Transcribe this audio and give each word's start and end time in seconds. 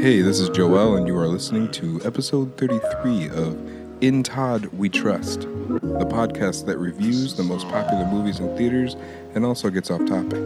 Hey, 0.00 0.22
this 0.22 0.40
is 0.40 0.48
Joel, 0.50 0.96
and 0.96 1.06
you 1.06 1.16
are 1.18 1.26
listening 1.26 1.70
to 1.72 2.00
episode 2.04 2.56
33 2.56 3.28
of 3.30 3.58
In 4.02 4.22
Todd 4.22 4.66
We 4.66 4.88
Trust, 4.88 5.40
the 5.42 6.06
podcast 6.08 6.66
that 6.66 6.78
reviews 6.78 7.34
the 7.34 7.42
most 7.42 7.68
popular 7.68 8.06
movies 8.06 8.38
in 8.40 8.56
theaters 8.56 8.96
and 9.34 9.44
also 9.44 9.70
gets 9.70 9.90
off 9.90 10.04
topic. 10.06 10.44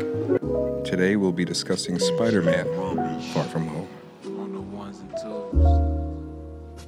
Today 0.84 1.16
we'll 1.16 1.32
be 1.32 1.44
discussing 1.44 1.98
Spider 1.98 2.42
Man 2.42 2.64
Far 3.32 3.44
From 3.44 3.66
Home. 3.68 3.88
on 4.38 4.52
the 4.52 4.60
ones 4.60 5.00
and 5.00 5.10
twos. 5.20 6.84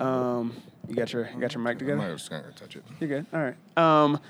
Um, 0.00 0.54
you 0.88 0.94
got 0.94 1.12
your 1.12 1.28
you 1.34 1.40
got 1.40 1.54
your 1.54 1.62
mic 1.62 1.76
I 1.76 1.78
together. 1.80 2.12
just 2.12 2.30
gonna 2.30 2.52
touch 2.54 2.76
it. 2.76 2.84
You're 3.00 3.08
good. 3.08 3.26
All 3.32 3.40
right. 3.40 3.56
Um, 3.76 4.20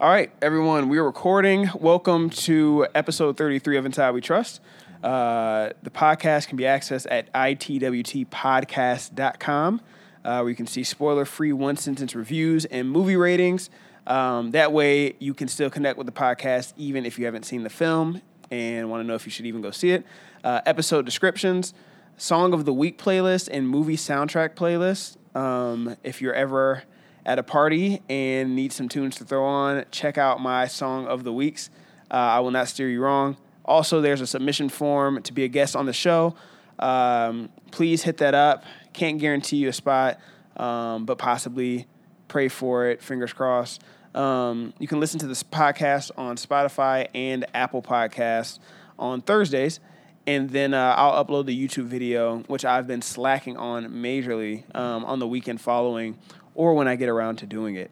all 0.00 0.08
right, 0.08 0.30
everyone. 0.40 0.88
We 0.88 0.98
are 0.98 1.04
recording. 1.04 1.68
Welcome 1.74 2.30
to 2.30 2.86
episode 2.94 3.36
33 3.36 3.78
of 3.78 3.84
In 3.84 3.90
Todd 3.90 4.14
We 4.14 4.20
Trust. 4.20 4.60
Uh, 5.02 5.70
the 5.82 5.90
podcast 5.90 6.46
can 6.46 6.56
be 6.56 6.62
accessed 6.62 7.08
at 7.10 7.32
itwtpodcast.com, 7.32 9.80
uh, 10.24 10.38
where 10.38 10.48
you 10.48 10.54
can 10.54 10.68
see 10.68 10.84
spoiler-free 10.84 11.52
one-sentence 11.52 12.14
reviews 12.14 12.64
and 12.66 12.88
movie 12.88 13.16
ratings. 13.16 13.70
Um, 14.06 14.52
that 14.52 14.72
way, 14.72 15.16
you 15.18 15.34
can 15.34 15.48
still 15.48 15.68
connect 15.68 15.98
with 15.98 16.06
the 16.06 16.12
podcast 16.12 16.74
even 16.76 17.04
if 17.04 17.18
you 17.18 17.24
haven't 17.24 17.42
seen 17.42 17.64
the 17.64 17.70
film 17.70 18.22
and 18.52 18.88
want 18.90 19.02
to 19.02 19.04
know 19.04 19.16
if 19.16 19.26
you 19.26 19.32
should 19.32 19.46
even 19.46 19.62
go 19.62 19.72
see 19.72 19.90
it. 19.90 20.06
Uh, 20.44 20.60
episode 20.64 21.06
descriptions, 21.06 21.74
song 22.16 22.52
of 22.52 22.66
the 22.66 22.72
week 22.72 23.02
playlist, 23.02 23.48
and 23.50 23.68
movie 23.68 23.96
soundtrack 23.96 24.54
playlist. 24.54 25.16
Um, 25.36 25.96
if 26.04 26.22
you're 26.22 26.34
ever 26.34 26.84
at 27.28 27.38
a 27.38 27.42
party 27.42 28.00
and 28.08 28.56
need 28.56 28.72
some 28.72 28.88
tunes 28.88 29.16
to 29.16 29.24
throw 29.24 29.44
on, 29.44 29.84
check 29.90 30.16
out 30.16 30.40
my 30.40 30.66
song 30.66 31.06
of 31.06 31.24
the 31.24 31.32
weeks. 31.32 31.68
Uh, 32.10 32.14
I 32.14 32.40
will 32.40 32.50
not 32.50 32.68
steer 32.68 32.88
you 32.88 33.02
wrong. 33.02 33.36
Also, 33.66 34.00
there's 34.00 34.22
a 34.22 34.26
submission 34.26 34.70
form 34.70 35.22
to 35.22 35.34
be 35.34 35.44
a 35.44 35.48
guest 35.48 35.76
on 35.76 35.84
the 35.84 35.92
show. 35.92 36.34
Um, 36.78 37.50
please 37.70 38.02
hit 38.02 38.16
that 38.16 38.34
up. 38.34 38.64
Can't 38.94 39.18
guarantee 39.18 39.58
you 39.58 39.68
a 39.68 39.74
spot, 39.74 40.18
um, 40.56 41.04
but 41.04 41.18
possibly 41.18 41.86
pray 42.28 42.48
for 42.48 42.86
it. 42.86 43.02
Fingers 43.02 43.34
crossed. 43.34 43.82
Um, 44.14 44.72
you 44.78 44.88
can 44.88 44.98
listen 44.98 45.20
to 45.20 45.26
this 45.26 45.42
podcast 45.42 46.10
on 46.16 46.36
Spotify 46.36 47.08
and 47.14 47.44
Apple 47.52 47.82
Podcasts 47.82 48.58
on 48.98 49.20
Thursdays. 49.20 49.80
And 50.26 50.48
then 50.48 50.72
uh, 50.72 50.94
I'll 50.96 51.24
upload 51.24 51.44
the 51.44 51.68
YouTube 51.68 51.86
video, 51.86 52.38
which 52.48 52.64
I've 52.64 52.86
been 52.86 53.02
slacking 53.02 53.58
on 53.58 53.86
majorly 53.86 54.64
um, 54.74 55.04
on 55.04 55.18
the 55.18 55.28
weekend 55.28 55.60
following 55.60 56.18
or 56.58 56.74
when 56.74 56.88
I 56.88 56.96
get 56.96 57.08
around 57.08 57.36
to 57.36 57.46
doing 57.46 57.76
it. 57.76 57.88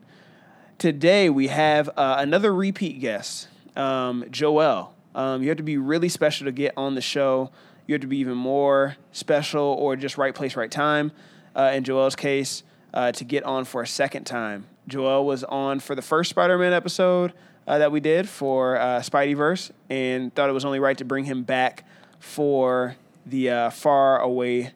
Today 0.77 1.31
we 1.31 1.47
have 1.47 1.89
uh, 1.97 2.17
another 2.19 2.53
repeat 2.53 3.00
guest, 3.00 3.47
um, 3.77 4.25
Joel. 4.28 4.92
Um, 5.14 5.41
you 5.41 5.48
have 5.48 5.56
to 5.58 5.62
be 5.62 5.78
really 5.78 6.08
special 6.08 6.47
to 6.47 6.53
get 6.53 6.75
on 6.77 6.97
the 6.97 7.00
show. 7.00 7.50
You 7.86 7.95
have 7.95 8.03
to 8.03 8.08
be 8.08 8.19
even 8.19 8.36
more 8.36 8.97
special 9.12 9.62
or 9.62 9.95
just 9.95 10.19
right 10.19 10.34
place, 10.34 10.56
right 10.56 10.70
time. 10.70 11.12
Uh, 11.55 11.70
in 11.75 11.84
Joel's 11.84 12.17
case, 12.17 12.64
uh, 12.92 13.12
to 13.12 13.25
get 13.25 13.45
on 13.45 13.64
for 13.64 13.83
a 13.83 13.86
second 13.86 14.25
time. 14.25 14.67
Joel 14.89 15.25
was 15.25 15.45
on 15.45 15.78
for 15.78 15.95
the 15.95 16.03
first 16.03 16.28
Spider-Man 16.30 16.73
episode 16.73 17.33
uh, 17.69 17.78
that 17.78 17.92
we 17.92 18.01
did 18.01 18.28
for 18.28 18.77
uh, 18.77 19.01
Spideyverse, 19.01 19.70
and 19.89 20.34
thought 20.34 20.51
it 20.51 20.53
was 20.53 20.64
only 20.64 20.80
right 20.80 20.98
to 20.98 21.05
bring 21.05 21.25
him 21.25 21.45
back 21.45 21.84
for 22.19 22.97
the 23.25 23.48
uh, 23.48 23.70
far 23.70 24.20
away 24.20 24.73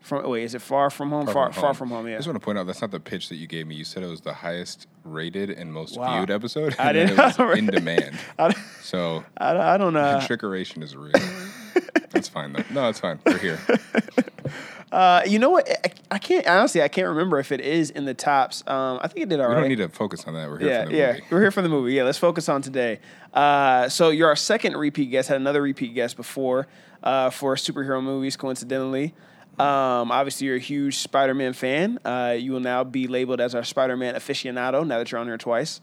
from. 0.00 0.28
Wait, 0.28 0.44
is 0.44 0.54
it 0.54 0.62
far 0.62 0.90
from 0.90 1.10
home? 1.10 1.26
Far, 1.26 1.52
far 1.52 1.74
from 1.74 1.90
home. 1.90 2.06
I 2.06 2.10
Yeah. 2.10 2.14
I 2.16 2.18
just 2.18 2.28
want 2.28 2.40
to 2.40 2.44
point 2.44 2.58
out 2.58 2.66
that's 2.66 2.80
not 2.80 2.90
the 2.90 3.00
pitch 3.00 3.28
that 3.28 3.36
you 3.36 3.46
gave 3.46 3.66
me. 3.66 3.74
You 3.74 3.84
said 3.84 4.02
it 4.02 4.06
was 4.10 4.20
the 4.22 4.32
highest 4.34 4.86
rated 5.04 5.50
and 5.50 5.72
most 5.72 5.96
Wow. 5.98 6.16
viewed 6.16 6.30
episode. 6.30 6.74
I 6.78 6.88
and 6.90 6.96
then 6.98 7.06
didn't- 7.08 7.38
It 7.40 7.46
was 7.46 7.58
in 7.58 7.66
demand. 7.66 8.18
So 8.82 9.24
I, 9.38 9.74
I 9.74 9.76
don't 9.78 9.92
know. 9.92 10.18
trickeration 10.22 10.82
is 10.82 10.96
real. 10.96 11.12
that's 12.10 12.28
fine 12.28 12.52
though. 12.52 12.64
No, 12.70 12.82
that's 12.82 12.98
fine. 13.00 13.20
We're 13.24 13.38
here. 13.38 13.58
Uh, 14.92 15.22
you 15.24 15.38
know 15.38 15.50
what? 15.50 15.68
I, 15.84 15.92
I 16.10 16.18
can't 16.18 16.44
honestly. 16.48 16.82
I 16.82 16.88
can't 16.88 17.06
remember 17.06 17.38
if 17.38 17.52
it 17.52 17.60
is 17.60 17.90
in 17.90 18.06
the 18.06 18.14
tops. 18.14 18.64
Um, 18.66 18.98
I 19.00 19.06
think 19.06 19.22
it 19.22 19.28
did 19.28 19.38
all 19.38 19.48
We 19.48 19.54
right. 19.54 19.60
don't 19.60 19.68
need 19.68 19.76
to 19.76 19.88
focus 19.88 20.24
on 20.24 20.34
that. 20.34 20.48
We're 20.50 20.58
here 20.58 20.68
yeah, 20.68 20.78
for 20.82 20.84
the 20.86 20.90
movie. 20.90 20.98
yeah. 20.98 21.12
movie. 21.12 21.24
We're 21.30 21.40
here 21.42 21.50
for 21.52 21.62
the 21.62 21.68
movie. 21.68 21.92
Yeah, 21.94 22.02
let's 22.02 22.18
focus 22.18 22.48
on 22.48 22.60
today. 22.62 22.98
Uh, 23.32 23.88
so 23.88 24.08
you're 24.10 24.28
our 24.28 24.34
second 24.34 24.76
repeat 24.76 25.06
guest. 25.12 25.28
Had 25.28 25.36
another 25.36 25.62
repeat 25.62 25.94
guest 25.94 26.16
before 26.16 26.66
uh, 27.04 27.30
for 27.30 27.54
superhero 27.54 28.02
movies. 28.02 28.36
Coincidentally, 28.36 29.14
um, 29.58 30.10
obviously 30.10 30.46
you're 30.46 30.56
a 30.56 30.60
huge 30.60 30.98
Spider-Man 30.98 31.52
fan. 31.52 31.98
Uh, 32.04 32.34
you 32.38 32.52
will 32.52 32.60
now 32.60 32.84
be 32.84 33.06
labeled 33.06 33.40
as 33.40 33.54
our 33.54 33.64
Spider-Man 33.64 34.14
aficionado. 34.14 34.86
Now 34.86 34.98
that 34.98 35.10
you're 35.12 35.20
on 35.20 35.26
here 35.26 35.38
twice. 35.38 35.80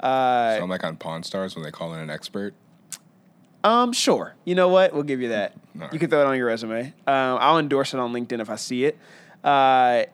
Uh, 0.00 0.56
So 0.56 0.62
I'm 0.62 0.70
like 0.70 0.84
on 0.84 0.96
Pawn 0.96 1.22
Stars 1.22 1.54
when 1.54 1.64
they 1.64 1.70
call 1.70 1.92
in 1.94 2.00
an 2.00 2.10
expert. 2.10 2.54
Um, 3.64 3.92
sure. 3.92 4.34
You 4.44 4.54
know 4.54 4.68
what? 4.68 4.94
We'll 4.94 5.02
give 5.02 5.20
you 5.20 5.28
that. 5.30 5.54
Right. 5.74 5.92
You 5.92 5.98
can 5.98 6.08
throw 6.08 6.20
it 6.20 6.26
on 6.26 6.36
your 6.36 6.46
resume. 6.46 6.86
Um, 7.06 7.38
I'll 7.40 7.58
endorse 7.58 7.92
it 7.92 8.00
on 8.00 8.12
LinkedIn 8.12 8.40
if 8.40 8.48
I 8.48 8.56
see 8.56 8.84
it. 8.84 8.96
Uh, 9.44 10.04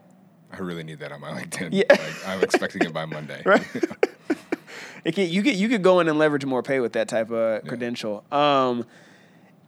I 0.53 0.59
really 0.59 0.84
need 0.84 1.00
that 1.00 1.12
on 1.12 1.20
my 1.20 1.31
LinkedIn. 1.43 1.70
Yeah. 1.72 1.84
Like, 1.88 2.28
I'm 2.28 2.43
expecting 2.43 2.82
it 2.82 2.93
by 2.93 3.04
Monday. 3.04 3.43
it 5.04 5.14
can, 5.14 5.28
you 5.28 5.43
could 5.43 5.56
you 5.56 5.69
could 5.69 5.82
go 5.82 6.00
in 6.00 6.09
and 6.09 6.19
leverage 6.19 6.44
more 6.44 6.62
pay 6.62 6.81
with 6.81 6.94
that 6.94 7.09
type 7.09 7.31
of 7.31 7.64
credential. 7.66 8.25
Um, 8.32 8.87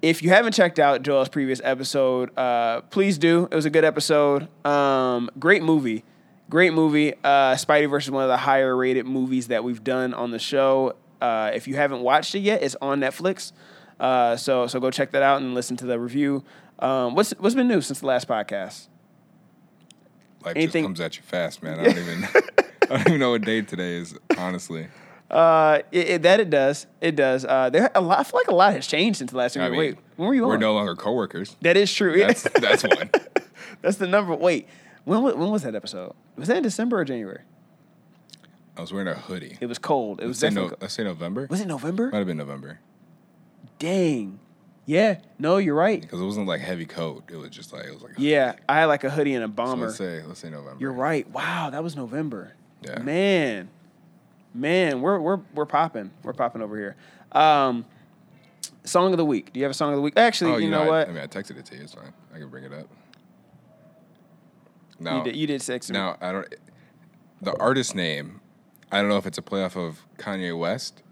if 0.02 0.22
you 0.22 0.28
haven't 0.30 0.52
checked 0.52 0.78
out 0.78 1.02
Joel's 1.02 1.28
previous 1.28 1.60
episode, 1.64 2.36
uh, 2.38 2.82
please 2.82 3.18
do. 3.18 3.48
It 3.50 3.54
was 3.54 3.64
a 3.64 3.70
good 3.70 3.84
episode. 3.84 4.48
Um, 4.64 5.30
great 5.38 5.62
movie. 5.62 6.04
Great 6.48 6.72
movie. 6.72 7.14
Uh, 7.24 7.54
Spideyverse 7.56 8.02
is 8.02 8.10
one 8.10 8.22
of 8.22 8.28
the 8.28 8.36
higher 8.36 8.76
rated 8.76 9.06
movies 9.06 9.48
that 9.48 9.64
we've 9.64 9.82
done 9.82 10.14
on 10.14 10.30
the 10.30 10.38
show. 10.38 10.94
Uh, 11.20 11.50
if 11.54 11.66
you 11.66 11.74
haven't 11.76 12.02
watched 12.02 12.34
it 12.34 12.40
yet, 12.40 12.62
it's 12.62 12.76
on 12.80 13.00
Netflix. 13.00 13.52
Uh, 13.98 14.36
so 14.36 14.66
so 14.66 14.78
go 14.78 14.90
check 14.90 15.10
that 15.12 15.22
out 15.22 15.40
and 15.40 15.54
listen 15.54 15.76
to 15.78 15.86
the 15.86 15.98
review. 15.98 16.44
Um, 16.78 17.14
what's 17.14 17.30
what's 17.38 17.54
been 17.54 17.66
new 17.68 17.80
since 17.80 18.00
the 18.00 18.06
last 18.06 18.28
podcast? 18.28 18.88
Life 20.44 20.54
Anything- 20.56 20.84
just 20.84 20.88
comes 20.88 21.00
at 21.00 21.16
you 21.16 21.22
fast, 21.22 21.62
man. 21.62 21.80
I 21.80 21.84
don't 21.84 21.98
even 21.98 22.24
I 22.82 22.86
don't 22.98 23.08
even 23.08 23.20
know 23.20 23.30
what 23.30 23.42
day 23.42 23.62
today 23.62 23.94
is, 23.94 24.14
honestly. 24.38 24.86
Uh, 25.30 25.80
it, 25.90 26.08
it- 26.08 26.22
that 26.22 26.38
it 26.40 26.50
does. 26.50 26.86
It 27.00 27.16
does. 27.16 27.44
Uh, 27.44 27.68
there 27.70 27.90
a 27.94 28.00
lot. 28.00 28.20
I 28.20 28.22
feel 28.24 28.38
like 28.40 28.48
a 28.48 28.54
lot 28.54 28.72
has 28.74 28.86
changed 28.86 29.18
since 29.18 29.30
the 29.32 29.36
last 29.36 29.54
time. 29.54 29.64
I 29.64 29.68
mean, 29.70 29.78
Wait, 29.78 29.98
when 30.16 30.28
were 30.28 30.34
you 30.34 30.46
We're 30.46 30.54
on? 30.54 30.60
no 30.60 30.74
longer 30.74 30.94
coworkers. 30.94 31.56
that 31.62 31.76
is 31.76 31.92
true. 31.92 32.16
That's 32.18 32.42
that's 32.42 32.82
one. 32.84 33.10
That's 33.82 33.96
the 33.98 34.06
number. 34.06 34.34
Wait, 34.34 34.68
when 35.04 35.22
when 35.22 35.50
was 35.50 35.62
that 35.62 35.74
episode? 35.74 36.14
Was 36.36 36.48
that 36.48 36.58
in 36.58 36.62
December 36.62 36.98
or 37.00 37.04
January? 37.04 37.40
I 38.76 38.80
was 38.80 38.92
wearing 38.92 39.08
a 39.08 39.14
hoodie. 39.14 39.56
It 39.60 39.66
was 39.66 39.78
cold. 39.78 40.20
It 40.20 40.26
was 40.26 40.40
Let's 40.42 40.54
say, 40.54 40.60
no, 40.60 40.86
say 40.88 41.02
November. 41.04 41.46
was 41.50 41.60
it 41.60 41.66
November? 41.66 42.10
Might 42.10 42.18
have 42.18 42.26
been 42.26 42.36
November. 42.36 42.80
Dang. 43.78 44.38
Yeah. 44.84 45.18
No, 45.38 45.56
you're 45.56 45.74
right. 45.74 46.00
Because 46.00 46.20
it 46.20 46.24
wasn't 46.24 46.46
like 46.46 46.60
heavy 46.60 46.86
coat. 46.86 47.24
It 47.30 47.36
was 47.36 47.50
just 47.50 47.72
like 47.72 47.84
it 47.86 47.92
was 47.92 48.02
like 48.02 48.12
Yeah, 48.18 48.52
hoodie. 48.52 48.62
I 48.68 48.78
had 48.80 48.84
like 48.86 49.04
a 49.04 49.10
hoodie 49.10 49.34
and 49.34 49.44
a 49.44 49.48
So 49.48 49.52
bomber. 49.52 49.86
let's 49.86 49.98
say 49.98 50.22
let's 50.22 50.40
say 50.40 50.50
November. 50.50 50.76
you're 50.78 50.92
right. 50.92 51.28
Wow, 51.30 51.70
that 51.70 51.82
was 51.82 51.96
November. 51.96 52.52
Yeah. 52.82 53.00
Man, 53.00 53.68
man, 54.56 55.00
we're 55.00 55.18
we're 55.20 55.40
we're 55.54 55.66
popping. 55.66 56.10
We're 56.22 56.32
popping 56.32 56.62
over 56.62 56.76
here. 56.76 56.96
Um, 57.32 57.84
song 58.84 59.12
of 59.12 59.16
the 59.18 59.24
week. 59.24 59.52
Do 59.52 59.60
you 59.60 59.64
have 59.64 59.70
a 59.70 59.74
song 59.74 59.90
of 59.90 59.96
the 59.96 60.02
week? 60.02 60.14
Actually, 60.16 60.52
Oh, 60.52 60.56
you, 60.56 60.66
you, 60.66 60.70
know, 60.70 60.82
I, 60.82 60.88
what? 60.88 61.08
I 61.08 61.12
mean, 61.12 61.22
I 61.22 61.26
texted 61.26 61.58
it 61.58 61.66
to 61.66 61.76
you. 61.76 61.82
It's 61.82 61.94
fine. 61.94 62.12
I 62.34 62.38
can 62.38 62.48
bring 62.48 62.64
it 62.64 62.72
up. 62.72 62.88
No, 64.98 65.18
you 65.18 65.24
did. 65.24 65.36
You 65.36 65.46
did 65.46 65.62
sex. 65.62 65.90
now 65.90 66.16
I 66.20 66.32
don't. 66.32 66.54
The 67.42 67.54
artist 67.58 67.94
name, 67.94 68.40
I 68.90 69.00
don't 69.00 69.10
know 69.10 69.18
if 69.18 69.26
it's 69.26 69.38
a 69.38 69.42
playoff 69.42 69.76
of 69.76 70.06
Kanye 70.18 70.58
West. 70.58 71.02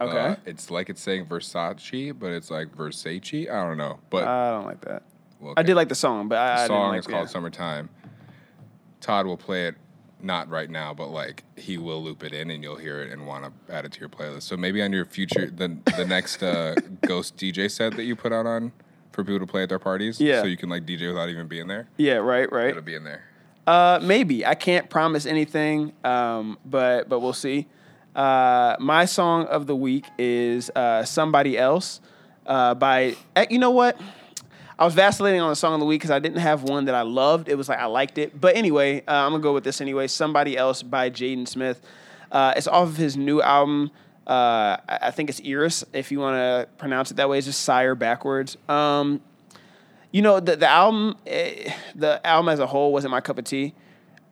Okay. 0.00 0.18
Uh, 0.18 0.36
it's 0.46 0.70
like 0.70 0.88
it's 0.88 1.00
saying 1.00 1.26
Versace, 1.26 2.18
but 2.18 2.30
it's 2.32 2.50
like 2.50 2.74
Versace. 2.74 3.50
I 3.50 3.66
don't 3.66 3.76
know, 3.76 4.00
but 4.08 4.26
I 4.26 4.50
don't 4.50 4.64
like 4.66 4.80
that. 4.82 5.02
well, 5.38 5.54
I 5.56 5.62
did 5.62 5.76
like 5.76 5.88
the 5.88 5.94
song, 5.94 6.28
but 6.28 6.38
I, 6.38 6.42
I 6.42 6.48
the 6.48 6.56
didn't 6.56 6.68
song 6.68 6.90
like 6.90 6.98
is 7.00 7.06
called 7.06 7.28
yeah. 7.28 7.32
"Summertime." 7.32 7.90
Todd 9.00 9.26
will 9.26 9.36
play 9.36 9.66
it, 9.68 9.76
not 10.22 10.48
right 10.48 10.68
now, 10.70 10.92
but 10.94 11.08
like 11.10 11.44
he 11.56 11.78
will 11.78 12.02
loop 12.02 12.22
it 12.24 12.32
in, 12.32 12.50
and 12.50 12.62
you'll 12.62 12.76
hear 12.76 13.00
it 13.02 13.10
and 13.12 13.26
want 13.26 13.44
to 13.44 13.74
add 13.74 13.84
it 13.84 13.92
to 13.92 14.00
your 14.00 14.08
playlist. 14.08 14.42
So 14.42 14.56
maybe 14.56 14.82
on 14.82 14.92
your 14.92 15.04
future, 15.06 15.50
the 15.50 15.76
the 15.96 16.04
next 16.04 16.42
uh, 16.42 16.74
Ghost 17.06 17.36
DJ 17.36 17.70
set 17.70 17.96
that 17.96 18.04
you 18.04 18.16
put 18.16 18.32
out 18.32 18.46
on 18.46 18.72
for 19.12 19.24
people 19.24 19.40
to 19.40 19.46
play 19.46 19.62
at 19.64 19.68
their 19.68 19.78
parties, 19.80 20.20
Yeah. 20.20 20.40
so 20.40 20.46
you 20.46 20.56
can 20.56 20.68
like 20.68 20.86
DJ 20.86 21.08
without 21.08 21.28
even 21.28 21.48
being 21.48 21.66
there. 21.66 21.88
Yeah. 21.96 22.14
Right. 22.14 22.50
Right. 22.52 22.68
It'll 22.70 22.82
be 22.82 22.94
in 22.94 23.04
there. 23.04 23.24
Uh, 23.66 23.98
maybe 24.02 24.44
I 24.46 24.54
can't 24.54 24.88
promise 24.88 25.26
anything, 25.26 25.92
um, 26.04 26.58
but 26.64 27.08
but 27.08 27.20
we'll 27.20 27.32
see. 27.32 27.66
Uh, 28.16 28.74
my 28.80 29.04
song 29.04 29.46
of 29.46 29.66
the 29.66 29.76
week 29.76 30.06
is 30.18 30.70
uh, 30.74 31.04
"Somebody 31.04 31.56
Else" 31.56 32.00
uh, 32.46 32.74
by. 32.74 33.14
eh, 33.36 33.46
You 33.50 33.58
know 33.58 33.70
what? 33.70 34.00
I 34.80 34.84
was 34.86 34.94
vacillating 34.94 35.42
on 35.42 35.50
the 35.50 35.56
song 35.56 35.74
of 35.74 35.80
the 35.80 35.84
week 35.84 36.00
because 36.00 36.10
I 36.10 36.20
didn't 36.20 36.38
have 36.38 36.62
one 36.62 36.86
that 36.86 36.94
I 36.94 37.02
loved. 37.02 37.50
It 37.50 37.54
was 37.54 37.68
like 37.68 37.78
I 37.78 37.84
liked 37.84 38.16
it, 38.16 38.40
but 38.40 38.56
anyway, 38.56 39.02
uh, 39.06 39.12
I'm 39.12 39.32
gonna 39.32 39.42
go 39.42 39.52
with 39.52 39.62
this 39.62 39.82
anyway. 39.82 40.06
"Somebody 40.06 40.56
Else" 40.56 40.82
by 40.82 41.10
Jaden 41.10 41.46
Smith. 41.46 41.82
Uh, 42.32 42.54
it's 42.56 42.66
off 42.66 42.88
of 42.88 42.96
his 42.96 43.14
new 43.14 43.42
album. 43.42 43.90
Uh, 44.26 44.78
I 44.88 45.10
think 45.10 45.28
it's 45.28 45.40
ERYS, 45.40 45.84
if 45.92 46.10
you 46.10 46.18
want 46.18 46.36
to 46.36 46.66
pronounce 46.78 47.10
it 47.10 47.18
that 47.18 47.28
way. 47.28 47.36
It's 47.36 47.46
just 47.46 47.62
SYRE 47.62 47.94
backwards. 47.94 48.56
Um, 48.70 49.20
you 50.12 50.22
know 50.22 50.40
the 50.40 50.56
the 50.56 50.68
album, 50.68 51.16
eh, 51.26 51.74
the 51.94 52.26
album 52.26 52.48
as 52.48 52.58
a 52.58 52.66
whole 52.66 52.90
wasn't 52.90 53.10
my 53.10 53.20
cup 53.20 53.36
of 53.36 53.44
tea. 53.44 53.74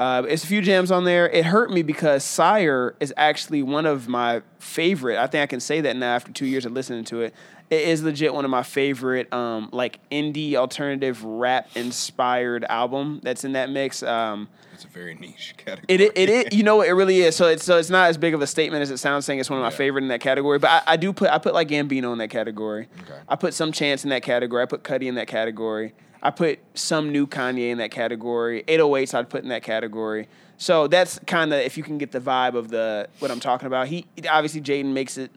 Uh, 0.01 0.23
it's 0.29 0.45
a 0.45 0.47
few 0.47 0.63
jams 0.63 0.91
on 0.91 1.05
there. 1.05 1.29
It 1.29 1.45
hurt 1.45 1.71
me 1.71 1.83
because 1.83 2.25
SYRE 2.25 2.95
is 3.01 3.13
actually 3.19 3.63
one 3.63 3.85
of 3.85 4.09
my 4.09 4.41
favorite. 4.61 5.19
I 5.19 5.27
think 5.27 5.43
I 5.43 5.47
can 5.47 5.61
say 5.61 5.83
that 5.83 5.95
now 5.97 6.15
after 6.15 6.33
two 6.33 6.47
years 6.47 6.65
of 6.65 6.73
listening 6.73 7.05
to 7.07 7.21
it. 7.21 7.35
It 7.71 7.83
is 7.83 8.03
legit 8.03 8.33
one 8.33 8.45
of 8.47 8.51
my 8.51 8.63
favorite, 8.63 9.31
um, 9.33 9.69
like 9.73 10.01
indie 10.11 10.55
alternative 10.55 11.23
rap 11.23 11.69
inspired 11.75 12.65
album 12.65 13.21
that's 13.23 13.45
in 13.45 13.53
that 13.53 13.69
mix. 13.69 14.03
Um, 14.03 14.49
It's 14.73 14.85
a 14.85 14.89
very 14.89 15.15
niche 15.15 15.55
category. 15.59 15.85
it, 15.89 16.01
it, 16.01 16.13
it, 16.17 16.29
it 16.31 16.53
you 16.55 16.63
know 16.69 16.77
what 16.77 16.89
it 16.89 16.93
really 16.93 17.21
is. 17.21 17.37
So 17.37 17.47
it's 17.49 17.65
so 17.65 17.77
it's 17.77 17.91
not 17.91 18.09
as 18.09 18.17
big 18.17 18.33
of 18.33 18.41
a 18.41 18.47
statement 18.47 18.83
as 18.83 18.91
it 18.91 18.97
sounds. 18.99 19.27
Saying 19.27 19.39
it's 19.41 19.51
one 19.51 19.59
of 19.59 19.63
my 19.63 19.71
Yeah. 19.71 19.77
favorite 19.77 20.03
in 20.03 20.09
that 20.09 20.21
category, 20.21 20.59
but 20.59 20.71
I, 20.71 20.93
I 20.93 20.97
do 20.97 21.13
put 21.13 21.31
I 21.31 21.37
put 21.39 21.53
like 21.53 21.69
Gambino 21.69 22.11
in 22.13 22.19
that 22.19 22.31
category. 22.31 22.89
Okay. 23.03 23.19
I 23.29 23.37
put 23.37 23.53
some 23.53 23.71
Chance 23.73 24.05
in 24.05 24.11
that 24.11 24.23
category. 24.23 24.63
I 24.63 24.67
put 24.67 24.83
Cudi 24.83 25.05
in 25.07 25.17
that 25.17 25.27
category. 25.29 25.93
I 26.23 26.31
put 26.31 26.59
some 26.75 27.13
new 27.13 27.27
Kanye 27.27 27.71
in 27.71 27.79
that 27.79 27.91
category. 27.93 28.65
808s 28.67 29.15
I'd 29.15 29.29
put 29.29 29.43
in 29.45 29.51
that 29.51 29.63
category. 29.63 30.29
So 30.57 30.89
that's 30.89 31.21
kind 31.27 31.53
of 31.53 31.61
if 31.61 31.77
you 31.77 31.85
can 31.85 31.99
get 31.99 32.11
the 32.13 32.19
vibe 32.21 32.55
of 32.55 32.69
the 32.71 33.09
what 33.19 33.31
I'm 33.31 33.41
talking 33.41 33.67
about. 33.67 33.89
He 33.89 34.07
obviously 34.29 34.61
Jaden 34.63 34.93
makes 34.93 35.19
it 35.19 35.31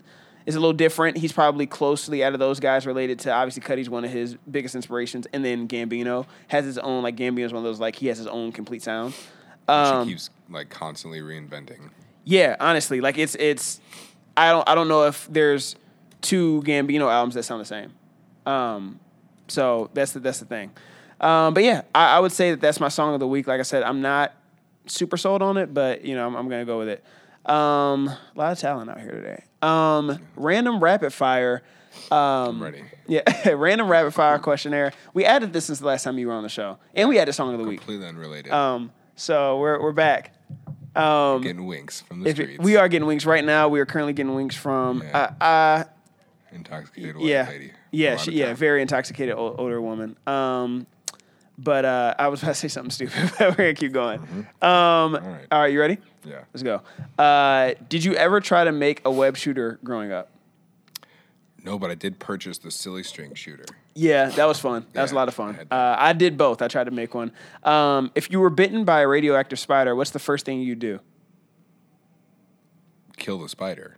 is 0.46 0.56
a 0.56 0.60
little 0.60 0.74
different. 0.74 1.18
He's 1.18 1.32
probably 1.32 1.66
closely 1.68 2.24
out 2.24 2.34
of 2.34 2.40
those 2.40 2.60
guys 2.60 2.86
related 2.86 3.20
to 3.20 3.32
obviously 3.32 3.62
Cudi's 3.62 3.90
one 3.90 4.04
of 4.06 4.12
his 4.12 4.36
biggest 4.50 4.76
inspirations, 4.76 5.28
and 5.34 5.44
then 5.46 5.68
Gambino 5.68 6.26
has 6.48 6.66
his 6.66 6.78
own 6.78 7.04
like 7.04 7.16
Gambino's 7.16 7.54
one 7.54 7.60
of 7.60 7.64
those 7.64 7.80
like 7.80 7.96
he 7.96 8.08
has 8.08 8.18
his 8.18 8.28
own 8.28 8.52
complete 8.52 8.82
sound. 8.82 9.14
Um, 9.68 10.08
she 10.08 10.14
keeps 10.14 10.30
like 10.50 10.70
constantly 10.70 11.22
reinventing. 11.22 11.90
yeah, 12.24 12.56
honestly, 12.60 13.02
like 13.02 13.18
it's 13.18 13.36
it's 13.36 13.80
I 14.36 14.50
don't 14.52 14.68
I 14.68 14.76
don't 14.76 14.88
know 14.88 15.06
if 15.06 15.28
there's 15.32 15.76
two 16.22 16.62
Gambino 16.66 17.12
albums 17.12 17.36
that 17.36 17.44
sound 17.44 17.62
the 17.62 17.66
same. 17.66 17.94
Um, 18.46 19.00
so 19.48 19.90
that's 19.94 20.14
the 20.14 20.20
that's 20.20 20.40
the 20.40 20.46
thing. 20.46 20.72
Um, 21.20 21.54
but 21.54 21.64
yeah, 21.64 21.84
I, 21.94 22.18
I 22.18 22.20
would 22.20 22.32
say 22.32 22.52
that 22.52 22.62
that's 22.62 22.80
my 22.80 22.90
song 22.90 23.14
of 23.14 23.20
the 23.20 23.28
week. 23.28 23.46
Like 23.46 23.60
I 23.60 23.64
said, 23.64 23.84
I'm 23.84 24.02
not 24.02 24.34
super 24.88 25.18
sold 25.18 25.42
on 25.44 25.58
it, 25.58 25.74
but 25.74 26.04
you 26.04 26.16
know 26.16 26.26
I'm, 26.26 26.36
I'm 26.36 26.50
gonna 26.50 26.66
go 26.66 26.80
with 26.80 26.90
it. 26.90 27.04
Um, 27.50 28.08
a 28.08 28.18
lot 28.36 28.52
of 28.52 28.60
talent 28.60 28.90
out 28.90 29.00
here 29.00 29.12
today. 29.12 29.44
Um, 29.62 30.19
random 30.36 30.80
rapid 30.80 31.13
fire. 31.13 31.62
Um, 32.12 32.18
I'm 32.18 32.63
ready. 32.63 32.84
Yeah, 33.08 33.24
random 33.54 33.90
rapid 33.90 34.13
fire 34.13 34.40
questionnaire. 34.40 34.94
We 35.13 35.25
added 35.25 35.52
this 35.52 35.66
since 35.66 35.80
the 35.80 35.86
last 35.88 36.04
time 36.04 36.18
you 36.18 36.28
were 36.28 36.34
on 36.34 36.44
the 36.44 36.50
show, 36.50 36.78
and 36.96 37.10
we 37.10 37.19
added 37.19 37.34
song 37.34 37.52
of 37.54 37.60
the 37.60 37.66
week. 37.68 37.80
Completely 37.80 38.08
unrelated. 38.08 38.54
Um, 38.54 38.94
so 39.18 39.58
we're 39.58 39.81
we're 39.81 39.92
back. 39.92 40.34
Um, 40.96 41.42
getting 41.42 41.66
winks 41.66 42.02
from 42.02 42.22
the 42.22 42.30
if 42.30 42.40
it, 42.40 42.62
we 42.62 42.78
are 42.78 42.88
getting 42.88 43.06
winks 43.08 43.25
right 43.25 43.44
now, 43.44 43.68
we 43.68 43.81
are 43.81 43.86
currently 43.86 44.13
getting 44.13 44.34
winks 44.34 44.56
from 44.56 45.02
Yeah. 45.04 45.34
uh, 45.42 45.44
uh 45.44 45.84
intoxicated 46.54 47.16
yeah 47.22 47.48
lady. 47.50 47.72
yeah 47.92 48.18
she, 48.18 48.31
yeah 48.31 48.54
very 48.54 48.81
intoxicated 48.81 49.36
older 49.36 49.81
woman. 49.81 50.16
Um, 50.25 50.86
but 51.62 51.86
uh, 51.86 52.16
I 52.18 52.28
was 52.28 52.42
about 52.44 52.54
to 52.54 52.56
say 52.56 52.68
something 52.68 52.92
stupid. 52.92 53.31
but 53.38 53.50
We're 53.52 53.56
gonna 53.56 53.74
keep 53.74 53.92
going. 53.92 54.19
Um, 54.19 54.48
all 54.62 55.12
right. 55.12 55.46
all 55.52 55.60
right, 55.62 55.72
you 55.72 55.80
ready? 55.80 55.98
Yeah. 56.25 56.44
Let's 56.54 56.63
go. 56.63 56.81
Uh, 57.18 57.74
did 57.90 58.04
you 58.04 58.13
ever 58.16 58.40
try 58.42 58.63
to 58.63 58.72
make 58.72 59.02
a 59.06 59.12
web 59.12 59.38
shooter 59.38 59.80
growing 59.84 60.12
up? 60.12 60.30
No, 61.63 61.78
but 61.78 61.92
I 61.92 61.96
did 61.96 62.18
purchase 62.19 62.58
the 62.58 62.72
silly 62.72 63.04
string 63.04 63.36
shooter. 63.36 63.66
Yeah, 63.94 64.30
that 64.30 64.46
was 64.46 64.60
fun. 64.60 64.86
That 64.94 65.04
was 65.04 65.12
a 65.12 65.16
lot 65.16 65.28
of 65.28 65.36
fun. 65.36 65.54
had 65.56 65.68
Uh, 65.72 65.96
I 65.98 66.13
did 66.13 66.38
both. 66.38 66.62
I 66.62 66.68
tried 66.68 66.86
to 66.86 66.92
make 66.92 67.13
one. 67.13 67.31
Um, 67.63 68.12
if 68.16 68.31
you 68.31 68.40
were 68.40 68.50
bitten 68.50 68.84
by 68.84 69.02
a 69.02 69.08
radioactive 69.08 69.60
spider, 69.60 69.96
what's 69.96 70.12
the 70.12 70.19
first 70.19 70.46
thing 70.46 70.62
you 70.62 70.75
do? 70.75 71.00
Kill 73.18 73.38
the 73.40 73.50
spider. 73.50 73.98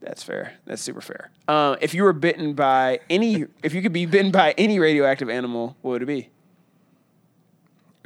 That's 0.00 0.22
fair. 0.22 0.54
That's 0.66 0.82
super 0.82 1.00
fair. 1.00 1.30
Um, 1.48 1.76
if 1.80 1.94
you 1.94 2.02
were 2.02 2.12
bitten 2.12 2.54
by 2.54 3.00
any, 3.08 3.46
if 3.62 3.72
you 3.74 3.80
could 3.82 3.92
be 3.92 4.06
bitten 4.06 4.30
by 4.30 4.52
any 4.58 4.78
radioactive 4.78 5.28
animal, 5.30 5.76
what 5.82 5.92
would 5.92 6.02
it 6.02 6.06
be? 6.06 6.30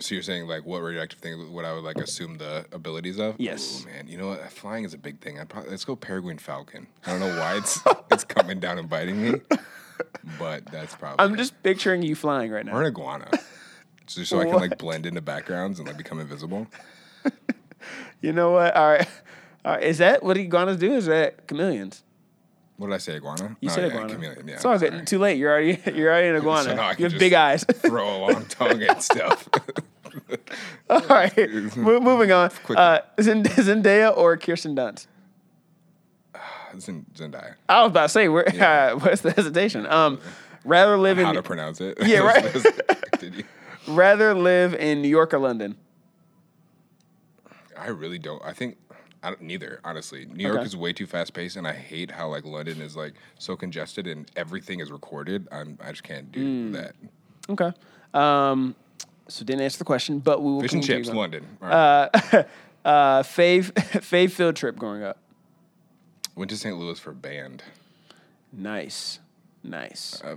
So 0.00 0.14
you're 0.14 0.23
saying 0.23 0.49
like 0.49 0.64
what 0.67 0.79
radioactive 0.82 1.20
thing? 1.20 1.52
What 1.52 1.64
I 1.64 1.73
would 1.73 1.85
like 1.85 1.99
assume 1.99 2.38
the 2.38 2.67
abilities 2.73 3.19
of? 3.20 3.37
Yes. 3.38 3.82
Ooh, 3.82 3.87
man, 3.91 4.08
you 4.08 4.19
know 4.19 4.29
what? 4.29 4.50
Flying 4.50 4.85
is 4.85 4.93
a 4.93 4.99
big 4.99 5.20
thing. 5.20 5.38
I 5.38 5.44
probably 5.44 5.70
let's 5.70 5.85
go 5.85 5.94
peregrine 5.94 6.38
falcon. 6.38 6.87
I 7.06 7.11
don't 7.12 7.20
know 7.20 7.38
why 7.38 7.56
it's 7.56 7.81
it's 8.11 8.25
coming 8.25 8.58
down 8.58 8.79
and 8.79 8.88
biting 8.88 9.23
me, 9.23 9.41
but 10.38 10.67
that's 10.67 10.96
probably. 10.96 11.25
I'm 11.25 11.37
just 11.37 11.62
picturing 11.62 12.02
you 12.02 12.14
flying 12.17 12.50
right 12.50 12.67
now. 12.67 12.73
or 12.73 12.81
an 12.82 12.88
iguana, 12.88 13.31
just 14.06 14.31
so 14.31 14.41
I 14.41 14.44
can 14.46 14.55
like 14.56 14.79
blend 14.79 15.06
into 15.06 15.20
backgrounds 15.20 15.79
and 15.79 15.87
like 15.87 15.96
become 15.96 16.19
invisible. 16.20 16.67
You 18.20 18.32
know 18.32 18.52
what? 18.52 18.75
All 18.75 18.88
right. 18.91 19.06
All 19.64 19.73
right. 19.75 19.82
Is 19.82 19.99
that 19.99 20.23
what 20.23 20.38
iguanas 20.38 20.79
do? 20.79 20.94
Is 20.94 21.05
that 21.06 21.46
chameleons? 21.46 22.02
What 22.76 22.88
did 22.88 22.94
I 22.94 22.99
say? 22.99 23.17
Iguana? 23.17 23.56
You 23.61 23.69
No, 23.69 23.75
said 23.75 23.82
yeah, 23.85 23.88
iguana. 23.97 24.15
chameleon, 24.15 24.49
yeah, 24.49 24.55
it's 24.55 24.65
all 24.65 24.79
good. 24.79 25.06
Too 25.06 25.19
late. 25.19 25.38
You're 25.38 25.50
already 25.53 25.81
you're 25.94 26.11
already 26.11 26.29
an 26.29 26.37
iguana. 26.37 26.76
So 26.76 26.94
you 26.99 27.09
have 27.09 27.19
big 27.19 27.32
eyes. 27.32 27.65
Throw 27.73 28.17
a 28.17 28.19
long 28.32 28.44
tongue 28.47 28.82
at 28.82 29.03
stuff. 29.03 29.49
all 30.91 31.00
right. 31.09 31.37
Mo- 31.76 32.00
moving 32.00 32.32
on. 32.32 32.50
Uh, 32.71 32.99
Zend- 33.21 33.47
Zendaya 33.49 34.17
or 34.17 34.37
Kirsten 34.37 34.75
Dunst? 34.75 35.06
Zendaya. 36.76 37.55
I 37.69 37.82
was 37.82 37.91
about 37.91 38.03
to 38.03 38.09
say, 38.09 38.29
where, 38.29 38.49
uh, 38.49 38.97
what's 38.99 39.20
the 39.23 39.31
hesitation? 39.32 39.87
Um, 39.87 40.19
rather 40.65 40.97
live 40.99 41.19
in 41.19 41.27
How 41.27 41.32
to 41.32 41.43
pronounce 41.43 41.81
it? 41.81 41.97
Yeah, 42.03 42.20
right. 42.20 43.44
Rather 43.87 44.35
live 44.35 44.75
in 44.75 45.00
New 45.03 45.09
York 45.09 45.32
or 45.35 45.38
London. 45.38 45.77
I 47.79 47.88
really 47.88 48.19
don't. 48.19 48.43
I 48.44 48.53
think 48.53 48.79
I 49.25 49.29
don't, 49.31 49.41
neither. 49.43 49.81
Honestly, 49.85 50.26
New 50.26 50.44
York 50.44 50.59
Okay. 50.59 50.67
is 50.67 50.76
way 50.76 50.93
too 50.93 51.06
fast 51.06 51.32
paced, 51.32 51.56
and 51.56 51.67
I 51.67 51.73
hate 51.73 52.11
how 52.11 52.29
like 52.29 52.44
London 52.44 52.81
is 52.81 52.94
like 52.97 53.15
so 53.38 53.56
congested 53.56 54.06
and 54.06 54.31
everything 54.37 54.81
is 54.81 54.93
recorded. 54.93 55.49
I'm 55.50 55.79
I 55.82 55.91
just 55.91 56.03
can't 56.05 56.31
do 56.31 56.41
Hmm. 56.43 56.73
that. 56.73 56.94
Okay. 57.49 57.73
Um, 58.12 58.75
so 59.29 59.44
didn't 59.44 59.62
answer 59.62 59.79
the 59.79 59.85
question, 59.85 60.19
but 60.19 60.43
we 60.43 60.53
will. 60.53 60.61
Fish 60.61 60.75
and 60.75 60.85
chips, 60.85 61.09
on. 61.09 61.17
London. 61.17 61.47
Right. 61.61 61.73
Uh, 61.73 62.09
uh, 62.85 63.23
fave 63.23 63.73
fave 64.03 64.31
field 64.32 64.56
trip 64.56 64.76
growing 64.76 65.03
up. 65.03 65.19
Went 66.37 66.50
to 66.50 66.56
St. 66.56 66.77
Louis 66.77 66.99
for 66.99 67.12
band. 67.12 67.62
Nice, 68.53 69.20
nice. 69.62 70.20
Uh, 70.23 70.37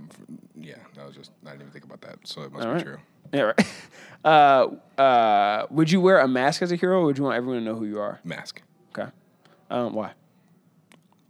yeah, 0.56 0.76
that 0.96 1.06
was 1.06 1.14
just 1.14 1.30
I 1.44 1.50
didn't 1.50 1.62
even 1.62 1.72
think 1.72 1.84
about 1.84 2.00
that, 2.02 2.18
so 2.26 2.42
it 2.42 2.52
must 2.52 2.66
All 2.66 2.72
be 2.72 2.76
right. 2.76 2.84
true. 2.84 2.98
Yeah, 3.32 3.40
right. 3.42 3.66
Uh, 4.24 4.66
uh, 5.00 5.66
would 5.70 5.92
you 5.92 6.00
wear 6.00 6.18
a 6.18 6.26
mask 6.26 6.60
as 6.60 6.72
a 6.72 6.76
hero, 6.76 7.00
or 7.00 7.04
would 7.04 7.16
you 7.18 7.22
want 7.24 7.36
everyone 7.36 7.60
to 7.60 7.64
know 7.64 7.76
who 7.76 7.84
you 7.84 8.00
are? 8.00 8.18
Mask. 8.24 8.60
Okay. 8.96 9.10
Um, 9.70 9.94
why? 9.94 10.12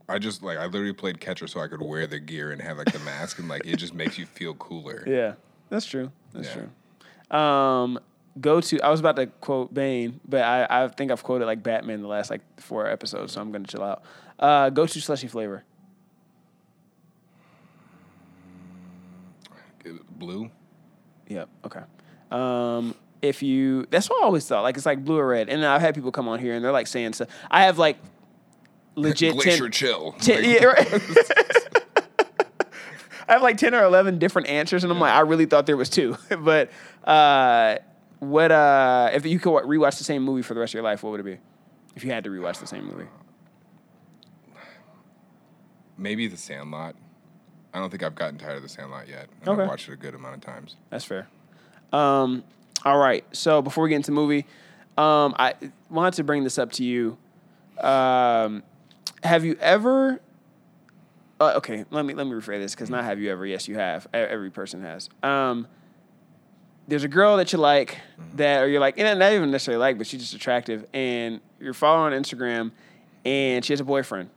I 0.09 0.19
just 0.19 0.43
like 0.43 0.57
I 0.59 0.65
literally 0.67 0.93
played 0.95 1.21
catcher 1.21 1.47
so 1.47 1.61
I 1.61 1.67
could 1.69 1.83
wear 1.83 2.07
the 2.07 2.19
gear 2.19 2.51
and 2.51 2.63
have 2.63 2.79
like 2.79 2.93
the 2.93 2.99
mask, 3.01 3.39
and 3.39 3.49
like 3.49 3.67
it 3.67 3.77
just 3.77 3.95
makes 3.95 4.17
you 4.19 4.27
feel 4.27 4.55
cooler. 4.55 5.05
Yeah, 5.07 5.35
that's 5.69 5.85
true. 5.87 6.11
That's 6.33 6.49
Yeah. 6.49 6.65
true. 7.31 7.37
Um, 7.39 7.99
go 8.41 8.61
to. 8.63 8.81
I 8.81 8.89
was 8.91 9.01
about 9.01 9.17
to 9.17 9.27
quote 9.27 9.75
Bane, 9.75 10.21
but 10.27 10.41
I, 10.43 10.85
I 10.85 10.89
think 10.89 11.11
I've 11.11 11.23
quoted 11.23 11.45
like 11.45 11.63
Batman 11.63 12.01
the 12.01 12.09
last 12.09 12.31
like 12.31 12.41
four 12.61 12.87
episodes, 12.87 13.33
so 13.35 13.41
I'm 13.43 13.53
gonna 13.53 13.67
chill 13.67 13.83
out. 13.83 14.03
Uh, 14.39 14.71
go 14.71 14.87
to 14.87 15.01
slushy 15.01 15.27
flavor. 15.29 15.65
Blue. 20.13 20.51
Yep. 21.29 21.49
Okay. 21.67 21.81
Um, 22.31 22.95
if 23.23 23.43
you, 23.43 23.87
that's 23.91 24.09
what 24.09 24.23
I 24.23 24.27
always 24.27 24.47
thought. 24.47 24.63
Like 24.63 24.77
it's 24.77 24.87
like 24.87 25.05
blue 25.05 25.19
or 25.19 25.27
red, 25.29 25.49
and 25.49 25.65
I've 25.65 25.81
had 25.81 25.95
people 25.95 26.13
come 26.13 26.29
on 26.29 26.39
here 26.39 26.55
and 26.55 26.65
they're 26.65 26.73
like 26.73 26.87
saying 26.87 27.13
so. 27.15 27.27
I 27.51 27.65
have 27.65 27.79
like 27.79 27.99
legit 28.95 29.35
Glacier 29.35 29.65
10, 29.69 29.73
chill. 29.73 30.13
10 30.21 30.37
Like, 30.37 30.61
yeah, 30.61 30.65
right. 30.65 31.03
I 33.29 33.33
have 33.33 33.43
like 33.43 33.59
ten 33.59 33.75
or 33.75 33.85
eleven 33.85 34.19
different 34.19 34.49
answers, 34.49 34.85
and 34.85 34.91
I'm 34.93 34.99
like, 34.99 35.13
I 35.13 35.21
really 35.21 35.45
thought 35.45 35.67
there 35.67 35.77
was 35.77 35.91
two. 35.91 36.17
but 36.41 36.71
uh, 37.05 37.77
what 38.21 38.51
uh, 38.51 39.11
if 39.13 39.27
you 39.27 39.39
could 39.39 39.51
wa- 39.53 39.61
rewatch 39.63 39.99
the 39.99 40.05
same 40.05 40.23
movie 40.23 40.41
for 40.41 40.55
the 40.55 40.61
rest 40.61 40.71
of 40.71 40.75
your 40.77 40.83
life? 40.83 41.03
What 41.03 41.11
would 41.11 41.21
it 41.21 41.25
be? 41.25 41.37
If 41.95 42.05
you 42.05 42.11
had 42.11 42.25
to 42.25 42.31
rewatch 42.31 42.59
the 42.61 42.67
same 42.67 42.87
movie, 42.87 43.05
Maybe 45.97 46.27
The 46.29 46.37
Sandlot. 46.37 46.95
I 47.75 47.81
don't 47.81 47.91
think 47.91 48.03
I've 48.03 48.15
gotten 48.15 48.39
tired 48.39 48.57
of 48.57 48.63
The 48.63 48.69
Sandlot 48.69 49.09
yet. 49.09 49.29
and 49.41 49.49
Okay. 49.49 49.63
I've 49.63 49.69
watched 49.69 49.89
it 49.89 49.93
a 49.93 49.97
good 49.97 50.15
amount 50.15 50.37
of 50.37 50.41
times. 50.41 50.77
that's 50.91 51.05
fair. 51.05 51.29
Um, 51.93 52.45
all 52.85 52.99
right. 52.99 53.25
So 53.33 53.63
before 53.63 53.85
we 53.85 53.91
get 53.91 53.97
into 53.97 54.11
the 54.11 54.15
movie, 54.15 54.47
um, 54.97 55.35
I 55.39 55.55
wanted 55.91 56.15
to 56.15 56.25
bring 56.25 56.45
this 56.45 56.59
up 56.59 56.73
to 56.73 56.85
you. 56.85 57.17
Um, 57.81 58.63
have 59.23 59.45
you 59.45 59.57
ever? 59.61 60.21
Uh, 61.41 61.53
okay, 61.57 61.85
let 61.91 62.05
me 62.05 62.15
let 62.15 62.27
me 62.27 62.33
rephrase 62.33 62.61
this 62.61 62.75
because 62.75 62.91
not 62.91 63.05
have 63.05 63.21
you 63.21 63.31
ever? 63.31 63.47
Yes, 63.47 63.69
you 63.69 63.77
have. 63.77 64.07
Every 64.13 64.51
person 64.51 64.83
has. 64.83 65.09
Um, 65.23 65.69
there's 66.89 67.05
a 67.05 67.09
girl 67.09 67.37
that 67.37 67.53
you 67.53 67.59
like 67.59 67.99
that, 68.35 68.63
or 68.63 68.69
you're 68.69 68.81
like, 68.81 68.99
and 68.99 69.19
not 69.19 69.33
even 69.33 69.51
necessarily 69.51 69.79
like, 69.79 69.99
but 69.99 70.07
she's 70.07 70.21
just 70.21 70.35
attractive, 70.35 70.87
and 70.93 71.41
you're 71.61 71.75
following 71.75 72.15
on 72.15 72.21
Instagram, 72.23 72.73
and 73.25 73.65
she 73.65 73.73
has 73.73 73.81
a 73.81 73.85
boyfriend. 73.85 74.31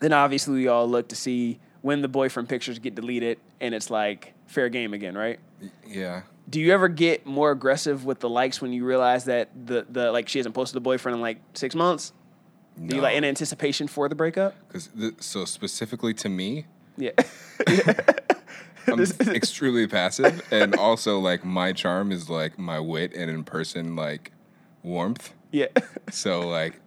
Then 0.00 0.12
obviously 0.12 0.54
we 0.54 0.68
all 0.68 0.88
look 0.88 1.08
to 1.08 1.16
see 1.16 1.58
when 1.82 2.00
the 2.00 2.08
boyfriend 2.08 2.48
pictures 2.48 2.78
get 2.78 2.94
deleted, 2.94 3.38
and 3.60 3.74
it's 3.74 3.90
like 3.90 4.34
fair 4.46 4.68
game 4.68 4.94
again, 4.94 5.16
right? 5.16 5.40
Yeah. 5.86 6.22
Do 6.48 6.60
you 6.60 6.72
ever 6.72 6.88
get 6.88 7.26
more 7.26 7.50
aggressive 7.50 8.04
with 8.04 8.20
the 8.20 8.28
likes 8.28 8.60
when 8.62 8.72
you 8.72 8.84
realize 8.84 9.24
that 9.24 9.50
the 9.66 9.86
the 9.88 10.10
like 10.12 10.28
she 10.28 10.38
hasn't 10.38 10.54
posted 10.54 10.76
a 10.76 10.80
boyfriend 10.80 11.16
in 11.16 11.20
like 11.20 11.38
six 11.54 11.74
months? 11.74 12.12
Do 12.82 12.94
you 12.96 13.02
like 13.02 13.16
in 13.16 13.24
anticipation 13.24 13.88
for 13.88 14.08
the 14.08 14.14
breakup? 14.14 14.54
Because 14.68 14.88
so 15.18 15.44
specifically 15.44 16.14
to 16.14 16.28
me, 16.28 16.66
Yeah. 16.96 17.10
I'm 18.86 19.00
extremely 19.34 19.86
passive, 19.86 20.42
and 20.50 20.74
also 20.74 21.18
like 21.18 21.44
my 21.44 21.72
charm 21.72 22.10
is 22.12 22.30
like 22.30 22.58
my 22.58 22.80
wit, 22.80 23.12
and 23.14 23.30
in 23.30 23.44
person, 23.44 23.96
like 23.96 24.32
warmth. 24.82 25.34
Yeah. 25.50 25.66
So 26.10 26.48
like 26.48 26.80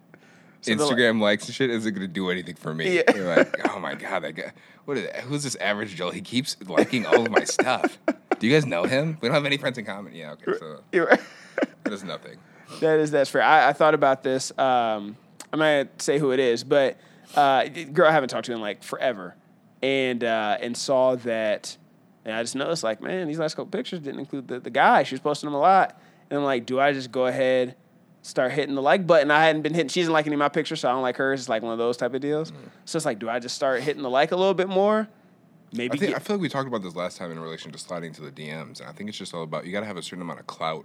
So 0.62 0.74
they're 0.74 0.86
Instagram 0.86 1.20
likes 1.20 1.46
and 1.46 1.54
shit 1.54 1.70
isn't 1.70 1.92
gonna 1.92 2.08
do 2.08 2.30
anything 2.30 2.54
for 2.54 2.72
me. 2.72 2.96
Yeah. 2.96 3.02
You're 3.14 3.36
like, 3.36 3.68
oh 3.68 3.78
my 3.78 3.94
god, 3.94 4.20
that 4.20 4.32
guy. 4.34 4.52
What 4.84 4.96
is 4.96 5.04
that? 5.06 5.20
who's 5.20 5.42
this 5.42 5.56
average 5.56 5.94
Joe? 5.94 6.10
He 6.10 6.20
keeps 6.20 6.56
liking 6.66 7.04
all 7.06 7.22
of 7.22 7.30
my 7.30 7.44
stuff. 7.44 7.98
Do 8.38 8.46
you 8.46 8.52
guys 8.52 8.64
know 8.64 8.84
him? 8.84 9.18
We 9.20 9.28
don't 9.28 9.34
have 9.34 9.44
any 9.44 9.56
friends 9.56 9.78
in 9.78 9.84
common. 9.84 10.14
Yeah, 10.14 10.32
okay, 10.32 10.58
so 10.58 10.80
You're 10.92 11.06
right. 11.06 11.20
that 11.84 11.92
is 11.92 12.02
nothing. 12.04 12.38
That 12.80 12.98
is 13.00 13.10
that's 13.10 13.30
fair. 13.30 13.42
I, 13.42 13.68
I 13.68 13.72
thought 13.72 13.94
about 13.94 14.22
this. 14.22 14.50
Um, 14.58 15.16
I'm 15.52 15.58
gonna 15.58 15.88
say 15.98 16.18
who 16.18 16.32
it 16.32 16.40
is, 16.40 16.64
but 16.64 16.96
uh, 17.34 17.66
girl 17.68 18.08
I 18.08 18.12
haven't 18.12 18.30
talked 18.30 18.46
to 18.46 18.52
in 18.52 18.60
like 18.60 18.82
forever, 18.82 19.34
and 19.82 20.22
uh, 20.24 20.58
and 20.60 20.76
saw 20.76 21.16
that, 21.16 21.76
and 22.24 22.34
I 22.34 22.42
just 22.42 22.56
noticed 22.56 22.82
like, 22.82 23.00
man, 23.02 23.26
these 23.28 23.38
last 23.38 23.54
couple 23.54 23.66
pictures 23.66 24.00
didn't 24.00 24.20
include 24.20 24.48
the, 24.48 24.60
the 24.60 24.70
guy. 24.70 25.02
She 25.02 25.14
was 25.14 25.20
posting 25.20 25.48
them 25.48 25.54
a 25.54 25.60
lot, 25.60 26.00
and 26.30 26.38
I'm 26.38 26.44
like, 26.44 26.66
do 26.66 26.80
I 26.80 26.92
just 26.92 27.12
go 27.12 27.26
ahead, 27.26 27.76
start 28.22 28.52
hitting 28.52 28.74
the 28.74 28.82
like 28.82 29.06
button? 29.06 29.30
I 29.30 29.44
hadn't 29.44 29.62
been 29.62 29.74
hitting. 29.74 29.88
She 29.88 30.00
doesn't 30.00 30.12
like 30.12 30.26
any 30.26 30.34
of 30.34 30.38
my 30.38 30.48
pictures, 30.48 30.80
so 30.80 30.88
I 30.88 30.92
don't 30.92 31.02
like 31.02 31.16
hers. 31.16 31.40
It's 31.40 31.48
like 31.48 31.62
one 31.62 31.72
of 31.72 31.78
those 31.78 31.96
type 31.96 32.14
of 32.14 32.20
deals. 32.20 32.50
Mm. 32.50 32.56
So 32.84 32.96
it's 32.96 33.04
like, 33.06 33.18
do 33.18 33.28
I 33.28 33.38
just 33.38 33.54
start 33.54 33.82
hitting 33.82 34.02
the 34.02 34.10
like 34.10 34.32
a 34.32 34.36
little 34.36 34.54
bit 34.54 34.68
more? 34.68 35.08
Maybe 35.74 35.96
I 35.96 35.98
think 35.98 36.10
get- 36.12 36.16
I 36.16 36.18
feel 36.18 36.36
like 36.36 36.42
we 36.42 36.48
talked 36.48 36.68
about 36.68 36.82
this 36.82 36.94
last 36.94 37.16
time 37.16 37.30
in 37.30 37.40
relation 37.40 37.72
to 37.72 37.78
sliding 37.78 38.12
to 38.14 38.22
the 38.22 38.30
DMs. 38.30 38.80
And 38.80 38.88
I 38.88 38.92
think 38.92 39.08
it's 39.08 39.18
just 39.18 39.32
all 39.34 39.42
about 39.42 39.64
you 39.66 39.72
got 39.72 39.80
to 39.80 39.86
have 39.86 39.96
a 39.96 40.02
certain 40.02 40.22
amount 40.22 40.40
of 40.40 40.46
clout 40.46 40.84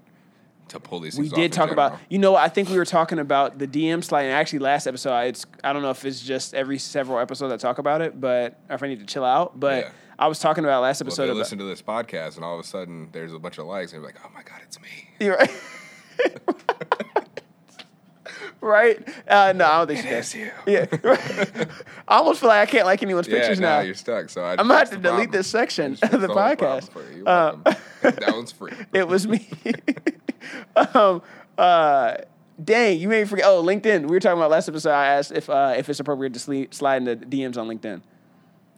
to 0.69 0.79
pull 0.79 0.99
these. 0.99 1.17
We 1.17 1.29
did 1.29 1.53
talk 1.53 1.71
about. 1.71 1.97
You 2.09 2.17
know. 2.19 2.35
I 2.35 2.49
think 2.49 2.69
we 2.69 2.77
were 2.77 2.85
talking 2.85 3.19
about 3.19 3.57
the 3.57 3.67
DM 3.67 4.03
slide. 4.03 4.23
And 4.23 4.33
actually, 4.33 4.59
last 4.59 4.85
episode, 4.87 5.11
I- 5.11 5.25
it's 5.25 5.45
I 5.63 5.73
don't 5.73 5.81
know 5.81 5.89
if 5.91 6.03
it's 6.05 6.21
just 6.21 6.53
every 6.53 6.77
several 6.77 7.19
episodes 7.19 7.53
I 7.53 7.57
talk 7.57 7.77
about 7.79 8.01
it, 8.01 8.19
but 8.19 8.59
if 8.69 8.81
I 8.81 8.87
need 8.87 8.99
to 8.99 9.05
chill 9.05 9.23
out. 9.25 9.59
But 9.59 9.85
Yeah. 9.85 9.91
I 10.19 10.27
was 10.27 10.39
talking 10.39 10.63
about 10.63 10.81
last 10.81 11.01
Well, 11.01 11.07
episode 11.09 11.23
they 11.23 11.29
about. 11.29 11.37
listen 11.37 11.57
to 11.59 11.63
this 11.65 11.81
podcast 11.81 12.35
and 12.37 12.43
all 12.45 12.55
of 12.55 12.59
a 12.59 12.67
sudden 12.67 13.09
there's 13.11 13.33
a 13.33 13.39
bunch 13.39 13.59
of 13.59 13.65
likes 13.67 13.91
and 13.93 14.01
you're 14.01 14.07
like, 14.09 14.19
oh 14.25 14.29
my 14.33 14.41
god, 14.43 14.61
it's 14.63 14.79
me. 14.81 14.87
You're 15.19 15.35
right. 15.37 15.51
right? 18.67 19.07
Uh, 19.27 19.53
no, 19.55 19.65
I 19.65 19.77
don't 19.79 19.87
think 19.87 20.01
she 20.01 20.09
does. 20.09 20.35
you. 20.35 20.51
Yeah. 20.67 20.85
right. 21.03 21.67
I 22.07 22.17
almost 22.17 22.39
feel 22.39 22.49
like 22.49 22.67
I 22.67 22.71
can't 22.71 22.85
like 22.85 23.01
anyone's 23.01 23.27
Yeah, 23.27 23.39
pictures 23.39 23.59
now 23.59 23.79
you're 23.79 23.95
stuck. 23.95 24.29
So 24.29 24.43
I 24.43 24.51
I'm 24.51 24.57
gonna 24.67 24.75
have 24.77 24.89
to 24.91 24.97
delete 24.97 25.31
this 25.31 25.47
section 25.47 25.93
of 26.01 26.21
the 26.21 26.27
podcast. 26.27 26.93
you. 27.11 27.17
You're 27.17 27.29
Uh, 27.29 27.55
that 28.01 28.31
one's 28.33 28.51
free. 28.51 28.73
It 28.93 29.07
was 29.07 29.27
me. 29.27 29.47
um, 30.93 31.21
uh, 31.57 32.15
dang, 32.63 32.99
you 32.99 33.07
made 33.09 33.21
me 33.23 33.27
forget. 33.27 33.45
Oh, 33.45 33.63
LinkedIn. 33.63 34.01
We 34.03 34.07
were 34.07 34.19
talking 34.19 34.37
about 34.37 34.51
last 34.51 34.69
episode. 34.69 34.91
I 34.91 35.07
asked 35.07 35.31
if 35.31 35.49
uh, 35.49 35.73
if 35.77 35.89
it's 35.89 35.99
appropriate 35.99 36.33
to 36.33 36.39
sli- 36.39 36.73
slide 36.73 37.07
into 37.07 37.25
DMs 37.25 37.57
on 37.57 37.67
LinkedIn. 37.67 38.01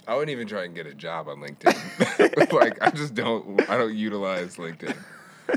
I 0.08 0.14
wouldn't 0.14 0.32
even 0.32 0.48
try 0.48 0.64
and 0.64 0.74
get 0.74 0.88
a 0.88 0.94
job 0.94 1.28
on 1.28 1.38
LinkedIn. 1.38 2.52
like 2.52 2.82
I 2.82 2.90
just 2.90 3.14
don't. 3.14 3.70
I 3.70 3.78
don't 3.78 3.96
utilize 3.96 4.56
LinkedIn. 4.56 4.96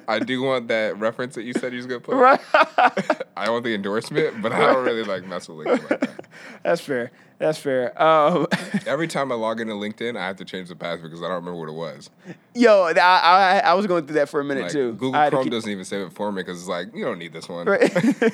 I 0.09 0.19
do 0.19 0.43
want 0.43 0.69
that 0.69 0.99
reference 0.99 1.35
that 1.35 1.43
you 1.43 1.53
said 1.55 1.73
you 1.73 1.79
was 1.79 1.87
gonna 1.87 2.01
put. 2.01 2.15
Right. 2.17 2.41
I 3.37 3.51
want 3.51 3.65
the 3.65 3.75
endorsement, 3.75 4.43
but 4.43 4.53
I 4.53 4.59
don't 4.61 4.85
really 4.85 5.05
like 5.05 5.25
mess 5.27 5.49
with 5.49 5.67
LinkedIn 5.67 5.91
like 5.91 6.01
that. 6.01 6.27
That's 6.63 6.81
fair. 6.81 7.11
That's 7.39 7.59
fair. 7.59 8.01
Um, 8.01 8.47
Every 8.87 9.09
time 9.09 9.33
I 9.33 9.35
log 9.35 9.61
into 9.61 9.75
LinkedIn, 9.75 10.17
I 10.17 10.27
have 10.27 10.37
to 10.37 10.45
change 10.45 10.69
the 10.69 10.77
password 10.77 11.11
because 11.11 11.21
I 11.23 11.27
don't 11.27 11.45
remember 11.45 11.59
what 11.59 11.69
it 11.69 11.73
was. 11.75 12.11
yo, 12.55 12.83
I, 12.85 12.93
I 13.01 13.59
I 13.65 13.75
was 13.75 13.87
going 13.87 14.07
through 14.07 14.15
that 14.17 14.29
for 14.29 14.41
a 14.41 14.45
minute 14.45 14.65
Like 14.65 14.73
too. 14.73 14.93
Google 14.93 15.29
Chrome 15.31 15.45
keep- 15.45 15.53
doesn't 15.53 15.71
even 15.71 15.85
save 15.85 16.07
it 16.07 16.13
for 16.13 16.31
me 16.31 16.43
because 16.43 16.59
it's 16.61 16.69
like 16.69 16.95
you 16.95 17.05
don't 17.05 17.19
need 17.19 17.33
this 17.33 17.49
one. 17.49 17.67
Right. 17.67 17.93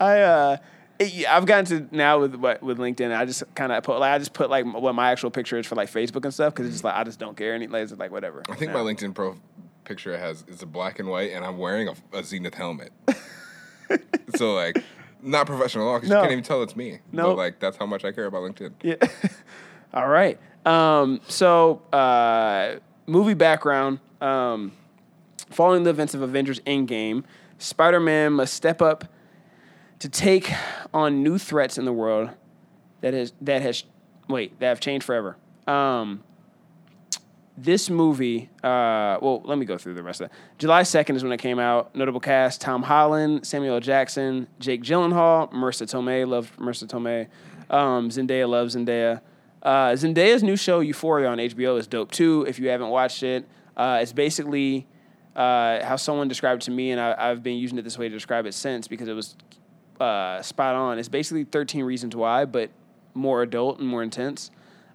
I 0.00 0.20
uh, 0.20 0.56
it, 0.98 1.26
I've 1.28 1.46
gotten 1.46 1.64
to 1.66 1.96
now 1.96 2.20
with 2.20 2.34
what 2.34 2.62
with 2.62 2.78
LinkedIn. 2.78 3.16
I 3.16 3.24
just 3.24 3.42
kind 3.54 3.72
of 3.72 3.82
put 3.84 3.98
like 4.00 4.12
I 4.12 4.18
just 4.18 4.32
put 4.32 4.50
like 4.50 4.64
what 4.66 4.94
my 4.94 5.10
actual 5.10 5.30
picture 5.30 5.58
is 5.58 5.66
for 5.66 5.74
like 5.74 5.90
Facebook 5.90 6.24
and 6.24 6.34
stuff 6.34 6.54
because 6.54 6.66
it's 6.66 6.74
just 6.76 6.84
like 6.84 6.94
I 6.94 7.04
just 7.04 7.18
don't 7.18 7.36
care 7.36 7.54
any 7.54 7.66
like 7.66 7.82
it's 7.84 7.92
like 7.92 8.10
whatever. 8.10 8.42
I 8.48 8.54
think 8.54 8.72
now. 8.72 8.82
my 8.82 8.92
LinkedIn 8.92 9.14
pro 9.14 9.36
picture 9.88 10.12
it 10.14 10.20
has 10.20 10.44
is 10.46 10.62
a 10.62 10.66
black 10.66 10.98
and 10.98 11.08
white, 11.08 11.32
and 11.32 11.44
I'm 11.44 11.56
wearing 11.58 11.88
a, 11.88 11.92
a 12.12 12.22
Xenith 12.22 12.54
helmet. 12.54 12.92
so 14.36 14.54
like, 14.54 14.82
not 15.22 15.46
professional 15.46 15.88
at 15.88 15.90
all 15.90 15.96
because 15.98 16.10
No. 16.10 16.16
you 16.16 16.22
can't 16.22 16.32
even 16.32 16.44
tell 16.44 16.62
it's 16.62 16.76
me. 16.76 16.98
Nope. 17.10 17.30
But 17.30 17.36
like, 17.36 17.58
that's 17.60 17.76
how 17.76 17.86
much 17.86 18.04
I 18.04 18.12
care 18.12 18.26
about 18.26 18.42
LinkedIn. 18.42 18.72
Yeah. 18.82 18.96
All 19.94 20.06
right. 20.08 20.38
Um, 20.66 21.20
so, 21.28 21.82
uh, 21.92 22.76
movie 23.06 23.34
background. 23.34 24.00
Um, 24.20 24.72
following 25.50 25.84
the 25.84 25.90
events 25.90 26.12
of 26.14 26.20
Avengers 26.22 26.60
Endgame, 26.60 27.24
Spider 27.58 27.98
Man 28.00 28.34
must 28.34 28.52
step 28.54 28.82
up 28.82 29.06
to 30.00 30.08
take 30.08 30.52
on 30.92 31.22
new 31.22 31.38
threats 31.38 31.78
in 31.78 31.84
the 31.86 31.92
world 31.92 32.30
that 33.00 33.14
has 33.14 33.32
that 33.40 33.62
has 33.62 33.84
wait 34.28 34.58
that 34.60 34.66
have 34.68 34.80
changed 34.80 35.06
forever. 35.06 35.36
Um, 35.66 36.22
this 37.62 37.90
movie, 37.90 38.50
uh, 38.62 39.18
well, 39.20 39.42
let 39.44 39.58
me 39.58 39.64
go 39.66 39.78
through 39.78 39.94
the 39.94 40.02
rest 40.02 40.20
of 40.20 40.28
that. 40.28 40.36
July 40.58 40.82
2nd 40.82 41.16
is 41.16 41.22
when 41.22 41.32
it 41.32 41.38
came 41.38 41.58
out. 41.58 41.94
Notable 41.94 42.20
cast 42.20 42.60
Tom 42.60 42.82
Holland, 42.82 43.46
Samuel 43.46 43.74
L. 43.74 43.80
Jackson, 43.80 44.46
Jake 44.58 44.82
Gyllenhaal, 44.82 45.52
Marisa 45.52 45.86
Tomei, 45.86 46.26
love 46.26 46.52
Marisa 46.56 46.86
Tomei, 46.86 47.28
um, 47.74 48.10
Zendaya, 48.10 48.48
loves 48.48 48.76
Zendaya. 48.76 49.20
Uh, 49.62 49.90
Zendaya's 49.90 50.42
new 50.42 50.56
show, 50.56 50.80
Euphoria, 50.80 51.28
on 51.28 51.38
HBO 51.38 51.78
is 51.78 51.86
dope 51.86 52.10
too. 52.10 52.44
If 52.48 52.58
you 52.58 52.68
haven't 52.68 52.90
watched 52.90 53.22
it, 53.22 53.48
uh, 53.76 53.98
it's 54.00 54.12
basically 54.12 54.86
uh, 55.34 55.84
how 55.84 55.96
someone 55.96 56.28
described 56.28 56.62
it 56.62 56.66
to 56.66 56.70
me, 56.70 56.90
and 56.90 57.00
I, 57.00 57.14
I've 57.18 57.42
been 57.42 57.56
using 57.56 57.78
it 57.78 57.82
this 57.82 57.98
way 57.98 58.08
to 58.08 58.14
describe 58.14 58.46
it 58.46 58.54
since 58.54 58.88
because 58.88 59.08
it 59.08 59.14
was 59.14 59.36
uh, 60.00 60.42
spot 60.42 60.74
on. 60.74 60.98
It's 60.98 61.08
basically 61.08 61.44
13 61.44 61.84
Reasons 61.84 62.14
Why, 62.14 62.44
but 62.44 62.70
more 63.14 63.42
adult 63.42 63.80
and 63.80 63.88
more 63.88 64.02
intense. 64.02 64.50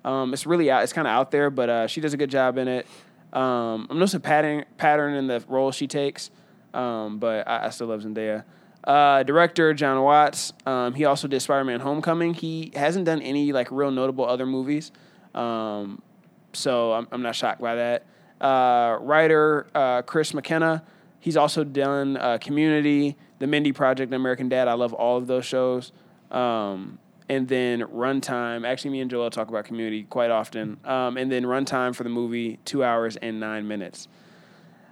Um, 0.06 0.34
it's 0.34 0.46
really 0.46 0.70
out. 0.70 0.84
It's 0.84 0.94
kind 0.94 1.08
of 1.08 1.12
out 1.12 1.32
there, 1.32 1.50
but 1.50 1.70
uh, 1.70 1.88
she 1.88 2.02
does 2.02 2.14
a 2.14 2.18
good 2.18 2.30
job 2.30 2.58
in 2.58 2.68
it. 2.68 2.88
Um, 3.32 3.88
I'm 3.90 3.98
noticing 3.98 4.22
pattern 4.22 4.66
pattern 4.78 5.16
in 5.16 5.28
the 5.28 5.44
role 5.48 5.72
she 5.72 5.88
takes, 5.88 6.30
um, 6.74 7.18
but 7.18 7.48
I, 7.48 7.66
I 7.66 7.70
still 7.70 7.88
love 7.88 8.02
Zendaya. 8.02 8.44
Uh, 8.84 9.24
director 9.24 9.74
Jon 9.74 10.02
Watts. 10.02 10.54
Um, 10.66 10.94
he 10.94 11.06
also 11.06 11.28
did 11.28 11.42
Spider-Man: 11.42 11.80
Homecoming. 11.80 12.34
He 12.34 12.72
hasn't 12.76 13.06
done 13.06 13.22
any 13.22 13.52
like 13.52 13.72
real 13.72 13.92
notable 13.92 14.26
other 14.26 14.46
movies, 14.46 14.92
um, 15.34 16.02
so 16.52 16.94
I'm, 16.94 17.08
I'm 17.12 17.22
not 17.22 17.36
shocked 17.36 17.62
by 17.62 17.76
that. 17.76 18.06
Uh, 18.40 18.98
writer 19.00 19.68
uh, 19.74 20.02
Chris 20.02 20.34
McKenna. 20.34 20.84
He's 21.20 21.38
also 21.38 21.64
done 21.64 22.18
uh, 22.18 22.38
Community, 22.40 23.16
The 23.40 23.48
Mindy 23.48 23.72
Project, 23.72 24.10
and 24.10 24.16
American 24.16 24.50
Dad. 24.50 24.68
I 24.68 24.74
love 24.74 24.92
all 24.92 25.18
of 25.18 25.26
those 25.26 25.46
shows. 25.46 25.94
Um, 26.30 27.00
and 27.30 27.48
then 27.48 27.82
runtime. 27.82 28.66
Actually, 28.68 28.92
me 28.92 29.02
and 29.02 29.10
Joel 29.12 29.30
talk 29.30 29.48
about 29.50 29.66
Community 29.66 30.04
quite 30.04 30.32
often. 30.32 30.78
Um, 30.86 31.18
and 31.18 31.32
then 31.32 31.44
runtime 31.44 31.96
for 31.96 32.04
the 32.04 32.10
movie, 32.10 32.60
two 32.66 32.84
hours 32.84 33.16
and 33.18 33.40
nine 33.40 33.68
minutes. 33.68 34.08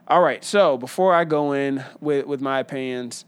All 0.08 0.22
right. 0.22 0.44
So 0.44 0.78
before 0.78 1.14
I 1.14 1.24
go 1.26 1.54
in 1.54 1.84
with 2.00 2.26
with 2.26 2.42
my 2.42 2.60
opinions, 2.60 3.26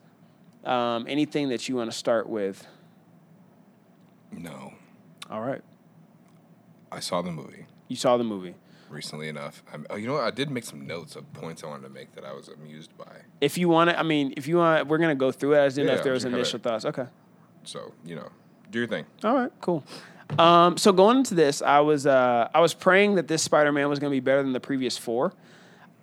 um, 0.65 1.05
anything 1.07 1.49
that 1.49 1.67
you 1.69 1.75
want 1.75 1.91
to 1.91 1.97
start 1.97 2.27
with? 2.29 2.65
No, 4.31 4.73
All 5.29 5.41
right. 5.41 5.61
I 6.91 6.99
saw 6.99 7.21
the 7.21 7.31
movie 7.31 7.65
You 7.87 7.95
saw 7.95 8.17
the 8.17 8.23
movie. 8.23 8.55
recently 8.89 9.27
enough. 9.27 9.63
I'm, 9.71 9.85
oh, 9.89 9.95
you 9.95 10.07
know 10.07 10.13
what? 10.13 10.23
I 10.23 10.31
did 10.31 10.49
make 10.51 10.63
some 10.63 10.85
notes 10.87 11.15
of 11.15 11.31
points 11.33 11.63
I 11.63 11.67
wanted 11.67 11.83
to 11.83 11.89
make 11.89 12.13
that 12.15 12.25
I 12.25 12.33
was 12.33 12.47
amused 12.49 12.95
by. 12.97 13.11
If 13.41 13.57
you 13.57 13.69
want 13.69 13.89
to, 13.91 13.99
I 13.99 14.03
mean, 14.03 14.33
if 14.37 14.47
you 14.47 14.57
want, 14.57 14.87
we're 14.87 14.97
gonna 14.97 15.13
go 15.15 15.31
through 15.31 15.53
it. 15.55 15.63
I 15.63 15.69
didn't 15.69 15.87
know 15.87 15.93
if 15.93 16.03
there 16.03 16.13
was 16.13 16.25
initial 16.25 16.59
thoughts. 16.59 16.85
Okay. 16.85 17.05
So 17.63 17.93
you 18.05 18.15
know, 18.15 18.29
do 18.73 18.79
your 18.79 18.87
thing. 18.87 19.05
All 19.23 19.35
right, 19.35 19.51
cool. 19.61 19.83
Um, 20.37 20.77
so 20.77 20.91
going 20.91 21.17
into 21.17 21.35
this, 21.35 21.61
I 21.61 21.79
was 21.79 22.05
uh, 22.05 22.49
I 22.53 22.59
was 22.59 22.73
praying 22.73 23.15
that 23.15 23.27
this 23.27 23.43
Spider 23.43 23.71
Man 23.71 23.87
was 23.87 23.99
going 23.99 24.11
to 24.11 24.15
be 24.15 24.19
better 24.19 24.41
than 24.41 24.51
the 24.51 24.59
previous 24.59 24.97
four, 24.97 25.33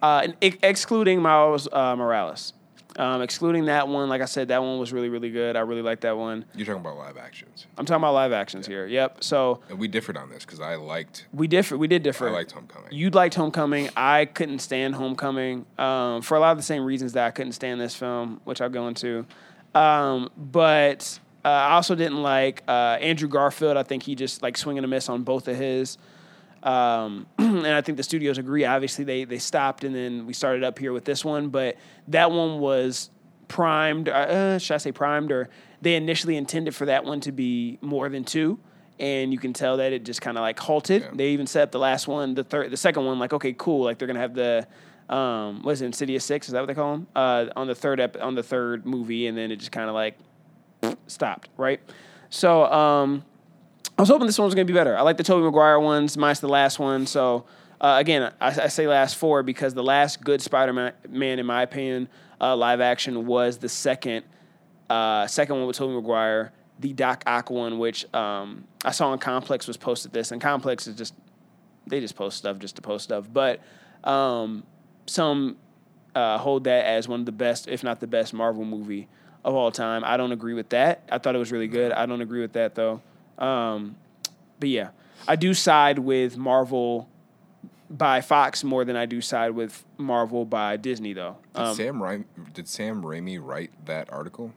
uh, 0.00 0.22
and 0.24 0.36
ex- 0.40 0.56
excluding 0.62 1.20
Miles 1.20 1.68
uh, 1.70 1.96
Morales. 1.96 2.54
Um, 2.96 3.22
excluding 3.22 3.66
that 3.66 3.86
one, 3.86 4.08
like 4.08 4.20
I 4.20 4.24
said, 4.24 4.48
that 4.48 4.62
one 4.62 4.78
was 4.78 4.92
really 4.92 5.08
really 5.08 5.30
good. 5.30 5.56
I 5.56 5.60
really 5.60 5.82
liked 5.82 6.02
that 6.02 6.16
one. 6.16 6.44
You're 6.54 6.66
talking 6.66 6.80
about 6.80 6.96
live 6.96 7.16
actions, 7.16 7.66
I'm 7.78 7.86
talking 7.86 8.02
about 8.02 8.14
live 8.14 8.32
actions 8.32 8.66
here. 8.66 8.86
Yep. 8.86 9.24
So 9.24 9.60
and 9.68 9.78
we 9.78 9.88
differed 9.88 10.16
on 10.16 10.28
this 10.28 10.44
because 10.44 10.60
I 10.60 10.74
liked. 10.76 11.26
we 11.32 11.48
differ. 11.48 11.76
We 11.76 11.88
did 11.88 12.02
differ. 12.02 12.28
I 12.28 12.32
liked 12.32 12.52
Homecoming. 12.52 12.92
You 12.92 13.10
liked 13.10 13.34
Homecoming. 13.34 13.90
I 13.96 14.26
couldn't 14.26 14.58
stand 14.60 14.96
Homecoming 14.96 15.66
um, 15.78 16.22
for 16.22 16.36
a 16.36 16.40
lot 16.40 16.52
of 16.52 16.56
the 16.56 16.62
same 16.64 16.84
reasons 16.84 17.14
that 17.14 17.26
I 17.26 17.30
couldn't 17.30 17.52
stand 17.52 17.80
this 17.80 17.96
film, 17.96 18.40
which 18.44 18.60
I'll 18.60 18.68
go 18.68 18.86
into. 18.86 19.24
Um, 19.74 20.28
but 20.36 21.20
uh, 21.44 21.48
I 21.48 21.72
also 21.72 21.94
didn't 21.94 22.22
like 22.22 22.62
uh, 22.68 22.98
Andrew 23.00 23.28
Garfield. 23.28 23.76
I 23.76 23.82
think 23.82 24.02
he 24.02 24.14
just 24.14 24.42
like 24.42 24.56
swinging 24.56 24.84
a 24.84 24.88
miss 24.88 25.08
on 25.08 25.22
both 25.22 25.48
of 25.48 25.56
his. 25.56 25.96
Um, 26.62 27.26
and 27.38 27.66
I 27.66 27.80
think 27.80 27.96
the 27.96 28.02
studios 28.02 28.36
agree. 28.36 28.64
Obviously, 28.64 29.04
they 29.04 29.24
they 29.24 29.38
stopped 29.38 29.84
and 29.84 29.94
then 29.94 30.26
we 30.26 30.34
started 30.34 30.62
up 30.64 30.78
here 30.78 30.92
with 30.92 31.04
this 31.04 31.24
one. 31.24 31.48
But 31.48 31.76
that 32.08 32.30
one 32.30 32.58
was 32.58 33.10
primed. 33.48 34.08
Uh, 34.08 34.58
should 34.58 34.74
I 34.74 34.78
say 34.78 34.92
primed? 34.92 35.32
Or 35.32 35.48
they 35.80 35.94
initially 35.96 36.36
intended 36.36 36.74
for 36.74 36.86
that 36.86 37.04
one 37.04 37.20
to 37.20 37.32
be 37.32 37.78
more 37.80 38.10
than 38.10 38.24
two, 38.24 38.58
and 38.98 39.32
you 39.32 39.38
can 39.38 39.54
tell 39.54 39.78
that 39.78 39.94
it 39.94 40.04
just 40.04 40.20
kind 40.20 40.36
of 40.36 40.42
like 40.42 40.58
halted. 40.58 41.02
Yeah. 41.02 41.10
They 41.14 41.28
even 41.30 41.46
set 41.46 41.62
up 41.62 41.72
the 41.72 41.78
last 41.78 42.06
one, 42.06 42.34
the 42.34 42.44
third, 42.44 42.70
the 42.70 42.76
second 42.76 43.06
one. 43.06 43.18
Like, 43.18 43.32
okay, 43.32 43.54
cool. 43.56 43.84
Like 43.84 43.98
they're 43.98 44.08
gonna 44.08 44.20
have 44.20 44.34
the. 44.34 44.66
Um, 45.08 45.64
what 45.64 45.72
is 45.72 45.82
it, 45.82 45.86
Insidious 45.86 46.24
Six? 46.24 46.46
Is 46.46 46.52
that 46.52 46.60
what 46.60 46.66
they 46.66 46.74
call 46.74 46.92
them? 46.92 47.08
Uh, 47.16 47.46
on 47.56 47.66
the 47.66 47.74
third 47.74 47.98
ep- 47.98 48.22
on 48.22 48.36
the 48.36 48.44
third 48.44 48.86
movie, 48.86 49.26
and 49.26 49.36
then 49.36 49.50
it 49.50 49.56
just 49.56 49.72
kind 49.72 49.88
of 49.88 49.94
like 49.94 50.16
stopped, 51.06 51.48
right? 51.56 51.80
So 52.28 52.64
um, 52.64 53.24
I 53.98 54.02
was 54.02 54.08
hoping 54.08 54.26
this 54.26 54.38
one 54.38 54.46
was 54.46 54.54
gonna 54.54 54.64
be 54.64 54.72
better. 54.72 54.96
I 54.96 55.02
like 55.02 55.16
the 55.16 55.24
Tobey 55.24 55.44
Maguire 55.44 55.80
ones, 55.80 56.16
minus 56.16 56.40
the 56.40 56.48
last 56.48 56.78
one. 56.78 57.06
So 57.06 57.44
Uh, 57.80 57.96
again, 57.98 58.30
I, 58.42 58.48
I 58.48 58.68
say 58.68 58.86
last 58.86 59.16
four 59.16 59.42
because 59.42 59.72
the 59.72 59.82
last 59.82 60.22
good 60.22 60.42
Spider-Man, 60.42 61.38
in 61.38 61.46
my 61.46 61.62
opinion, 61.62 62.08
uh, 62.38 62.54
live 62.54 62.82
action 62.82 63.26
was 63.26 63.56
the 63.56 63.70
second 63.70 64.24
uh, 64.90 65.26
second 65.26 65.56
one 65.56 65.66
with 65.66 65.76
Tobey 65.76 65.94
Maguire, 65.94 66.52
the 66.78 66.92
Doc 66.92 67.22
Ock 67.26 67.48
one, 67.48 67.78
which 67.78 68.04
um, 68.14 68.64
I 68.84 68.90
saw 68.90 69.10
on 69.12 69.18
Complex 69.18 69.66
was 69.66 69.78
posted 69.78 70.12
this, 70.12 70.30
and 70.30 70.42
Complex 70.42 70.86
is 70.86 70.94
just 70.94 71.14
they 71.86 72.00
just 72.00 72.16
post 72.16 72.36
stuff 72.36 72.58
just 72.58 72.76
to 72.76 72.82
post 72.82 73.04
stuff, 73.04 73.26
but 73.32 73.60
um, 74.04 74.64
some 75.06 75.56
uh, 76.14 76.36
hold 76.36 76.64
that 76.64 76.84
as 76.84 77.08
one 77.08 77.20
of 77.20 77.26
the 77.26 77.32
best, 77.32 77.66
if 77.66 77.82
not 77.82 78.00
the 78.00 78.06
best, 78.06 78.34
Marvel 78.34 78.64
movie 78.66 79.08
of 79.44 79.54
all 79.54 79.70
time. 79.72 80.02
I 80.04 80.16
don't 80.16 80.32
agree 80.32 80.54
with 80.54 80.68
that. 80.70 81.02
I 81.10 81.18
thought 81.18 81.34
it 81.34 81.38
was 81.38 81.50
really 81.52 81.68
good. 81.68 81.92
I 81.92 82.06
don't 82.06 82.20
agree 82.20 82.40
with 82.40 82.52
that 82.54 82.74
though. 82.74 83.00
Um, 83.38 83.96
but 84.58 84.68
yeah, 84.68 84.90
I 85.26 85.36
do 85.36 85.54
side 85.54 85.98
with 85.98 86.36
Marvel 86.36 87.08
by 87.88 88.20
Fox 88.20 88.62
more 88.62 88.84
than 88.84 88.96
I 88.96 89.06
do 89.06 89.20
side 89.20 89.52
with 89.52 89.84
Marvel 89.98 90.44
by 90.44 90.76
Disney 90.76 91.12
though. 91.12 91.36
Did 91.54 91.62
Um, 91.62 91.74
Sam 91.74 91.94
Raimi, 92.00 92.24
did 92.52 92.68
Sam 92.68 93.02
Raimi 93.02 93.38
write 93.42 93.70
that 93.86 94.12
article? 94.12 94.52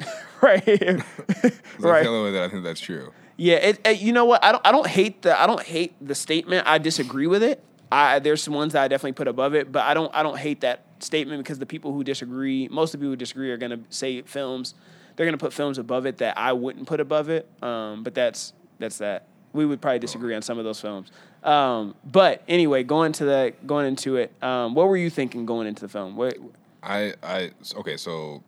right, 0.42 0.66
right. 0.66 1.52
the 1.78 2.08
only 2.08 2.24
way 2.24 2.30
that 2.32 2.42
I 2.42 2.48
think 2.48 2.64
that's 2.64 2.80
true. 2.80 3.12
Yeah, 3.36 3.56
it, 3.56 3.80
it- 3.86 4.00
you 4.00 4.12
know 4.12 4.24
what? 4.24 4.42
I 4.44 4.52
don't 4.52 4.66
I 4.66 4.72
don't 4.72 4.86
hate 4.86 5.22
the 5.22 5.38
I 5.40 5.46
don't 5.46 5.62
hate 5.62 5.94
the 6.00 6.14
statement. 6.14 6.66
I 6.66 6.78
disagree 6.78 7.26
with 7.26 7.42
it. 7.42 7.62
I 7.92 8.18
there's 8.18 8.42
some 8.42 8.54
ones 8.54 8.72
that 8.72 8.82
I 8.82 8.88
definitely 8.88 9.12
put 9.12 9.28
above 9.28 9.54
it, 9.54 9.70
but 9.70 9.82
I 9.84 9.94
don't 9.94 10.12
I 10.14 10.22
don't 10.22 10.38
hate 10.38 10.62
that 10.62 10.93
statement 11.04 11.42
because 11.42 11.58
the 11.58 11.66
people 11.66 11.92
who 11.92 12.02
disagree, 12.04 12.68
most 12.68 12.94
of 12.94 13.00
the 13.00 13.04
people 13.04 13.12
who 13.12 13.16
disagree 13.16 13.50
are 13.50 13.56
gonna 13.56 13.80
say 13.90 14.22
films. 14.22 14.74
They're 15.16 15.26
gonna 15.26 15.38
put 15.38 15.52
films 15.52 15.78
above 15.78 16.06
it 16.06 16.18
that 16.18 16.36
I 16.36 16.52
wouldn't 16.52 16.86
put 16.88 17.00
above 17.00 17.28
it. 17.28 17.48
Um, 17.62 18.02
but 18.02 18.14
that's 18.14 18.52
that's 18.78 18.98
that. 18.98 19.26
We 19.52 19.64
would 19.64 19.80
probably 19.80 20.00
disagree 20.00 20.34
on 20.34 20.42
some 20.42 20.58
of 20.58 20.64
those 20.64 20.80
films. 20.80 21.12
Um, 21.44 21.94
but 22.04 22.42
anyway, 22.48 22.82
going 22.82 23.12
to 23.12 23.24
the 23.24 23.52
going 23.66 23.86
into 23.86 24.16
it, 24.16 24.32
um, 24.42 24.74
what 24.74 24.88
were 24.88 24.96
you 24.96 25.10
thinking 25.10 25.46
going 25.46 25.68
into 25.68 25.82
the 25.82 25.88
film? 25.88 26.16
What, 26.16 26.36
I, 26.82 27.14
I, 27.22 27.52
okay, 27.76 27.96
so 27.96 28.42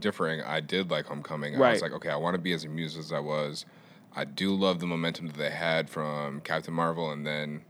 differing. 0.00 0.40
I 0.42 0.60
did 0.60 0.90
like 0.90 1.04
Homecoming. 1.06 1.54
I 1.56 1.58
Right. 1.58 1.72
was 1.72 1.82
like, 1.82 1.92
okay, 1.92 2.08
I 2.08 2.16
want 2.16 2.34
to 2.34 2.38
be 2.40 2.52
as 2.52 2.64
amused 2.64 2.98
as 2.98 3.12
I 3.12 3.18
was. 3.20 3.66
I 4.16 4.24
do 4.24 4.54
love 4.54 4.80
the 4.80 4.86
momentum 4.86 5.26
that 5.26 5.36
they 5.36 5.50
had 5.50 5.90
from 5.90 6.40
Captain 6.40 6.72
Marvel 6.72 7.10
and 7.10 7.26
then 7.26 7.60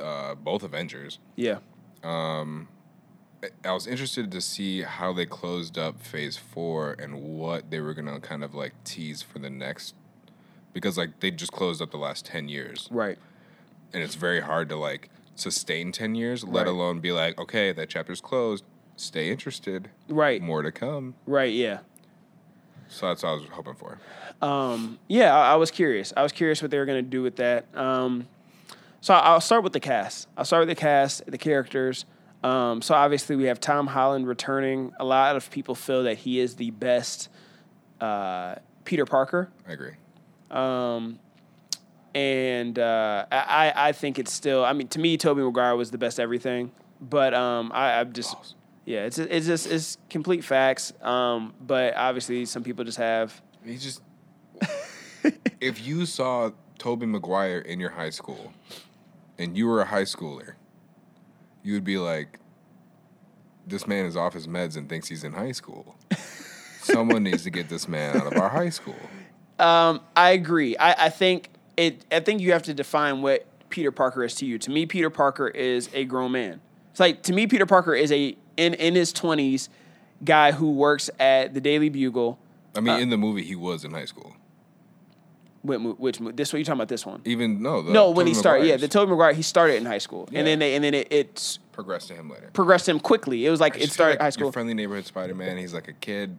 uh, 0.00 0.34
both 0.36 0.62
Avengers. 0.62 1.18
yeah, 1.34 1.58
I 3.64 3.72
was 3.72 3.86
interested 3.86 4.32
to 4.32 4.40
see 4.40 4.82
how 4.82 5.12
they 5.12 5.24
closed 5.26 5.78
up 5.78 6.00
Phase 6.02 6.36
Four 6.36 6.96
and 6.98 7.22
what 7.38 7.70
they 7.70 7.80
were 7.80 7.94
gonna 7.94 8.18
kind 8.20 8.42
of 8.42 8.54
like 8.54 8.72
tease 8.84 9.22
for 9.22 9.38
the 9.38 9.50
next, 9.50 9.94
because 10.72 10.98
like 10.98 11.20
they 11.20 11.30
just 11.30 11.52
closed 11.52 11.80
up 11.80 11.90
the 11.92 11.98
last 11.98 12.24
ten 12.26 12.48
years, 12.48 12.88
right, 12.90 13.16
and 13.92 14.02
it's 14.02 14.16
very 14.16 14.40
hard 14.40 14.68
to 14.70 14.76
like 14.76 15.08
sustain 15.36 15.92
ten 15.92 16.14
years, 16.16 16.42
let 16.42 16.62
Right. 16.66 16.66
alone 16.66 16.98
be 17.00 17.12
like, 17.12 17.38
okay, 17.38 17.70
that 17.72 17.88
chapter's 17.88 18.20
closed. 18.20 18.64
Stay 18.96 19.30
interested. 19.30 19.90
right, 20.08 20.42
More 20.42 20.62
to 20.62 20.72
come. 20.72 21.14
right, 21.24 21.52
yeah. 21.52 21.78
So 22.88 23.06
that's 23.06 23.22
what 23.22 23.28
I 23.28 23.32
was 23.34 23.42
hoping 23.52 23.74
for. 23.74 23.98
Um, 24.42 24.98
yeah, 25.08 25.36
I, 25.36 25.52
I 25.52 25.54
was 25.54 25.70
curious. 25.70 26.12
I 26.16 26.22
was 26.24 26.32
curious 26.32 26.60
what 26.62 26.72
they 26.72 26.78
were 26.78 26.86
going 26.86 27.04
to 27.04 27.08
do 27.08 27.22
with 27.22 27.36
that. 27.36 27.66
Um, 27.76 28.26
so 29.00 29.14
I'll 29.14 29.40
start 29.40 29.62
with 29.62 29.74
the 29.74 29.78
cast. 29.80 30.26
I'll 30.36 30.44
start 30.44 30.62
with 30.66 30.70
the 30.76 30.80
cast, 30.80 31.24
the 31.30 31.38
characters. 31.38 32.06
Um, 32.42 32.82
so 32.82 32.94
obviously 32.94 33.36
we 33.36 33.44
have 33.44 33.60
Tom 33.60 33.86
Holland 33.86 34.28
returning. 34.28 34.92
A 35.00 35.04
lot 35.04 35.36
of 35.36 35.50
people 35.50 35.74
feel 35.74 36.04
that 36.04 36.18
he 36.18 36.38
is 36.38 36.54
the 36.56 36.70
best 36.70 37.28
uh, 38.00 38.56
Peter 38.84 39.04
Parker. 39.04 39.50
I 39.68 39.72
agree. 39.72 39.94
Um, 40.50 41.18
and 42.14 42.78
uh, 42.78 43.26
I, 43.30 43.72
I 43.74 43.92
think 43.92 44.18
it's 44.18 44.32
still. 44.32 44.64
I 44.64 44.72
mean, 44.72 44.88
to 44.88 44.98
me, 44.98 45.16
Tobey 45.16 45.42
Maguire 45.42 45.76
was 45.76 45.90
the 45.90 45.98
best 45.98 46.18
everything. 46.20 46.70
But 47.00 47.34
um, 47.34 47.70
I, 47.74 48.00
I'm 48.00 48.12
just, 48.12 48.34
Pause. 48.34 48.54
yeah, 48.84 49.04
it's 49.04 49.18
it's 49.18 49.46
just 49.46 49.66
it's 49.70 49.98
complete 50.10 50.42
facts. 50.42 50.92
Um, 51.02 51.54
but 51.60 51.94
obviously, 51.96 52.44
some 52.44 52.64
people 52.64 52.84
just 52.84 52.98
have 52.98 53.40
He 53.64 53.76
just. 53.76 54.02
if 55.60 55.84
you 55.86 56.06
saw 56.06 56.50
Tobey 56.78 57.06
Maguire 57.06 57.58
in 57.58 57.78
your 57.78 57.90
high 57.90 58.10
school, 58.10 58.52
and 59.38 59.56
you 59.56 59.66
were 59.66 59.80
a 59.80 59.84
high 59.84 60.02
schooler, 60.02 60.54
you 61.68 61.74
would 61.74 61.84
be 61.84 61.98
like, 61.98 62.38
"This 63.66 63.86
man 63.86 64.06
is 64.06 64.16
off 64.16 64.32
his 64.32 64.46
meds 64.46 64.78
and 64.78 64.88
thinks 64.88 65.06
he's 65.06 65.22
in 65.22 65.34
high 65.34 65.52
school. 65.52 65.96
Someone 66.80 67.22
needs 67.22 67.42
to 67.42 67.50
get 67.50 67.68
this 67.68 67.86
man 67.86 68.16
out 68.16 68.26
of 68.26 68.40
our 68.40 68.48
high 68.48 68.70
school." 68.70 68.96
Um, 69.58 70.00
I 70.16 70.30
agree. 70.30 70.78
I, 70.78 71.06
I 71.06 71.08
think 71.10 71.50
it. 71.76 72.06
I 72.10 72.20
think 72.20 72.40
you 72.40 72.52
have 72.52 72.62
to 72.62 72.74
define 72.74 73.20
what 73.20 73.44
Peter 73.68 73.92
Parker 73.92 74.24
is 74.24 74.34
to 74.36 74.46
you. 74.46 74.58
To 74.60 74.70
me, 74.70 74.86
Peter 74.86 75.10
Parker 75.10 75.48
is 75.48 75.90
a 75.92 76.04
grown 76.04 76.32
man. 76.32 76.62
It's 76.90 77.00
like 77.00 77.22
to 77.24 77.34
me, 77.34 77.46
Peter 77.46 77.66
Parker 77.66 77.94
is 77.94 78.10
a 78.12 78.34
in 78.56 78.72
in 78.72 78.94
his 78.94 79.12
twenties 79.12 79.68
guy 80.24 80.52
who 80.52 80.72
works 80.72 81.10
at 81.20 81.52
the 81.52 81.60
Daily 81.60 81.90
Bugle. 81.90 82.38
I 82.74 82.80
mean, 82.80 82.98
in 82.98 83.10
the 83.10 83.18
movie, 83.18 83.42
he 83.42 83.56
was 83.56 83.84
in 83.84 83.90
high 83.90 84.06
school. 84.06 84.34
Which, 85.68 85.78
mo- 85.80 85.94
which 85.98 86.20
mo- 86.20 86.32
this 86.32 86.52
one 86.52 86.58
you 86.58 86.64
talking 86.64 86.78
about? 86.78 86.88
This 86.88 87.04
one? 87.06 87.20
Even 87.24 87.62
no, 87.62 87.82
the 87.82 87.92
no, 87.92 88.06
when 88.10 88.24
Tobey 88.26 88.30
he 88.30 88.34
started. 88.34 88.66
Yeah, 88.66 88.76
the 88.76 88.88
Tobey 88.88 89.10
Maguire. 89.10 89.32
He 89.34 89.42
started 89.42 89.76
in 89.76 89.84
high 89.86 89.98
school, 89.98 90.28
Yeah. 90.32 90.38
and 90.40 90.48
then 90.48 90.58
they, 90.58 90.74
and 90.74 90.82
then 90.82 90.94
it, 90.94 91.08
it's 91.10 91.58
progressed 91.72 92.08
to 92.08 92.14
him 92.14 92.28
later. 92.30 92.50
progressed 92.52 92.88
him 92.88 92.98
quickly. 92.98 93.46
It 93.46 93.50
was 93.50 93.60
like 93.60 93.76
it 93.76 93.90
started 93.92 94.14
like 94.14 94.20
high 94.22 94.30
school. 94.30 94.50
Friendly 94.50 94.74
neighborhood 94.74 95.06
Spider 95.06 95.34
Man. 95.34 95.56
He's 95.58 95.74
like 95.74 95.88
a 95.88 95.92
kid, 95.92 96.36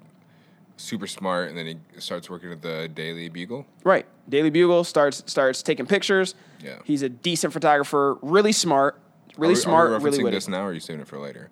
super 0.77 1.07
smart, 1.07 1.49
and 1.49 1.57
then 1.57 1.65
he 1.67 1.77
starts 1.99 2.29
working 2.29 2.51
at 2.51 2.61
the 2.61 2.89
Daily 2.93 3.29
Bugle. 3.29 3.65
Right. 3.83 4.05
Daily 4.27 4.49
Bugle 4.49 4.83
starts 4.83 5.23
starts 5.27 5.61
taking 5.63 5.85
pictures. 5.85 6.35
Yeah. 6.63 6.79
He's 6.83 7.03
a 7.03 7.09
decent 7.09 7.53
photographer, 7.53 8.17
really 8.21 8.51
smart, 8.51 8.99
really 9.37 9.53
Are 9.53 9.55
we- 9.55 9.61
smart, 9.61 9.91
Are 9.91 9.97
we 9.99 10.03
really 10.05 10.23
witty. 10.23 10.35
this 10.37 10.47
now, 10.47 10.63
or 10.63 10.69
are 10.69 10.73
you 10.73 10.79
saving 10.79 11.01
it 11.01 11.07
for 11.07 11.19
later? 11.19 11.49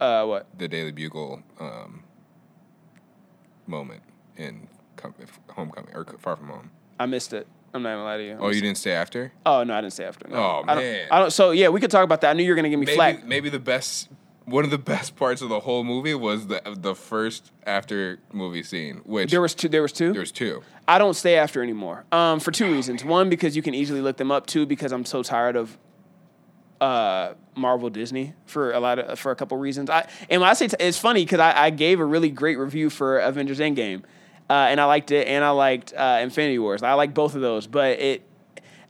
Uh, 0.00 0.24
what? 0.26 0.46
The 0.58 0.68
Daily 0.68 0.92
Bugle 0.92 1.42
um, 1.58 2.02
moment 3.66 4.02
in 4.36 4.68
com- 4.96 5.14
Homecoming 5.50 5.94
or 5.94 6.04
Far 6.18 6.36
From 6.36 6.48
Home. 6.48 6.70
I 6.98 7.06
missed 7.06 7.32
it. 7.32 7.46
I'm 7.74 7.82
not 7.82 7.90
gonna 7.90 8.04
lie 8.04 8.16
to 8.16 8.24
you. 8.24 8.38
Oh, 8.40 8.48
you 8.48 8.60
didn't 8.62 8.78
stay 8.78 8.92
after? 8.92 9.32
Oh 9.44 9.62
no, 9.64 9.74
I 9.74 9.80
didn't 9.82 9.92
stay 9.92 10.04
after. 10.04 10.26
No. 10.28 10.36
Oh, 10.36 10.64
I 10.66 10.74
don't, 10.74 10.82
man. 10.84 11.08
I 11.10 11.18
don't. 11.18 11.30
So 11.30 11.50
yeah, 11.50 11.68
we 11.68 11.80
could 11.80 11.90
talk 11.90 12.04
about 12.04 12.22
that. 12.22 12.30
I 12.30 12.32
knew 12.32 12.42
you 12.42 12.50
were 12.50 12.56
gonna 12.56 12.70
give 12.70 12.78
me 12.80 12.86
Maybe, 12.86 12.96
flack. 12.96 13.24
maybe 13.24 13.50
the 13.50 13.58
best. 13.58 14.08
One 14.46 14.64
of 14.64 14.70
the 14.70 14.78
best 14.78 15.16
parts 15.16 15.42
of 15.42 15.48
the 15.48 15.58
whole 15.60 15.82
movie 15.84 16.14
was 16.14 16.46
the 16.46 16.62
the 16.76 16.94
first 16.94 17.50
after 17.66 18.20
movie 18.32 18.62
scene, 18.62 19.02
which 19.04 19.30
There 19.30 19.40
was 19.42 19.54
two. 19.54 19.68
There 19.68 19.82
was 19.82 19.92
two. 19.92 20.12
there's 20.12 20.30
two. 20.32 20.62
I 20.88 20.98
don't 20.98 21.14
stay 21.14 21.36
after 21.36 21.62
anymore. 21.62 22.04
Um, 22.12 22.38
for 22.40 22.52
two 22.52 22.70
reasons. 22.72 23.04
One, 23.04 23.28
because 23.28 23.56
you 23.56 23.62
can 23.62 23.74
easily 23.74 24.00
look 24.00 24.16
them 24.18 24.30
up. 24.30 24.46
Two, 24.46 24.64
because 24.64 24.92
I'm 24.92 25.04
so 25.04 25.22
tired 25.22 25.56
of 25.56 25.76
uh 26.80 27.32
Marvel 27.56 27.88
Disney 27.90 28.34
for 28.44 28.72
a 28.72 28.80
lot 28.80 28.98
of 28.98 29.18
for 29.18 29.32
a 29.32 29.36
couple 29.36 29.56
reasons. 29.56 29.90
I 29.90 30.08
and 30.30 30.40
when 30.40 30.48
I 30.50 30.52
say 30.54 30.68
t- 30.68 30.76
it's 30.78 30.98
funny 30.98 31.24
because 31.24 31.40
I, 31.40 31.64
I 31.64 31.70
gave 31.70 32.00
a 32.00 32.04
really 32.04 32.30
great 32.30 32.56
review 32.58 32.88
for 32.90 33.18
Avengers 33.18 33.58
Endgame, 33.58 34.02
uh, 34.48 34.52
and 34.52 34.80
I 34.80 34.84
liked 34.84 35.10
it, 35.10 35.26
and 35.28 35.44
I 35.44 35.50
liked 35.50 35.92
uh, 35.92 36.20
Infinity 36.22 36.58
Wars. 36.58 36.82
I 36.82 36.94
like 36.94 37.14
both 37.14 37.34
of 37.34 37.40
those, 37.40 37.66
but 37.66 37.98
it 37.98 38.22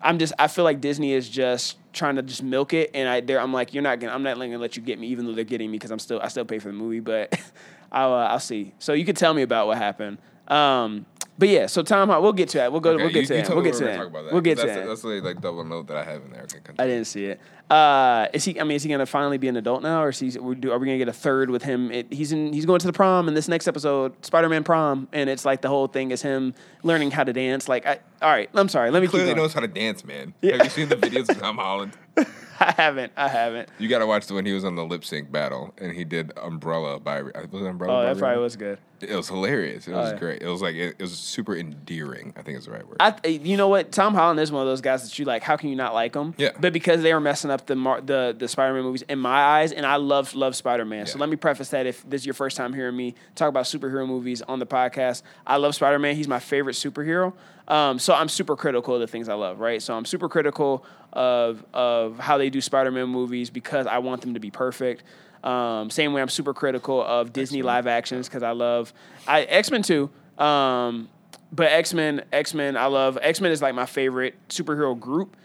I'm 0.00 0.18
just 0.18 0.32
I 0.38 0.48
feel 0.48 0.64
like 0.64 0.80
Disney 0.80 1.12
is 1.12 1.28
just 1.28 1.78
trying 1.92 2.16
to 2.16 2.22
just 2.22 2.42
milk 2.42 2.74
it, 2.74 2.90
and 2.94 3.08
I 3.08 3.20
there 3.20 3.40
I'm 3.40 3.52
like 3.52 3.74
you're 3.74 3.82
not 3.82 4.00
gonna 4.00 4.12
I'm 4.12 4.22
not 4.22 4.36
gonna 4.36 4.58
let 4.58 4.76
you 4.76 4.82
get 4.82 4.98
me, 4.98 5.08
even 5.08 5.26
though 5.26 5.32
they're 5.32 5.44
getting 5.44 5.70
me 5.70 5.78
because 5.78 5.90
I'm 5.90 5.98
still 5.98 6.20
I 6.20 6.28
still 6.28 6.44
pay 6.44 6.58
for 6.58 6.68
the 6.68 6.74
movie, 6.74 7.00
but 7.00 7.38
I'll 7.92 8.12
uh, 8.12 8.26
I'll 8.26 8.40
see. 8.40 8.74
So 8.78 8.92
you 8.92 9.04
could 9.04 9.16
tell 9.16 9.34
me 9.34 9.42
about 9.42 9.66
what 9.66 9.78
happened. 9.78 10.18
Um, 10.48 11.06
but 11.38 11.48
yeah, 11.48 11.66
so 11.66 11.82
Tom, 11.82 12.08
we'll 12.08 12.32
get 12.32 12.48
to 12.50 12.58
that. 12.58 12.72
We'll 12.72 12.80
go. 12.80 12.92
Okay, 12.92 13.02
we'll 13.02 13.12
get 13.12 13.20
you- 13.22 13.26
to 13.26 13.36
you 13.36 13.42
that. 13.42 13.54
We'll 13.54 13.64
get 13.64 13.74
to 13.74 13.84
that. 13.84 13.96
talk 13.96 14.06
about 14.06 14.24
that, 14.24 14.32
We'll 14.32 14.42
get 14.42 14.58
to 14.58 14.66
that's, 14.66 14.78
that. 14.78 14.86
That's 14.86 15.24
like 15.24 15.40
double 15.40 15.64
note 15.64 15.88
that 15.88 15.96
I 15.96 16.04
have 16.04 16.22
in 16.22 16.30
there. 16.32 16.42
Okay, 16.44 16.72
I 16.78 16.86
didn't 16.86 17.06
see 17.06 17.26
it. 17.26 17.40
Uh, 17.70 18.28
is 18.32 18.44
he? 18.44 18.60
I 18.60 18.64
mean, 18.64 18.76
is 18.76 18.84
he 18.84 18.88
gonna 18.88 19.06
finally 19.06 19.38
be 19.38 19.48
an 19.48 19.56
adult 19.56 19.82
now, 19.82 20.02
or 20.02 20.10
is 20.10 20.20
he? 20.20 20.38
Are 20.38 20.42
we 20.42 20.54
gonna 20.56 20.98
get 20.98 21.08
a 21.08 21.12
third 21.12 21.50
with 21.50 21.64
him? 21.64 21.90
It, 21.90 22.12
he's 22.12 22.30
in. 22.30 22.52
He's 22.52 22.64
going 22.64 22.78
to 22.78 22.86
the 22.86 22.92
prom 22.92 23.26
in 23.26 23.34
this 23.34 23.48
next 23.48 23.66
episode, 23.66 24.24
Spider-Man 24.24 24.62
prom, 24.62 25.08
and 25.12 25.28
it's 25.28 25.44
like 25.44 25.62
the 25.62 25.68
whole 25.68 25.88
thing 25.88 26.12
is 26.12 26.22
him 26.22 26.54
learning 26.84 27.10
how 27.10 27.24
to 27.24 27.32
dance. 27.32 27.68
Like, 27.68 27.84
I, 27.84 27.98
all 28.22 28.30
right, 28.30 28.48
I'm 28.54 28.68
sorry. 28.68 28.90
Let 28.90 29.02
me 29.02 29.08
Clearly 29.08 29.30
keep 29.30 29.36
going. 29.36 29.44
knows 29.44 29.54
how 29.54 29.60
to 29.60 29.68
dance, 29.68 30.04
man. 30.04 30.34
Have 30.42 30.64
you 30.64 30.70
seen 30.70 30.88
the 30.88 30.96
videos 30.96 31.28
of 31.28 31.40
Tom 31.40 31.56
Holland? 31.56 31.92
I 32.60 32.72
haven't. 32.72 33.12
I 33.16 33.28
haven't. 33.28 33.68
You 33.78 33.88
got 33.88 33.98
to 33.98 34.06
watch 34.06 34.26
the 34.26 34.34
when 34.34 34.46
he 34.46 34.52
was 34.52 34.64
on 34.64 34.76
the 34.76 34.84
lip 34.84 35.04
sync 35.04 35.30
battle 35.30 35.74
and 35.78 35.92
he 35.92 36.04
did 36.04 36.32
Umbrella 36.36 36.98
by 36.98 37.22
was 37.22 37.32
it 37.34 37.66
Umbrella. 37.66 38.02
Oh, 38.02 38.06
that 38.06 38.18
probably 38.18 38.38
Rihanna? 38.38 38.42
was 38.42 38.56
good. 38.56 38.78
It 39.00 39.14
was 39.14 39.28
hilarious. 39.28 39.86
It 39.86 39.92
was 39.92 40.12
yeah. 40.12 40.18
great. 40.18 40.42
It 40.42 40.48
was 40.48 40.62
like 40.62 40.74
it, 40.74 40.96
it 40.98 41.02
was 41.02 41.18
super 41.18 41.54
endearing. 41.54 42.32
I 42.36 42.42
think 42.42 42.56
is 42.56 42.64
the 42.64 42.70
right 42.70 42.86
word. 42.86 42.96
I, 42.98 43.14
you 43.26 43.58
know 43.58 43.68
what? 43.68 43.92
Tom 43.92 44.14
Holland 44.14 44.40
is 44.40 44.50
one 44.50 44.62
of 44.62 44.68
those 44.68 44.80
guys 44.80 45.02
that 45.04 45.18
you 45.18 45.26
like. 45.26 45.42
How 45.42 45.56
can 45.56 45.68
you 45.68 45.76
not 45.76 45.92
like 45.92 46.14
him? 46.14 46.34
Yeah. 46.38 46.52
But 46.58 46.72
because 46.72 47.02
they 47.02 47.12
were 47.12 47.20
messing 47.20 47.50
up 47.50 47.55
the 47.64 47.76
Mar- 47.76 48.02
the 48.02 48.34
the 48.36 48.48
Spider 48.48 48.74
Man 48.74 48.82
movies 48.82 49.02
in 49.08 49.18
my 49.18 49.40
eyes, 49.40 49.72
and 49.72 49.86
I 49.86 49.96
love 49.96 50.34
love 50.34 50.54
Spider 50.54 50.84
Man. 50.84 51.06
So 51.06 51.18
let 51.18 51.30
me 51.30 51.36
preface 51.36 51.70
that 51.70 51.86
if 51.86 52.06
this 52.08 52.20
is 52.22 52.26
your 52.26 52.34
first 52.34 52.56
time 52.56 52.74
hearing 52.74 52.96
me 52.96 53.14
talk 53.34 53.48
about 53.48 53.64
superhero 53.64 54.06
movies 54.06 54.42
on 54.42 54.58
the 54.58 54.66
podcast, 54.66 55.22
I 55.46 55.56
love 55.56 55.74
Spider 55.74 55.98
Man. 55.98 56.16
He's 56.16 56.28
my 56.28 56.40
favorite 56.40 56.74
superhero. 56.74 57.32
Um, 57.68 57.98
so 57.98 58.12
I'm 58.12 58.28
super 58.28 58.54
critical 58.56 58.94
of 58.94 59.00
the 59.00 59.06
things 59.06 59.28
I 59.28 59.34
love, 59.34 59.58
right? 59.58 59.80
So 59.80 59.96
I'm 59.96 60.04
super 60.04 60.28
critical 60.28 60.84
of 61.12 61.64
of 61.72 62.18
how 62.18 62.36
they 62.36 62.50
do 62.50 62.60
Spider 62.60 62.90
Man 62.90 63.08
movies 63.08 63.48
because 63.48 63.86
I 63.86 63.98
want 63.98 64.20
them 64.20 64.34
to 64.34 64.40
be 64.40 64.50
perfect. 64.50 65.04
Um, 65.42 65.90
same 65.90 66.12
way 66.12 66.20
I'm 66.20 66.28
super 66.28 66.52
critical 66.52 67.02
of 67.02 67.32
Disney 67.32 67.60
X-Men. 67.60 67.66
live 67.74 67.86
actions 67.86 68.28
because 68.28 68.42
I 68.42 68.50
love 68.50 68.92
I 69.26 69.42
X 69.44 69.70
Men 69.70 69.82
too. 69.82 70.10
Um, 70.38 71.08
but 71.52 71.70
X 71.70 71.94
Men, 71.94 72.24
X 72.32 72.54
Men, 72.54 72.76
I 72.76 72.86
love 72.86 73.18
X 73.20 73.40
Men 73.40 73.52
is 73.52 73.62
like 73.62 73.74
my 73.74 73.86
favorite 73.86 74.34
superhero 74.48 74.98
group, 74.98 75.36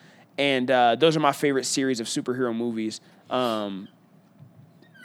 and 0.41 0.71
uh, 0.71 0.95
those 0.95 1.15
are 1.15 1.19
my 1.19 1.33
favorite 1.33 1.65
series 1.65 1.99
of 1.99 2.07
superhero 2.07 2.55
movies. 2.55 2.99
Um, 3.29 3.87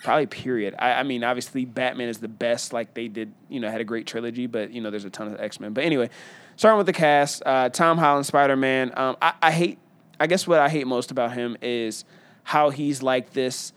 probably 0.02 0.24
period. 0.24 0.74
I, 0.78 0.92
I 0.94 1.02
mean, 1.02 1.22
obviously 1.22 1.66
Batman 1.66 2.08
is 2.08 2.20
the 2.20 2.28
best. 2.28 2.72
Like 2.72 2.94
they 2.94 3.06
did, 3.06 3.34
you 3.50 3.60
know, 3.60 3.70
had 3.70 3.82
a 3.82 3.84
great 3.84 4.06
trilogy, 4.06 4.46
but 4.46 4.72
you 4.72 4.80
know, 4.80 4.90
there's 4.90 5.04
a 5.04 5.10
ton 5.10 5.28
of 5.28 5.38
X 5.38 5.60
Men. 5.60 5.74
But 5.74 5.84
anyway, 5.84 6.08
starting 6.56 6.78
with 6.78 6.86
the 6.86 6.94
cast, 6.94 7.42
uh, 7.44 7.68
Tom 7.68 7.98
Holland, 7.98 8.24
Spider 8.24 8.56
Man. 8.56 8.92
Um, 8.96 9.18
I, 9.20 9.34
I 9.42 9.50
hate. 9.52 9.78
I 10.18 10.26
guess 10.26 10.46
what 10.46 10.58
I 10.58 10.70
hate 10.70 10.86
most 10.86 11.10
about 11.10 11.34
him 11.34 11.58
is 11.60 12.06
how 12.42 12.70
he's 12.70 13.02
like 13.02 13.34
this 13.34 13.74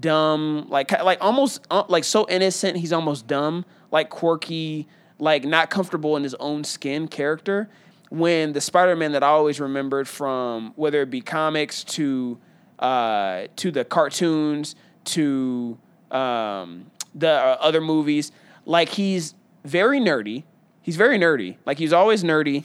dumb, 0.00 0.66
like 0.68 0.90
like 1.04 1.18
almost 1.20 1.64
uh, 1.70 1.84
like 1.86 2.02
so 2.02 2.26
innocent. 2.28 2.78
He's 2.78 2.92
almost 2.92 3.28
dumb, 3.28 3.64
like 3.92 4.10
quirky, 4.10 4.88
like 5.20 5.44
not 5.44 5.70
comfortable 5.70 6.16
in 6.16 6.24
his 6.24 6.34
own 6.34 6.64
skin 6.64 7.06
character. 7.06 7.68
When 8.10 8.52
the 8.52 8.60
Spider 8.60 8.96
Man 8.96 9.12
that 9.12 9.22
I 9.22 9.28
always 9.28 9.60
remembered 9.60 10.06
from 10.08 10.72
whether 10.76 11.02
it 11.02 11.10
be 11.10 11.20
comics 11.20 11.84
to 11.84 12.38
uh, 12.78 13.46
to 13.56 13.70
the 13.70 13.84
cartoons 13.84 14.74
to 15.04 15.78
um, 16.10 16.90
the 17.14 17.30
uh, 17.30 17.56
other 17.60 17.80
movies, 17.80 18.32
like 18.64 18.90
he's 18.90 19.34
very 19.64 20.00
nerdy. 20.00 20.44
He's 20.82 20.96
very 20.96 21.18
nerdy. 21.18 21.56
Like 21.66 21.78
he's 21.78 21.92
always 21.92 22.22
nerdy. 22.22 22.64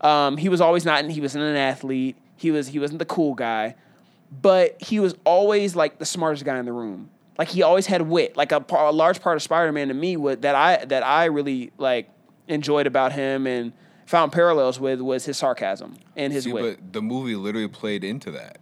Um, 0.00 0.36
he 0.36 0.48
was 0.48 0.60
always 0.60 0.84
not. 0.84 1.04
He 1.10 1.20
wasn't 1.20 1.44
an 1.44 1.56
athlete. 1.56 2.16
He 2.36 2.50
was. 2.50 2.68
He 2.68 2.78
wasn't 2.78 2.98
the 2.98 3.04
cool 3.04 3.34
guy 3.34 3.74
but 4.30 4.80
he 4.82 5.00
was 5.00 5.14
always 5.24 5.74
like 5.74 5.98
the 5.98 6.04
smartest 6.04 6.44
guy 6.44 6.58
in 6.58 6.66
the 6.66 6.72
room. 6.72 7.10
Like 7.38 7.48
he 7.48 7.62
always 7.62 7.86
had 7.86 8.02
wit. 8.02 8.36
Like 8.36 8.52
a, 8.52 8.64
a 8.70 8.92
large 8.92 9.20
part 9.20 9.36
of 9.36 9.42
Spider 9.42 9.72
Man 9.72 9.88
to 9.88 9.94
me 9.94 10.16
was 10.16 10.38
that 10.38 10.54
I 10.54 10.84
that 10.86 11.04
I 11.04 11.26
really 11.26 11.72
like 11.78 12.10
enjoyed 12.48 12.86
about 12.86 13.12
him 13.12 13.46
and 13.46 13.72
found 14.08 14.32
parallels 14.32 14.80
with 14.80 15.00
was 15.00 15.26
his 15.26 15.36
sarcasm 15.36 15.94
and 16.16 16.32
his 16.32 16.44
See, 16.44 16.52
wit. 16.52 16.78
but 16.80 16.92
the 16.92 17.02
movie 17.02 17.36
literally 17.36 17.68
played 17.68 18.02
into 18.04 18.30
that. 18.32 18.58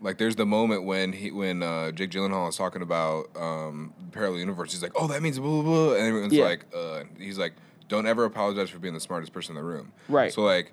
Like, 0.00 0.18
there's 0.18 0.36
the 0.36 0.44
moment 0.44 0.84
when 0.84 1.12
he 1.12 1.30
when 1.30 1.62
uh, 1.62 1.92
Jake 1.92 2.10
Gyllenhaal 2.10 2.48
is 2.48 2.56
talking 2.56 2.82
about 2.82 3.26
um, 3.36 3.94
parallel 4.12 4.40
universe. 4.40 4.72
He's 4.72 4.82
like, 4.82 4.92
"Oh, 4.96 5.06
that 5.06 5.22
means 5.22 5.38
blah 5.38 5.62
blah 5.62 5.62
blah," 5.62 5.92
and 5.94 6.02
everyone's 6.06 6.32
Yeah. 6.34 6.44
like, 6.44 6.66
uh, 6.76 7.04
"He's 7.18 7.38
like, 7.38 7.54
don't 7.88 8.06
ever 8.06 8.24
apologize 8.24 8.68
for 8.70 8.78
being 8.78 8.92
the 8.94 9.00
smartest 9.00 9.32
person 9.32 9.56
in 9.56 9.62
the 9.62 9.66
room." 9.66 9.92
Right. 10.08 10.32
So 10.32 10.42
like, 10.42 10.72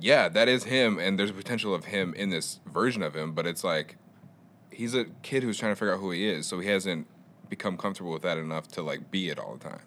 yeah, 0.00 0.28
that 0.30 0.48
is 0.48 0.64
him, 0.64 0.98
and 0.98 1.18
there's 1.18 1.30
a 1.30 1.34
potential 1.34 1.74
of 1.74 1.86
him 1.86 2.14
in 2.14 2.30
this 2.30 2.60
version 2.72 3.02
of 3.02 3.14
him, 3.14 3.32
but 3.32 3.46
it's 3.46 3.62
like, 3.64 3.96
he's 4.70 4.94
a 4.94 5.04
kid 5.22 5.42
who's 5.42 5.58
trying 5.58 5.72
to 5.72 5.76
figure 5.76 5.92
out 5.92 6.00
who 6.00 6.10
he 6.12 6.26
is, 6.26 6.46
so 6.46 6.60
he 6.60 6.68
hasn't 6.68 7.06
become 7.50 7.76
comfortable 7.76 8.12
with 8.12 8.22
that 8.22 8.38
enough 8.38 8.68
to 8.68 8.80
like 8.80 9.10
be 9.10 9.28
it 9.28 9.38
all 9.38 9.54
the 9.56 9.68
time. 9.68 9.80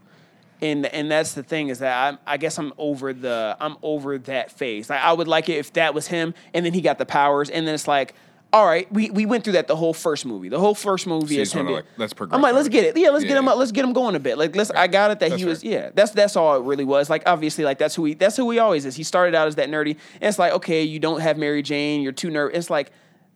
And 0.63 0.85
and 0.87 1.11
that's 1.11 1.33
the 1.33 1.43
thing 1.43 1.67
is 1.69 1.79
that 1.79 2.07
I'm, 2.13 2.19
I 2.25 2.37
guess 2.37 2.57
I'm 2.57 2.73
over 2.77 3.13
the 3.13 3.55
I'm 3.59 3.75
over 3.83 4.17
that 4.19 4.51
phase. 4.51 4.89
Like 4.89 5.01
I 5.01 5.13
would 5.13 5.27
like 5.27 5.49
it 5.49 5.57
if 5.57 5.73
that 5.73 5.93
was 5.93 6.07
him, 6.07 6.33
and 6.53 6.65
then 6.65 6.73
he 6.73 6.81
got 6.81 6.97
the 6.97 7.05
powers, 7.05 7.49
and 7.49 7.67
then 7.67 7.75
it's 7.75 7.87
like, 7.87 8.15
all 8.53 8.65
right, 8.65 8.91
we, 8.93 9.09
we 9.09 9.25
went 9.25 9.43
through 9.43 9.53
that 9.53 9.67
the 9.67 9.75
whole 9.75 9.93
first 9.95 10.25
movie. 10.27 10.47
The 10.47 10.59
whole 10.59 10.75
first 10.75 11.07
movie 11.07 11.35
So 11.35 11.41
is 11.41 11.53
him. 11.53 11.65
being- 11.65 11.75
like, 11.77 11.85
let's 11.97 12.13
progress 12.13 12.35
I'm 12.35 12.41
like, 12.43 12.53
let's 12.53 12.69
get 12.69 12.83
it. 12.83 12.95
Yeah, 12.95 13.09
let's 13.09 13.23
Yeah, 13.23 13.29
get 13.29 13.37
him. 13.37 13.45
yeah. 13.45 13.51
up. 13.51 13.57
Let's 13.57 13.71
get 13.71 13.83
him 13.83 13.93
going 13.93 14.15
a 14.15 14.19
bit. 14.19 14.37
Like 14.37 14.55
let's. 14.55 14.69
I 14.71 14.87
got 14.87 15.11
it 15.11 15.19
that 15.19 15.29
That's 15.31 15.41
he 15.41 15.47
was. 15.47 15.63
Yeah, 15.63 15.89
that's 15.93 16.11
that's 16.11 16.35
all 16.35 16.55
it 16.57 16.63
really 16.65 16.85
was. 16.85 17.09
Like 17.09 17.23
obviously, 17.25 17.63
like 17.65 17.77
that's 17.79 17.95
who 17.95 18.05
he 18.05 18.13
that's 18.13 18.37
who 18.37 18.49
he 18.51 18.59
always 18.59 18.85
is. 18.85 18.95
He 18.95 19.03
started 19.03 19.35
out 19.35 19.47
as 19.47 19.55
that 19.55 19.69
nerdy, 19.69 19.97
and 20.21 20.29
it's 20.29 20.39
like 20.39 20.53
okay, 20.53 20.83
you 20.83 20.99
don't 20.99 21.19
have 21.21 21.37
Mary 21.37 21.61
Jane. 21.61 22.01
You're 22.01 22.11
too 22.11 22.29
nerdy. 22.29 22.51
It's 22.55 22.69
like. 22.69 22.91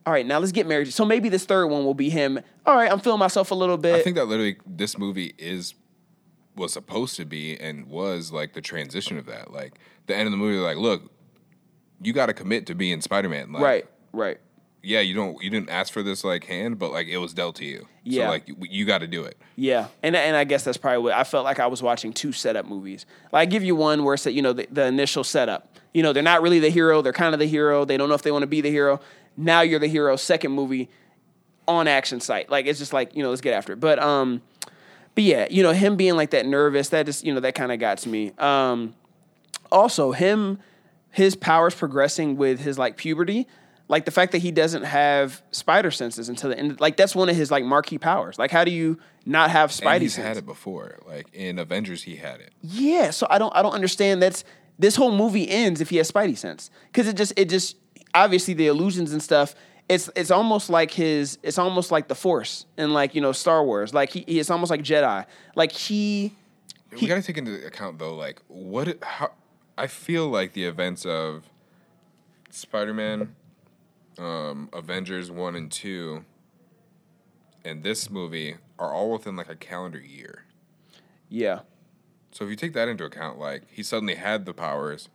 All 0.06 0.14
right, 0.14 0.26
now 0.26 0.40
let's 0.40 0.54
get 0.54 0.66
married. 0.68 0.94
So 0.94 1.04
maybe 1.04 1.28
this 1.28 1.44
third 1.44 1.68
one 1.68 1.84
will 1.84 1.94
be 1.94 2.10
him. 2.10 2.40
All 2.66 2.74
right, 2.78 2.90
I'm 2.90 3.02
feeling 3.02 3.20
myself 3.20 3.52
a 3.52 3.56
little 3.56 3.76
bit. 3.76 3.94
I 3.94 4.02
think 4.02 4.16
that 4.16 4.24
literally 4.30 4.56
this 4.66 4.98
movie 4.98 5.34
is 5.38 5.74
was 6.58 6.74
supposed 6.74 7.16
to 7.16 7.26
be 7.26 7.58
and 7.58 7.88
was 7.88 8.32
like 8.32 8.54
the 8.54 8.62
transition 8.62 9.18
of 9.18 9.26
that. 9.28 9.54
Like 9.54 9.76
the 10.08 10.16
end 10.16 10.28
of 10.28 10.32
the 10.32 10.38
movie, 10.38 10.58
like, 10.58 10.78
look, 10.78 11.12
you 12.02 12.14
got 12.14 12.26
to 12.28 12.34
commit 12.34 12.66
to 12.68 12.76
being 12.76 13.02
Spider 13.02 13.30
Man. 13.30 13.52
Like, 13.52 13.64
right, 13.64 13.86
right. 14.12 14.38
Yeah, 14.84 15.00
you 15.02 15.16
don't. 15.16 15.42
You 15.44 15.50
didn't 15.50 15.70
ask 15.70 15.92
for 15.92 16.04
this 16.04 16.24
like 16.24 16.46
hand, 16.46 16.80
but 16.80 16.92
like 16.92 17.08
it 17.08 17.18
was 17.18 17.34
dealt 17.34 17.56
to 17.58 17.66
you. 17.66 17.88
Yeah. 18.04 18.26
So 18.26 18.30
like 18.30 18.48
you, 18.48 18.56
you 18.62 18.86
got 18.86 19.00
to 19.00 19.08
do 19.08 19.24
it. 19.24 19.38
Yeah, 19.56 19.88
and 20.04 20.16
and 20.16 20.36
I 20.36 20.44
guess 20.44 20.64
that's 20.64 20.78
probably 20.78 21.00
what 21.00 21.14
I 21.14 21.24
felt 21.24 21.44
like 21.46 21.60
I 21.60 21.68
was 21.68 21.82
watching 21.82 22.14
two 22.14 22.32
setup 22.32 22.66
movies. 22.66 23.06
Like 23.34 23.42
I 23.42 23.46
give 23.46 23.64
you 23.64 23.76
one 23.76 24.04
where 24.04 24.14
it's 24.14 24.24
that 24.24 24.34
you 24.34 24.42
know 24.42 24.54
the, 24.54 24.68
the 24.72 24.86
initial 24.86 25.24
setup. 25.24 25.78
You 25.94 26.04
know 26.04 26.14
they're 26.14 26.24
not 26.24 26.42
really 26.42 26.60
the 26.60 26.70
hero. 26.70 27.02
They're 27.02 27.12
kind 27.12 27.34
of 27.34 27.40
the 27.40 27.48
hero. 27.48 27.86
They 27.86 27.98
don't 27.98 28.08
know 28.08 28.16
if 28.16 28.22
they 28.22 28.32
want 28.32 28.44
to 28.44 28.48
be 28.48 28.62
the 28.62 28.70
hero. 28.70 29.02
Now 29.36 29.62
you're 29.62 29.80
the 29.80 29.88
hero. 29.88 30.16
Second 30.16 30.52
movie 30.52 30.90
on 31.68 31.88
action 31.88 32.22
site. 32.22 32.50
Like 32.50 32.66
it's 32.66 32.80
just 32.80 32.94
like 32.94 33.16
you 33.16 33.24
know 33.24 33.30
let's 33.30 33.42
get 33.42 33.54
after 33.54 33.74
it. 33.74 33.80
But 33.80 34.00
um, 34.00 34.42
but 35.18 35.24
yeah, 35.24 35.48
you 35.50 35.64
know 35.64 35.74
him 35.74 35.96
being 35.96 36.16
like 36.16 36.30
that 36.30 36.46
nervous. 36.46 36.90
That 36.90 37.08
just 37.08 37.26
you 37.26 37.34
know 37.34 37.40
that 37.40 37.56
kind 37.56 37.72
of 37.72 37.80
got 37.80 37.98
to 38.00 38.10
me. 38.10 38.34
Um, 38.38 38.94
also 39.72 40.12
him 40.12 40.60
his 41.10 41.36
powers 41.36 41.74
progressing 41.74 42.38
with 42.38 42.60
his 42.60 42.78
like 42.78 42.98
puberty 42.98 43.48
like 43.88 44.06
the 44.06 44.12
fact 44.12 44.32
that 44.34 44.38
he 44.40 44.52
doesn't 44.52 44.84
have 44.84 45.42
spider 45.52 45.90
senses 45.90 46.30
until 46.30 46.52
the 46.52 46.60
end 46.60 46.80
like 46.80 46.96
that's 46.98 47.16
one 47.16 47.30
of 47.30 47.36
his 47.36 47.50
like 47.50 47.64
marquee 47.64 47.98
powers 47.98 48.38
like 48.38 48.52
how 48.52 48.64
do 48.64 48.70
you 48.70 49.00
not 49.26 49.50
have 49.50 49.72
And 49.72 49.82
spidey 49.82 50.02
he's 50.02 50.14
sense 50.14 50.28
had 50.28 50.38
it 50.38 50.46
before. 50.46 51.00
Like 51.08 51.34
in 51.34 51.58
Avengers, 51.58 52.04
he 52.04 52.18
had 52.18 52.40
it. 52.42 52.54
yeah 52.62 53.10
so 53.10 53.26
i 53.30 53.40
don't 53.40 53.54
i 53.56 53.62
don't 53.64 53.74
understand 53.74 54.22
that's 54.22 54.44
this 54.78 54.96
whole 54.96 55.12
movie 55.12 55.50
ends 55.50 55.82
if 55.82 55.90
he 55.90 55.98
has 55.98 56.12
spidey 56.12 56.38
sense 56.38 56.70
because 56.92 57.08
it 57.08 57.18
just 57.18 57.34
it 57.36 57.50
just 57.50 57.76
obviously 58.14 58.54
the 58.54 58.68
illusions 58.68 59.12
and 59.12 59.24
stuff 59.24 59.56
it's 59.90 60.10
it's 60.16 60.32
almost 60.32 60.70
like 60.70 60.92
his 60.92 61.38
it's 61.44 61.58
almost 61.58 61.92
like 61.92 62.08
the 62.08 62.16
force 62.16 62.66
and 62.78 62.94
like 62.94 63.16
you 63.16 63.22
know 63.22 63.32
star 63.32 63.64
wars 63.64 63.94
like 63.94 64.10
he 64.12 64.24
he 64.28 64.40
it's 64.40 64.50
almost 64.50 64.70
like 64.70 64.82
jedi 64.82 65.26
like 65.56 65.72
he 65.72 66.34
we 66.92 67.08
got 67.08 67.16
to 67.16 67.22
take 67.22 67.38
into 67.38 67.66
account 67.66 68.00
though, 68.00 68.16
like 68.16 68.42
what 68.48 68.98
how 69.04 69.32
I 69.78 69.88
feel 69.88 70.30
like 70.30 70.54
the 70.54 70.64
events 70.66 71.06
of 71.06 71.44
Spider-Man, 72.50 73.36
um, 74.18 74.70
Avengers 74.74 75.30
one 75.30 75.56
and 75.56 75.72
two, 75.72 76.24
and 77.64 77.84
this 77.84 78.10
movie 78.10 78.56
are 78.80 78.94
all 78.94 79.12
within 79.12 79.36
like 79.36 79.50
a 79.50 79.56
calendar 79.56 80.00
year. 80.00 80.46
yeah 81.30 81.60
So 82.32 82.46
if 82.46 82.50
you 82.50 82.56
take 82.56 82.74
that 82.74 82.88
into 82.88 83.04
account, 83.04 83.38
like 83.38 83.64
he 83.70 83.84
suddenly 83.84 84.16
had 84.16 84.46
the 84.46 84.54
powers, 84.54 85.10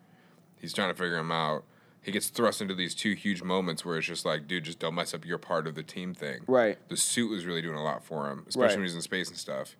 he's 0.61 0.73
trying 0.73 0.91
to 0.91 0.95
figure 0.95 1.17
them 1.17 1.33
out. 1.33 1.65
He 2.03 2.11
gets 2.11 2.29
thrust 2.29 2.61
into 2.61 2.75
these 2.75 2.95
two 2.95 3.15
huge 3.15 3.43
moments 3.43 3.85
where 3.85 3.97
it's 3.97 4.07
just 4.07 4.25
like, 4.25 4.49
dude, 4.49 4.65
just 4.65 4.81
don't 4.81 4.95
mess 4.97 5.15
up 5.15 5.25
your 5.25 5.38
part 5.38 5.69
of 5.69 5.77
the 5.77 5.85
team 5.85 6.15
thing. 6.15 6.41
Right. 6.49 6.77
The 6.88 6.97
suit 6.97 7.31
was 7.31 7.47
really 7.47 7.62
doing 7.62 7.77
a 7.77 7.83
lot 7.85 8.05
for 8.05 8.29
him, 8.29 8.45
especially 8.49 8.67
Right. 8.69 8.77
when 8.77 8.83
he's 8.85 8.95
in 8.97 9.03
space 9.03 9.29
and 9.29 9.37
stuff. 9.38 9.77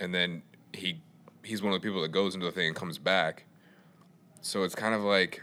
And 0.00 0.14
then 0.14 0.42
he 0.72 1.02
he's 1.44 1.60
one 1.62 1.72
of 1.74 1.80
the 1.82 1.86
people 1.86 2.00
that 2.02 2.12
goes 2.12 2.34
into 2.34 2.46
the 2.46 2.52
thing 2.52 2.68
and 2.68 2.76
comes 2.76 2.98
back. 2.98 3.44
So 4.40 4.62
it's 4.62 4.74
kind 4.74 4.94
of 4.94 5.02
like, 5.02 5.42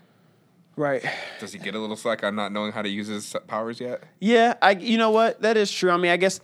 right 0.75 1.03
does 1.41 1.51
he 1.51 1.59
get 1.59 1.75
a 1.75 1.79
little 1.79 1.95
slack 1.97 2.23
on 2.23 2.35
not 2.35 2.51
knowing 2.53 2.71
how 2.71 2.81
to 2.81 2.89
use 2.89 3.07
his 3.07 3.35
powers 3.47 3.79
yet? 3.79 4.03
Yeah, 4.19 4.55
I 4.61 4.71
you 4.71 4.97
know 4.97 5.11
what? 5.11 5.41
That 5.41 5.55
is 5.55 5.71
true. 5.71 5.91
I 5.91 5.97
mean, 5.97 6.11
I 6.11 6.17
guess 6.17 6.39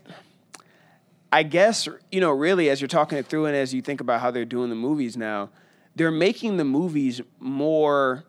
I 1.31 1.41
guess, 1.43 1.87
you 2.11 2.21
know, 2.21 2.31
really 2.31 2.69
as 2.69 2.79
you're 2.79 2.87
talking 2.87 3.17
it 3.17 3.25
through 3.25 3.47
and 3.47 3.55
as 3.55 3.73
you 3.73 3.81
think 3.81 4.01
about 4.01 4.21
how 4.21 4.29
they're 4.29 4.45
doing 4.45 4.69
the 4.69 4.75
movies 4.75 5.17
now, 5.17 5.49
they're 5.95 6.11
making 6.11 6.57
the 6.57 6.63
movies 6.63 7.21
more 7.39 8.23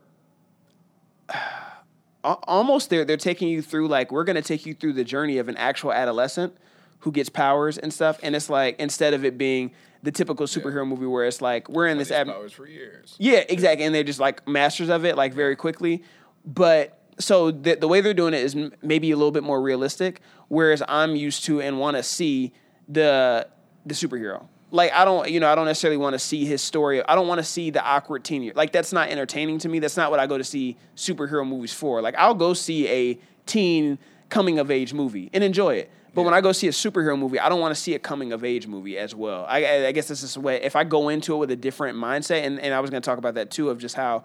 almost 2.25 2.91
they're 2.91 3.05
they're 3.05 3.17
taking 3.17 3.49
you 3.49 3.62
through 3.62 3.89
like 3.89 4.11
we're 4.11 4.25
to 4.25 4.43
take 4.43 4.67
you 4.67 4.75
through 4.75 4.93
the 4.93 5.05
journey 5.05 5.39
of 5.39 5.49
an 5.49 5.57
actual 5.57 5.93
adolescent 5.93 6.57
who 7.01 7.12
gets 7.12 7.29
powers 7.29 7.79
and 7.79 7.93
stuff 7.93 8.19
and 8.23 8.35
it's 8.35 8.51
like 8.51 8.79
instead 8.81 9.15
of 9.15 9.25
it 9.25 9.39
being 9.39 9.71
the 10.03 10.12
typical 10.12 10.47
superhero 10.47 10.87
movie 10.87 11.07
where 11.07 11.25
it's 11.25 11.41
like 11.43 11.69
we're 11.69 11.87
in 11.89 11.99
this 11.99 12.11
ab- 12.11 12.29
powers 12.29 12.53
for 12.53 12.67
years. 12.67 13.17
yeah, 13.19 13.43
exactly. 13.49 13.85
And 13.85 13.95
they're 13.95 14.05
just 14.05 14.21
like 14.21 14.47
masters 14.47 14.89
of 14.89 15.05
it, 15.05 15.17
like 15.17 15.35
very 15.35 15.57
quickly. 15.57 16.05
But 16.45 17.01
so 17.19 17.51
the, 17.51 17.75
the 17.75 17.89
way 17.89 18.01
they're 18.01 18.15
doing 18.15 18.33
it 18.33 18.41
is 18.41 18.55
m- 18.55 18.73
maybe 18.83 19.11
a 19.11 19.17
little 19.17 19.33
bit 19.33 19.43
more 19.43 19.61
realistic, 19.61 20.21
whereas 20.47 20.81
I'm 20.87 21.17
used 21.17 21.45
to 21.47 21.61
and 21.61 21.81
want 21.81 21.97
to 21.97 22.03
see 22.05 22.53
the 22.89 23.49
the 23.85 23.95
superhero. 23.95 24.47
Like 24.71 24.93
I 24.93 25.05
don't, 25.05 25.31
you 25.31 25.41
know, 25.41 25.51
I 25.51 25.55
don't 25.55 25.67
necessarily 25.67 25.97
want 25.97 26.15
to 26.15 26.19
see 26.19 26.45
his 26.45 26.63
story. 26.63 27.05
I 27.07 27.15
don't 27.15 27.29
want 27.29 27.39
to 27.39 27.45
see 27.45 27.71
the 27.71 27.85
awkward 27.85 28.25
teen 28.25 28.43
year. 28.43 28.53
Like 28.57 28.73
that's 28.73 28.93
not 28.93 29.09
entertaining 29.09 29.59
to 29.59 29.69
me. 29.69 29.79
That's 29.79 29.97
not 29.97 30.11
what 30.11 30.21
I 30.21 30.27
go 30.27 30.39
to 30.39 30.45
see 30.45 30.77
superhero 30.97 31.47
movies 31.47 31.73
for. 31.73 32.03
Like 32.03 32.17
I'll 32.17 32.35
go 32.35 32.53
see 32.53 32.89
a 32.89 33.19
teen 33.47 33.99
coming 34.29 34.59
of 34.59 34.71
age 34.71 34.93
movie 34.93 35.31
and 35.33 35.45
enjoy 35.45 35.77
it. 35.77 35.91
But 36.17 36.23
when 36.23 36.33
I 36.33 36.41
go 36.41 36.53
see 36.53 36.67
a 36.67 36.71
superhero 36.71 37.17
movie, 37.19 37.39
I 37.39 37.51
don't 37.51 37.61
want 37.61 37.75
to 37.75 37.81
see 37.81 37.95
a 37.95 37.99
coming 37.99 38.33
of 38.33 38.43
age 38.43 38.67
movie 38.67 38.97
as 38.97 39.15
well. 39.15 39.45
I, 39.47 39.65
I, 39.65 39.87
I 39.89 39.93
guess 39.93 40.09
this 40.09 40.23
is 40.23 40.33
the 40.33 40.41
way. 40.41 40.63
If 40.63 40.75
I 40.75 40.83
go 40.83 41.11
into 41.11 41.35
it 41.35 41.37
with 41.37 41.51
a 41.51 41.57
different 41.57 41.99
mindset, 41.99 42.43
and, 42.43 42.59
and 42.59 42.73
I 42.73 42.81
was 42.81 42.89
going 42.89 43.03
to 43.03 43.07
talk 43.07 43.19
about 43.19 43.35
that 43.35 43.51
too, 43.51 43.69
of 43.69 43.77
just 43.77 43.97
how 43.97 44.25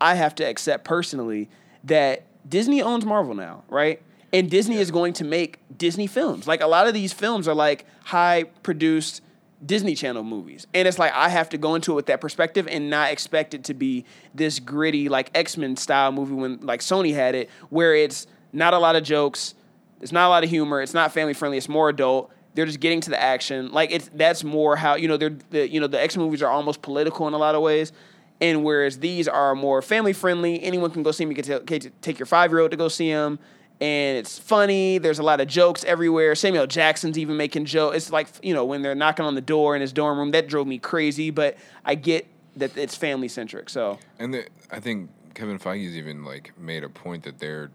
I 0.00 0.14
have 0.14 0.36
to 0.36 0.44
accept 0.44 0.84
personally 0.84 1.50
that 1.82 2.22
Disney 2.48 2.82
owns 2.82 3.04
Marvel 3.04 3.34
now, 3.34 3.64
right? 3.68 4.00
And 4.32 4.48
Disney 4.48 4.76
is 4.76 4.92
going 4.92 5.12
to 5.14 5.24
make 5.24 5.58
Disney 5.76 6.06
films. 6.06 6.46
Like 6.46 6.60
a 6.60 6.68
lot 6.68 6.86
of 6.86 6.94
these 6.94 7.12
films 7.12 7.48
are 7.48 7.54
like 7.54 7.84
high 8.04 8.44
produced 8.62 9.20
Disney 9.64 9.94
Channel 9.94 10.22
movies. 10.22 10.66
And 10.74 10.86
it's 10.86 10.98
like 10.98 11.12
I 11.12 11.28
have 11.28 11.48
to 11.50 11.58
go 11.58 11.74
into 11.74 11.92
it 11.92 11.94
with 11.94 12.06
that 12.06 12.20
perspective 12.20 12.66
and 12.68 12.90
not 12.90 13.10
expect 13.10 13.54
it 13.54 13.64
to 13.64 13.74
be 13.74 14.04
this 14.34 14.58
gritty 14.58 15.08
like 15.08 15.30
X-Men 15.34 15.76
style 15.76 16.12
movie 16.12 16.34
when 16.34 16.60
like 16.60 16.80
Sony 16.80 17.14
had 17.14 17.34
it 17.34 17.50
where 17.70 17.94
it's 17.94 18.26
not 18.52 18.74
a 18.74 18.78
lot 18.78 18.96
of 18.96 19.02
jokes, 19.02 19.54
it's 20.00 20.12
not 20.12 20.26
a 20.26 20.30
lot 20.30 20.44
of 20.44 20.50
humor, 20.50 20.80
it's 20.82 20.94
not 20.94 21.12
family 21.12 21.34
friendly, 21.34 21.58
it's 21.58 21.68
more 21.68 21.88
adult. 21.88 22.30
They're 22.54 22.66
just 22.66 22.80
getting 22.80 23.00
to 23.02 23.10
the 23.10 23.20
action. 23.20 23.72
Like 23.72 23.90
it's 23.90 24.10
that's 24.14 24.44
more 24.44 24.76
how, 24.76 24.94
you 24.94 25.08
know, 25.08 25.16
they're 25.16 25.36
the 25.50 25.68
you 25.68 25.80
know, 25.80 25.86
the 25.86 26.00
X 26.00 26.16
movies 26.16 26.42
are 26.42 26.50
almost 26.50 26.82
political 26.82 27.26
in 27.26 27.34
a 27.34 27.38
lot 27.38 27.54
of 27.54 27.62
ways. 27.62 27.92
And 28.40 28.64
whereas 28.64 28.98
these 28.98 29.28
are 29.28 29.54
more 29.54 29.80
family 29.80 30.12
friendly, 30.12 30.62
anyone 30.62 30.90
can 30.90 31.02
go 31.02 31.12
see 31.12 31.24
them. 31.24 31.34
You 31.34 31.42
can 31.42 31.66
ta- 31.66 31.88
take 32.00 32.18
your 32.18 32.26
five 32.26 32.50
year 32.50 32.60
old 32.60 32.72
to 32.72 32.76
go 32.76 32.88
see 32.88 33.10
them, 33.10 33.38
and 33.84 34.16
it's 34.16 34.38
funny. 34.38 34.96
There's 34.96 35.18
a 35.18 35.22
lot 35.22 35.42
of 35.42 35.46
jokes 35.48 35.84
everywhere. 35.84 36.34
Samuel 36.34 36.66
Jackson's 36.66 37.18
even 37.18 37.36
making 37.36 37.66
jokes. 37.66 37.96
It's 37.96 38.10
like 38.10 38.28
you 38.42 38.54
know 38.54 38.64
when 38.64 38.80
they're 38.80 38.94
knocking 38.94 39.26
on 39.26 39.34
the 39.34 39.42
door 39.42 39.74
in 39.76 39.82
his 39.82 39.92
dorm 39.92 40.18
room. 40.18 40.30
That 40.30 40.48
drove 40.48 40.66
me 40.66 40.78
crazy, 40.78 41.30
but 41.30 41.58
I 41.84 41.94
get 41.94 42.26
that 42.56 42.76
it's 42.78 42.96
family 42.96 43.28
centric. 43.28 43.68
So 43.68 43.98
And 44.18 44.32
the, 44.32 44.46
I 44.70 44.80
think 44.80 45.10
Kevin 45.34 45.58
Feige's 45.58 45.96
even 45.96 46.24
like 46.24 46.58
made 46.58 46.82
a 46.82 46.88
point 46.88 47.24
that 47.24 47.40
they're 47.40 47.70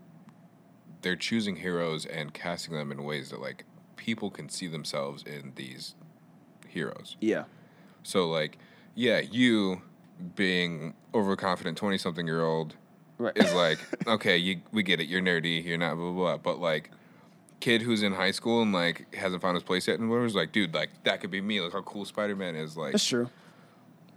they're 1.03 1.15
choosing 1.15 1.57
heroes 1.57 2.05
and 2.07 2.33
casting 2.33 2.73
them 2.73 2.91
in 2.91 3.03
ways 3.03 3.29
that 3.29 3.39
like 3.39 3.65
people 3.95 4.31
can 4.31 4.49
see 4.49 4.67
themselves 4.67 5.23
in 5.23 5.53
these 5.55 5.93
heroes. 6.67 7.17
yeah, 7.21 7.43
So 8.03 8.27
like, 8.27 8.57
yeah, 8.95 9.19
you 9.19 9.83
being 10.35 10.95
overconfident 11.13 11.77
twenty 11.77 11.99
something 11.99 12.25
year 12.25 12.43
old 12.43 12.75
right. 13.19 13.37
is 13.37 13.53
like, 13.53 13.77
okay, 14.07 14.37
you 14.37 14.61
we 14.71 14.81
get 14.81 14.99
it, 14.99 15.07
you're 15.07 15.21
nerdy, 15.21 15.63
you're 15.63 15.77
not 15.77 15.95
blah 15.95 16.11
blah 16.11 16.13
blah. 16.13 16.37
But 16.37 16.59
like 16.59 16.89
kid 17.59 17.81
who's 17.81 18.01
in 18.03 18.13
high 18.13 18.31
school 18.31 18.61
and 18.61 18.71
like 18.73 19.13
hasn't 19.13 19.41
found 19.41 19.55
his 19.55 19.63
place 19.63 19.87
yet 19.87 19.99
and 19.99 20.09
whatever's 20.09 20.33
like, 20.35 20.51
dude, 20.51 20.73
like 20.73 20.89
that 21.03 21.21
could 21.21 21.29
be 21.29 21.41
me. 21.41 21.61
Look 21.61 21.73
how 21.73 21.81
cool 21.81 22.05
Spider 22.05 22.35
Man 22.35 22.55
is. 22.55 22.75
Like 22.75 22.93
That's 22.93 23.05
true. 23.05 23.29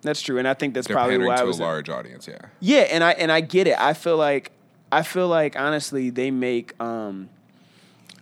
That's 0.03 0.21
true, 0.21 0.39
and 0.39 0.49
I 0.49 0.55
think 0.55 0.75
that's 0.75 0.89
probably 0.89 1.19
why 1.19 1.35
I 1.35 1.37
to 1.37 1.45
a 1.45 1.47
was. 1.47 1.61
large 1.61 1.89
audience, 1.89 2.27
yeah. 2.27 2.39
Yeah, 2.59 2.81
and 2.81 3.05
I 3.05 3.13
and 3.13 3.31
I 3.31 3.41
get 3.41 3.69
it. 3.69 3.79
I 3.79 3.95
feel 3.95 4.17
like 4.17 4.51
I 4.91 5.03
feel 5.03 5.29
like 5.29 5.59
honestly 5.59 6.11
they 6.11 6.31
make 6.33 6.81
um 6.81 7.29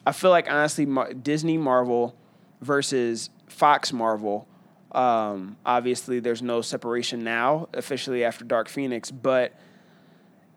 I 0.07 0.13
feel 0.13 0.31
like 0.31 0.51
honestly 0.51 0.85
Mar- 0.85 1.13
Disney 1.15 1.57
Marvel 1.57 2.15
versus 2.61 3.31
Fox 3.49 3.93
Marvel 3.93 4.47
um 4.93 5.57
obviously 5.65 6.19
there's 6.21 6.43
no 6.43 6.61
separation 6.61 7.23
now 7.23 7.69
officially 7.73 8.25
after 8.25 8.45
Dark 8.45 8.69
Phoenix, 8.69 9.11
but 9.11 9.55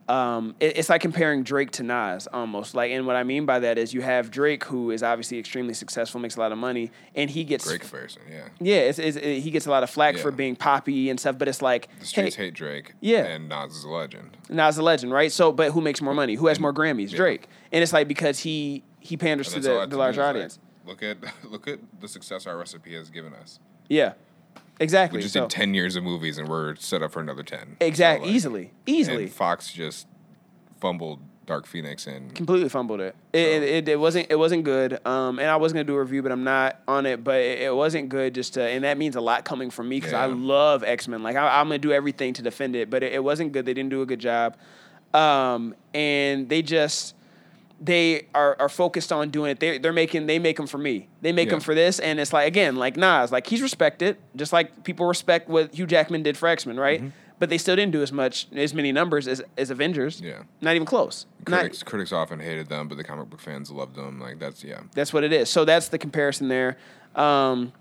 um, 0.09 0.55
it- 0.59 0.77
it's 0.77 0.89
like 0.89 1.01
comparing 1.01 1.43
Drake 1.43 1.71
to 1.71 1.83
Nas 1.83 2.27
almost. 2.27 2.75
Like, 2.75 2.91
and 2.91 3.07
what 3.07 3.15
I 3.15 3.23
mean 3.23 3.45
by 3.45 3.59
that 3.59 3.77
is 3.77 3.93
you 3.93 4.01
have 4.01 4.29
Drake, 4.31 4.63
who 4.65 4.91
is 4.91 5.01
obviously 5.03 5.39
extremely 5.39 5.73
successful, 5.73 6.19
makes 6.19 6.35
a 6.35 6.39
lot 6.39 6.51
of 6.51 6.57
money, 6.57 6.91
and 7.15 7.29
he 7.29 7.43
gets 7.43 7.65
Great 7.67 7.81
comparison, 7.81 8.21
yeah. 8.29 8.47
yeah, 8.59 8.75
it's, 8.81 8.99
it's, 8.99 9.15
it, 9.17 9.39
he 9.39 9.49
gets 9.51 9.65
a 9.65 9.69
lot 9.71 9.83
of 9.83 9.89
flack 9.89 10.17
for 10.17 10.31
being 10.31 10.55
poppy 10.55 11.09
and 11.09 11.19
stuff. 11.19 11.37
But 11.37 11.47
it's 11.47 11.61
like, 11.61 11.87
The 11.87 11.99
hey, 11.99 12.05
streets 12.05 12.35
hate 12.35 12.53
Drake. 12.53 12.93
Yeah. 12.99 13.25
And 13.25 13.47
Nas 13.49 13.75
is 13.75 13.83
a 13.85 13.89
legend. 13.89 14.35
Nas 14.49 14.75
is 14.75 14.79
a 14.79 14.83
legend, 14.83 15.11
right? 15.13 15.31
So, 15.31 15.51
but 15.51 15.71
who 15.71 15.79
makes 15.81 16.01
more 16.01 16.13
money? 16.13 16.35
Who 16.35 16.47
has 16.47 16.59
more 16.59 16.73
Grammys? 16.73 17.11
Yeah. 17.11 17.17
Drake. 17.17 17.47
And 17.71 17.81
it's 17.81 17.93
like 17.93 18.07
because 18.07 18.39
he 18.39 18.83
he 18.99 19.17
panders 19.17 19.49
to 19.49 19.55
that's 19.55 19.67
all 19.67 19.79
I 19.79 19.85
the, 19.85 19.91
the 19.91 19.97
large 19.97 20.15
is, 20.15 20.17
like, 20.19 20.27
audience. 20.27 20.59
look 20.85 21.01
at 21.03 21.17
look 21.49 21.67
at 21.67 21.79
the 22.01 22.07
success 22.07 22.45
our 22.45 22.57
recipe 22.57 22.93
has 22.95 23.09
given 23.09 23.33
us. 23.33 23.59
yeah, 23.89 24.13
exactly. 24.79 25.17
We 25.17 25.23
just 25.23 25.33
so, 25.33 25.41
did 25.41 25.49
ten 25.49 25.73
years 25.73 25.95
of 25.95 26.03
movies 26.03 26.37
and 26.37 26.47
we're 26.47 26.75
set 26.75 27.01
up 27.01 27.11
for 27.11 27.19
another 27.19 27.43
ten. 27.43 27.77
exactly, 27.79 28.25
So, 28.25 28.29
like, 28.29 28.35
easily, 28.35 28.71
easily. 28.85 29.23
And 29.23 29.31
Fox 29.31 29.71
just 29.71 30.07
fumbled 30.79 31.19
Dark 31.45 31.65
Phoenix 31.65 32.07
and 32.07 32.33
completely 32.33 32.69
fumbled 32.69 33.01
it. 33.01 33.15
It, 33.33 33.39
it, 33.39 33.63
it, 33.63 33.89
it 33.89 33.99
wasn't 33.99 34.27
it 34.29 34.35
wasn't 34.35 34.63
good. 34.63 35.05
Um, 35.05 35.39
and 35.39 35.49
I 35.49 35.57
was 35.57 35.73
gonna 35.73 35.83
do 35.83 35.95
a 35.95 35.99
review, 35.99 36.21
but 36.23 36.31
I'm 36.31 36.43
not 36.43 36.79
on 36.87 37.05
it. 37.05 37.23
But 37.23 37.41
it, 37.41 37.61
it 37.61 37.75
wasn't 37.75 38.09
good. 38.09 38.33
Just 38.33 38.53
to, 38.55 38.63
and 38.63 38.83
that 38.83 38.97
means 38.97 39.15
a 39.15 39.21
lot 39.21 39.43
coming 39.43 39.69
from 39.69 39.89
me 39.89 39.97
because 39.97 40.13
I 40.13 40.25
love 40.25 40.83
X 40.83 41.07
Men. 41.07 41.21
Like 41.23 41.35
I, 41.35 41.59
I'm 41.59 41.67
gonna 41.67 41.79
do 41.79 41.91
everything 41.91 42.33
to 42.33 42.41
defend 42.41 42.75
it, 42.75 42.89
but 42.89 43.03
it, 43.03 43.13
it 43.13 43.23
wasn't 43.23 43.51
good. 43.51 43.65
They 43.65 43.73
didn't 43.73 43.89
do 43.89 44.01
a 44.01 44.05
good 44.05 44.19
job. 44.19 44.57
Um, 45.13 45.75
and 45.93 46.49
they 46.49 46.61
just 46.61 47.13
they 47.83 48.27
are, 48.33 48.55
are 48.59 48.69
focused 48.69 49.11
on 49.11 49.29
doing 49.29 49.51
it. 49.51 49.59
They 49.59 49.77
they're 49.77 49.91
making 49.91 50.25
they 50.27 50.39
make 50.39 50.55
them 50.57 50.67
for 50.67 50.77
me. 50.77 51.09
They 51.21 51.31
make 51.33 51.47
Yeah. 51.47 51.51
them 51.55 51.59
for 51.59 51.75
this, 51.75 51.99
and 51.99 52.19
it's 52.19 52.31
like 52.31 52.47
again 52.47 52.77
like 52.77 52.95
Nas, 52.95 53.31
like 53.31 53.45
he's 53.47 53.61
respected, 53.61 54.17
just 54.35 54.53
like 54.53 54.83
people 54.85 55.05
respect 55.05 55.49
what 55.49 55.73
Hugh 55.75 55.85
Jackman 55.85 56.23
did 56.23 56.37
for 56.37 56.47
X 56.47 56.65
Men, 56.65 56.79
right? 56.79 57.03
But 57.39 57.49
they 57.49 57.57
still 57.57 57.75
didn't 57.75 57.91
do 57.91 58.01
as 58.01 58.13
much 58.13 58.47
as 58.53 58.73
many 58.73 58.91
numbers 58.93 59.27
as 59.27 59.41
as 59.57 59.69
Avengers. 59.69 60.17
Mm-hmm. 60.17 60.27
Yeah. 60.27 60.43
not 60.61 60.75
even 60.75 60.85
close. 60.85 61.25
Not- 61.47 61.59
critics 61.59 61.83
critics 61.83 62.11
often 62.13 62.39
hated 62.39 62.69
them, 62.69 62.87
but 62.87 62.97
the 62.97 63.03
comic 63.03 63.29
book 63.29 63.41
fans 63.41 63.69
loved 63.69 63.95
them. 63.95 64.19
Like 64.21 64.39
that's 64.39 64.63
yeah. 64.63 64.79
that's 64.93 65.11
what 65.11 65.25
it 65.25 65.33
is. 65.33 65.49
So 65.49 65.65
that's 65.65 65.89
the 65.89 65.97
comparison 65.97 66.47
there. 66.47 66.77
Um, 67.15 67.73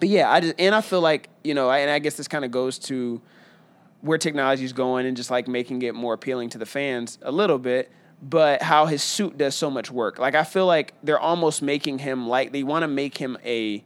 but 0.00 0.08
yeah, 0.08 0.28
I 0.30 0.40
just 0.40 0.54
and 0.58 0.74
I 0.74 0.80
feel 0.80 1.00
like 1.02 1.28
you 1.44 1.54
know, 1.54 1.68
I, 1.68 1.78
and 1.80 1.90
I 1.90 2.00
guess 2.00 2.14
this 2.16 2.26
kind 2.26 2.44
of 2.44 2.50
goes 2.50 2.78
to 2.80 3.20
where 4.00 4.18
technology 4.18 4.64
is 4.64 4.72
going 4.72 5.06
and 5.06 5.16
just 5.16 5.30
like 5.30 5.46
making 5.46 5.82
it 5.82 5.94
more 5.94 6.14
appealing 6.14 6.48
to 6.50 6.58
the 6.58 6.66
fans 6.66 7.18
a 7.22 7.30
little 7.30 7.58
bit. 7.58 7.92
But 8.22 8.62
how 8.62 8.86
his 8.86 9.02
suit 9.02 9.38
does 9.38 9.54
so 9.54 9.70
much 9.70 9.90
work. 9.90 10.18
Like 10.18 10.34
I 10.34 10.44
feel 10.44 10.66
like 10.66 10.94
they're 11.02 11.18
almost 11.18 11.62
making 11.62 11.98
him 11.98 12.28
like 12.28 12.52
they 12.52 12.62
want 12.62 12.82
to 12.82 12.88
make 12.88 13.16
him 13.16 13.38
a 13.44 13.82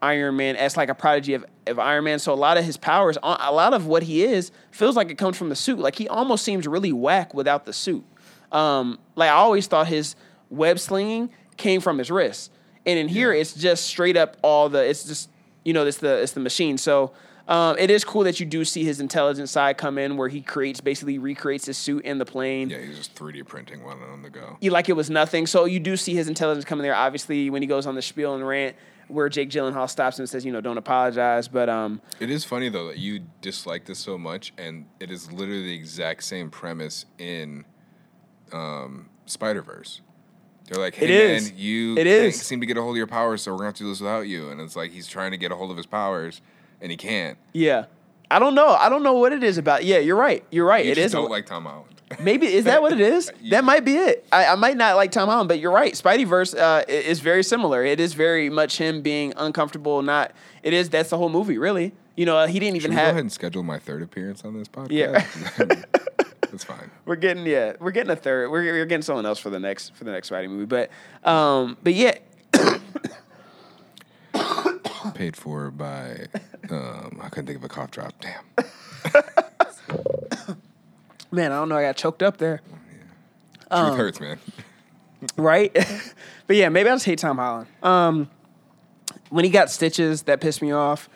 Iron 0.00 0.36
Man 0.36 0.56
as 0.56 0.76
like 0.76 0.88
a 0.88 0.94
prodigy 0.94 1.34
of, 1.34 1.44
of 1.66 1.78
Iron 1.78 2.04
Man. 2.04 2.18
So 2.18 2.32
a 2.32 2.34
lot 2.34 2.56
of 2.56 2.64
his 2.64 2.76
powers, 2.76 3.18
a 3.22 3.52
lot 3.52 3.74
of 3.74 3.86
what 3.86 4.02
he 4.02 4.22
is, 4.22 4.50
feels 4.70 4.96
like 4.96 5.10
it 5.10 5.18
comes 5.18 5.36
from 5.36 5.48
the 5.48 5.56
suit. 5.56 5.78
Like 5.78 5.96
he 5.96 6.08
almost 6.08 6.44
seems 6.44 6.66
really 6.66 6.92
whack 6.92 7.34
without 7.34 7.66
the 7.66 7.72
suit. 7.72 8.04
Um, 8.52 8.98
like 9.14 9.30
I 9.30 9.34
always 9.34 9.66
thought 9.66 9.88
his 9.88 10.16
web 10.50 10.78
slinging 10.78 11.30
came 11.56 11.80
from 11.80 11.98
his 11.98 12.10
wrist, 12.10 12.52
and 12.86 12.98
in 12.98 13.08
here 13.08 13.32
it's 13.32 13.54
just 13.54 13.86
straight 13.86 14.16
up 14.16 14.36
all 14.42 14.68
the. 14.68 14.84
It's 14.84 15.04
just 15.04 15.30
you 15.64 15.72
know 15.72 15.86
it's 15.86 15.98
the 15.98 16.22
it's 16.22 16.32
the 16.32 16.40
machine. 16.40 16.78
So 16.78 17.12
um, 17.48 17.76
it 17.78 17.90
is 17.90 18.04
cool 18.04 18.24
that 18.24 18.38
you 18.40 18.46
do 18.46 18.64
see 18.64 18.84
his 18.84 19.00
intelligence 19.00 19.50
side 19.50 19.78
come 19.78 19.98
in, 19.98 20.16
where 20.16 20.28
he 20.28 20.40
creates 20.42 20.80
basically 20.80 21.18
recreates 21.18 21.66
his 21.66 21.76
suit 21.78 22.04
in 22.04 22.18
the 22.18 22.24
plane. 22.26 22.68
Yeah, 22.70 22.78
he's 22.82 22.98
just 22.98 23.14
3D 23.14 23.46
printing 23.46 23.82
one 23.82 24.02
on 24.02 24.22
the 24.22 24.30
go. 24.30 24.58
You 24.60 24.70
like 24.70 24.88
it 24.88 24.92
was 24.94 25.08
nothing. 25.10 25.46
So 25.46 25.64
you 25.64 25.80
do 25.80 25.96
see 25.96 26.14
his 26.14 26.28
intelligence 26.28 26.64
coming 26.64 26.82
there. 26.82 26.94
Obviously, 26.94 27.48
when 27.50 27.62
he 27.62 27.66
goes 27.68 27.86
on 27.86 27.94
the 27.94 28.02
spiel 28.02 28.34
and 28.34 28.46
rant, 28.46 28.76
where 29.08 29.30
Jake 29.30 29.48
Gyllenhaal 29.48 29.88
stops 29.88 30.18
him 30.18 30.24
and 30.24 30.28
says, 30.28 30.44
you 30.44 30.52
know, 30.52 30.60
don't 30.60 30.76
apologize. 30.76 31.48
But 31.48 31.70
um, 31.70 32.02
It 32.20 32.28
is 32.30 32.44
funny 32.44 32.68
though 32.68 32.88
that 32.88 32.98
you 32.98 33.20
dislike 33.40 33.86
this 33.86 33.98
so 33.98 34.18
much, 34.18 34.52
and 34.58 34.84
it 35.00 35.10
is 35.10 35.32
literally 35.32 35.62
the 35.64 35.74
exact 35.74 36.24
same 36.24 36.50
premise 36.50 37.06
in 37.16 37.64
um, 38.52 39.08
Spider 39.26 39.62
Verse. 39.62 40.00
They're 40.66 40.82
like, 40.82 40.94
"Hey 40.96 41.06
It 41.06 41.10
is. 41.10 41.50
man, 41.50 41.58
you 41.58 41.96
it 41.96 42.06
is. 42.06 42.40
seem 42.42 42.60
to 42.60 42.66
get 42.66 42.76
a 42.76 42.82
hold 42.82 42.92
of 42.92 42.98
your 42.98 43.06
powers, 43.06 43.40
so 43.42 43.52
we're 43.52 43.58
gonna 43.58 43.68
have 43.68 43.74
to 43.76 43.84
do 43.84 43.88
this 43.88 44.00
without 44.00 44.26
you." 44.28 44.50
And 44.50 44.60
it's 44.60 44.76
like 44.76 44.90
he's 44.90 45.06
trying 45.06 45.30
to 45.30 45.38
get 45.38 45.50
a 45.50 45.56
hold 45.56 45.70
of 45.70 45.78
his 45.78 45.86
powers, 45.86 46.42
and 46.80 46.90
he 46.90 46.96
can't. 46.96 47.38
yeah, 47.52 47.86
I 48.30 48.38
don't 48.38 48.54
know. 48.54 48.68
I 48.68 48.88
don't 48.88 49.02
know 49.02 49.14
what 49.14 49.32
it 49.32 49.42
is 49.42 49.58
about. 49.58 49.84
Yeah, 49.84 49.98
you're 49.98 50.16
right. 50.16 50.44
You're 50.50 50.66
right. 50.66 50.84
You 50.84 50.92
it 50.92 50.96
just 50.96 51.06
is. 51.06 51.12
don't 51.12 51.30
like 51.30 51.46
Tom 51.46 51.64
Holland. 51.64 51.86
Maybe 52.20 52.46
is 52.46 52.64
that 52.64 52.80
what 52.82 52.92
it 52.92 53.00
is? 53.00 53.30
Yeah. 53.42 53.58
That 53.58 53.64
might 53.64 53.84
be 53.84 53.94
it. 53.96 54.26
I, 54.32 54.46
I 54.46 54.54
might 54.54 54.76
not 54.76 54.96
like 54.96 55.10
Tom 55.12 55.28
Holland, 55.28 55.48
but 55.48 55.58
you're 55.58 55.70
right. 55.72 55.92
Spideyverse 55.94 56.58
uh, 56.58 56.84
is 56.88 57.20
very 57.20 57.42
similar. 57.44 57.84
It 57.84 58.00
is 58.00 58.14
very 58.14 58.48
much 58.50 58.78
him 58.78 59.02
being 59.02 59.32
uncomfortable. 59.36 60.00
Not. 60.02 60.32
It 60.62 60.72
is. 60.72 60.88
That's 60.90 61.10
the 61.10 61.18
whole 61.18 61.28
movie, 61.28 61.58
really. 61.58 61.92
You 62.16 62.26
know, 62.26 62.46
he 62.46 62.58
didn't 62.58 62.74
Should 62.76 62.84
even 62.84 62.90
we 62.92 62.96
go 62.96 63.02
have. 63.02 63.10
ahead 63.10 63.20
and 63.20 63.32
schedule 63.32 63.62
my 63.62 63.78
third 63.78 64.02
appearance 64.02 64.44
on 64.44 64.58
this 64.58 64.68
podcast? 64.68 64.90
Yeah. 64.90 65.24
that's 66.40 66.64
fine. 66.64 66.90
We're 67.04 67.16
getting 67.16 67.46
yeah, 67.46 67.74
we're 67.78 67.90
getting 67.92 68.10
a 68.10 68.16
third. 68.16 68.50
We're, 68.50 68.62
we're 68.72 68.86
getting 68.86 69.02
someone 69.02 69.24
else 69.26 69.38
for 69.38 69.50
the 69.50 69.60
next 69.60 69.94
for 69.94 70.04
the 70.04 70.10
next 70.10 70.30
Spidey 70.30 70.48
movie. 70.48 70.64
But 70.64 70.90
um, 71.28 71.76
but 71.82 71.94
yeah, 71.94 72.16
Paid 75.18 75.36
for 75.36 75.70
by. 75.72 76.26
Um, 76.70 77.18
I 77.20 77.28
couldn't 77.28 77.46
think 77.46 77.58
of 77.58 77.64
a 77.64 77.68
cough 77.68 77.90
drop. 77.90 78.12
Damn. 78.20 78.44
man, 81.32 81.50
I 81.50 81.56
don't 81.56 81.68
know. 81.68 81.76
I 81.76 81.82
got 81.82 81.96
choked 81.96 82.22
up 82.22 82.36
there, 82.36 82.58
Truth 82.58 83.72
Um, 83.72 83.96
hurts, 83.96 84.20
man. 84.20 84.38
right? 85.36 85.72
but 86.46 86.54
yeah, 86.54 86.68
maybe 86.68 86.88
I 86.88 86.94
just 86.94 87.04
hate 87.04 87.18
Tom 87.18 87.38
Holland. 87.38 87.66
Um, 87.82 88.30
when 89.30 89.44
he 89.44 89.50
got 89.50 89.72
stitches, 89.72 90.22
that 90.22 90.40
pissed 90.40 90.62
me 90.62 90.70
off. 90.70 91.08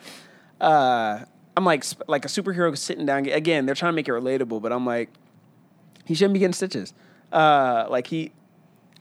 Uh, 0.61 1.21
I'm 1.57 1.65
like 1.65 1.85
like 2.09 2.25
a 2.25 2.29
superhero 2.29 2.77
sitting 2.77 3.07
down. 3.07 3.29
Again, 3.29 3.67
they're 3.67 3.77
trying 3.77 3.93
to 3.93 3.97
make 3.97 4.09
it 4.09 4.13
relatable, 4.13 4.61
but 4.61 4.73
I'm 4.73 4.85
like, 4.85 5.11
he 6.05 6.15
shouldn't 6.15 6.35
be 6.35 6.41
getting 6.41 6.55
stitches. 6.55 6.93
Uh, 7.31 7.87
like 7.89 8.09
he 8.09 8.33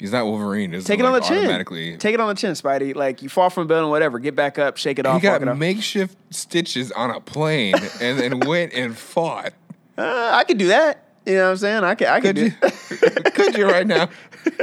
He's 0.01 0.11
not 0.11 0.25
Wolverine. 0.25 0.73
Is 0.73 0.83
take 0.83 0.99
it 0.99 1.05
on 1.05 1.13
the 1.13 1.19
chin. 1.19 1.37
Automatically. 1.37 1.95
Take 1.95 2.15
it 2.15 2.19
on 2.19 2.27
the 2.27 2.33
chin, 2.33 2.53
Spidey. 2.53 2.95
Like 2.95 3.21
you 3.21 3.29
fall 3.29 3.51
from 3.51 3.63
a 3.63 3.65
building, 3.67 3.91
whatever. 3.91 4.17
Get 4.17 4.35
back 4.35 4.57
up, 4.57 4.77
shake 4.77 4.97
it 4.97 5.05
he 5.05 5.09
off. 5.11 5.21
got 5.21 5.41
walk 5.41 5.49
off. 5.51 5.57
makeshift 5.59 6.17
stitches 6.31 6.91
on 6.93 7.11
a 7.11 7.19
plane 7.21 7.75
and 8.01 8.17
then 8.19 8.39
went 8.47 8.73
and 8.73 8.97
fought. 8.97 9.53
Uh, 9.95 10.31
I 10.33 10.43
could 10.43 10.57
do 10.57 10.69
that. 10.69 11.03
You 11.23 11.35
know 11.35 11.43
what 11.43 11.49
I'm 11.51 11.57
saying? 11.57 11.83
I 11.83 11.93
could. 11.93 12.07
I 12.07 12.19
could, 12.19 12.35
Could 12.35 12.35
do. 12.35 12.45
you? 12.45 13.31
Could 13.31 13.57
you 13.57 13.67
right 13.67 13.85
now? 13.85 14.09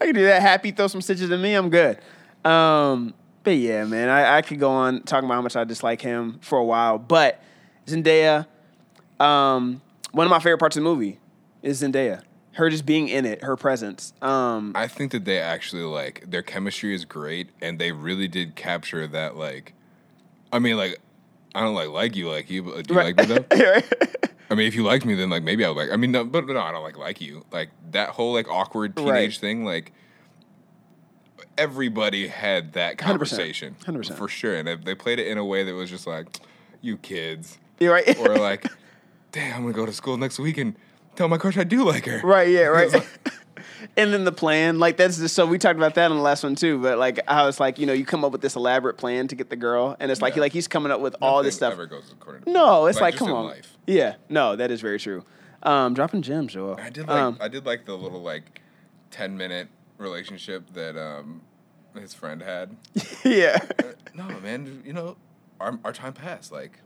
I 0.00 0.06
could 0.06 0.14
do 0.14 0.24
that. 0.24 0.40
Happy, 0.40 0.70
throw 0.70 0.86
some 0.86 1.02
stitches 1.02 1.30
at 1.30 1.38
me. 1.38 1.52
I'm 1.52 1.68
good. 1.68 1.98
Um, 2.42 3.12
but 3.44 3.50
yeah, 3.56 3.84
man, 3.84 4.08
I, 4.08 4.38
I 4.38 4.42
could 4.42 4.58
go 4.58 4.70
on 4.70 5.02
talking 5.02 5.26
about 5.26 5.34
how 5.34 5.42
much 5.42 5.56
I 5.56 5.64
dislike 5.64 6.00
him 6.00 6.38
for 6.40 6.56
a 6.58 6.64
while. 6.64 6.96
But 6.98 7.42
Zendaya, 7.86 8.46
um, 9.20 9.82
one 10.12 10.26
of 10.26 10.30
my 10.30 10.38
favorite 10.38 10.58
parts 10.58 10.78
of 10.78 10.84
the 10.84 10.88
movie 10.88 11.18
is 11.62 11.82
Zendaya. 11.82 12.22
Her 12.56 12.70
just 12.70 12.86
being 12.86 13.08
in 13.08 13.24
it, 13.26 13.42
her 13.44 13.54
presence. 13.56 14.12
Um, 14.22 14.72
I 14.74 14.88
think 14.88 15.12
that 15.12 15.24
they 15.26 15.38
actually 15.38 15.82
like 15.82 16.24
their 16.30 16.42
chemistry 16.42 16.94
is 16.94 17.04
great, 17.04 17.50
and 17.60 17.78
they 17.78 17.92
really 17.92 18.28
did 18.28 18.56
capture 18.56 19.06
that. 19.06 19.36
Like, 19.36 19.74
I 20.52 20.58
mean, 20.58 20.76
like, 20.78 20.98
I 21.54 21.60
don't 21.60 21.74
like 21.74 21.88
like 21.88 22.16
you, 22.16 22.30
like 22.30 22.48
you, 22.50 22.62
but 22.62 22.86
do 22.86 22.94
you 22.94 23.00
like 23.00 23.16
me 23.18 23.24
though? 23.26 23.44
I 24.50 24.54
mean, 24.54 24.66
if 24.68 24.74
you 24.74 24.84
liked 24.84 25.04
me, 25.04 25.14
then 25.14 25.28
like 25.28 25.42
maybe 25.42 25.64
I 25.64 25.68
would 25.68 25.76
like. 25.76 25.90
I 25.92 25.96
mean, 25.96 26.12
no, 26.12 26.24
but 26.24 26.46
no, 26.46 26.58
I 26.58 26.72
don't 26.72 26.82
like 26.82 26.96
like 26.96 27.20
you. 27.20 27.44
Like 27.52 27.68
that 27.90 28.10
whole 28.10 28.32
like 28.32 28.48
awkward 28.48 28.96
teenage 28.96 29.12
Right. 29.12 29.34
thing. 29.34 29.64
Like 29.64 29.92
everybody 31.58 32.28
had 32.28 32.72
that 32.74 32.96
100%. 32.96 32.98
conversation, 32.98 33.76
100%. 33.82 34.14
for 34.16 34.28
sure, 34.28 34.56
and 34.56 34.66
they, 34.68 34.76
they 34.76 34.94
played 34.94 35.18
it 35.18 35.26
in 35.26 35.38
a 35.38 35.44
way 35.44 35.64
that 35.64 35.74
was 35.74 35.90
just 35.90 36.06
like, 36.06 36.26
you 36.80 36.96
kids. 36.96 37.58
You're 37.80 37.92
right. 37.92 38.18
or 38.18 38.36
like, 38.38 38.66
damn, 39.32 39.56
I'm 39.56 39.62
gonna 39.62 39.72
go 39.74 39.86
to 39.86 39.92
school 39.92 40.16
next 40.16 40.38
week 40.38 40.58
and 40.58 40.74
tell 41.16 41.28
my 41.28 41.38
crush 41.38 41.56
I 41.58 41.64
do 41.64 41.84
like 41.84 42.06
her. 42.06 42.20
Right, 42.26 42.48
yeah, 42.48 42.62
right. 42.66 42.92
Like- 42.92 43.06
and 43.96 44.12
then 44.12 44.24
the 44.24 44.32
plan, 44.32 44.78
like 44.78 44.96
that's 44.96 45.18
just 45.18 45.34
so 45.34 45.46
we 45.46 45.58
talked 45.58 45.76
about 45.76 45.94
that 45.94 46.10
on 46.10 46.16
the 46.16 46.22
last 46.22 46.42
one 46.42 46.54
too. 46.54 46.80
But 46.80 46.98
like 46.98 47.20
how 47.28 47.48
it's 47.48 47.60
like 47.60 47.78
you 47.78 47.86
know 47.86 47.92
you 47.92 48.04
come 48.04 48.24
up 48.24 48.32
with 48.32 48.40
this 48.40 48.56
elaborate 48.56 48.96
plan 48.96 49.28
to 49.28 49.34
get 49.34 49.50
the 49.50 49.56
girl, 49.56 49.96
and 50.00 50.10
it's 50.10 50.20
like 50.22 50.34
Yeah. 50.36 50.42
like 50.42 50.52
he's 50.52 50.68
coming 50.68 50.92
up 50.92 51.00
with 51.00 51.16
all 51.22 51.42
this 51.42 51.56
stuff. 51.56 51.72
Ever 51.72 51.86
goes 51.86 52.10
according 52.12 52.44
to 52.44 52.50
No, 52.50 52.86
it's 52.86 53.00
like, 53.00 53.14
just 53.14 53.24
come 53.24 53.32
on, 53.34 53.46
life. 53.46 53.76
yeah, 53.86 54.16
no, 54.28 54.56
that 54.56 54.70
is 54.70 54.80
very 54.80 54.98
true. 54.98 55.24
Um, 55.62 55.94
dropping 55.94 56.22
gems, 56.22 56.52
Joel. 56.52 56.78
I 56.80 56.90
did 56.90 57.06
like 57.08 57.16
Um, 57.18 57.38
I 57.40 57.48
did 57.48 57.66
like 57.66 57.84
the 57.86 57.96
little 57.96 58.22
like 58.22 58.60
ten 59.10 59.36
minute 59.36 59.68
relationship 59.98 60.72
that 60.74 60.96
um 60.96 61.42
his 61.98 62.12
friend 62.14 62.42
had. 62.42 62.76
yeah, 63.24 63.58
Uh, 63.78 63.92
no, 64.14 64.28
man, 64.40 64.82
you 64.84 64.92
know, 64.92 65.16
our 65.60 65.78
our 65.84 65.92
time 65.92 66.12
passed. 66.12 66.52
Like 66.52 66.80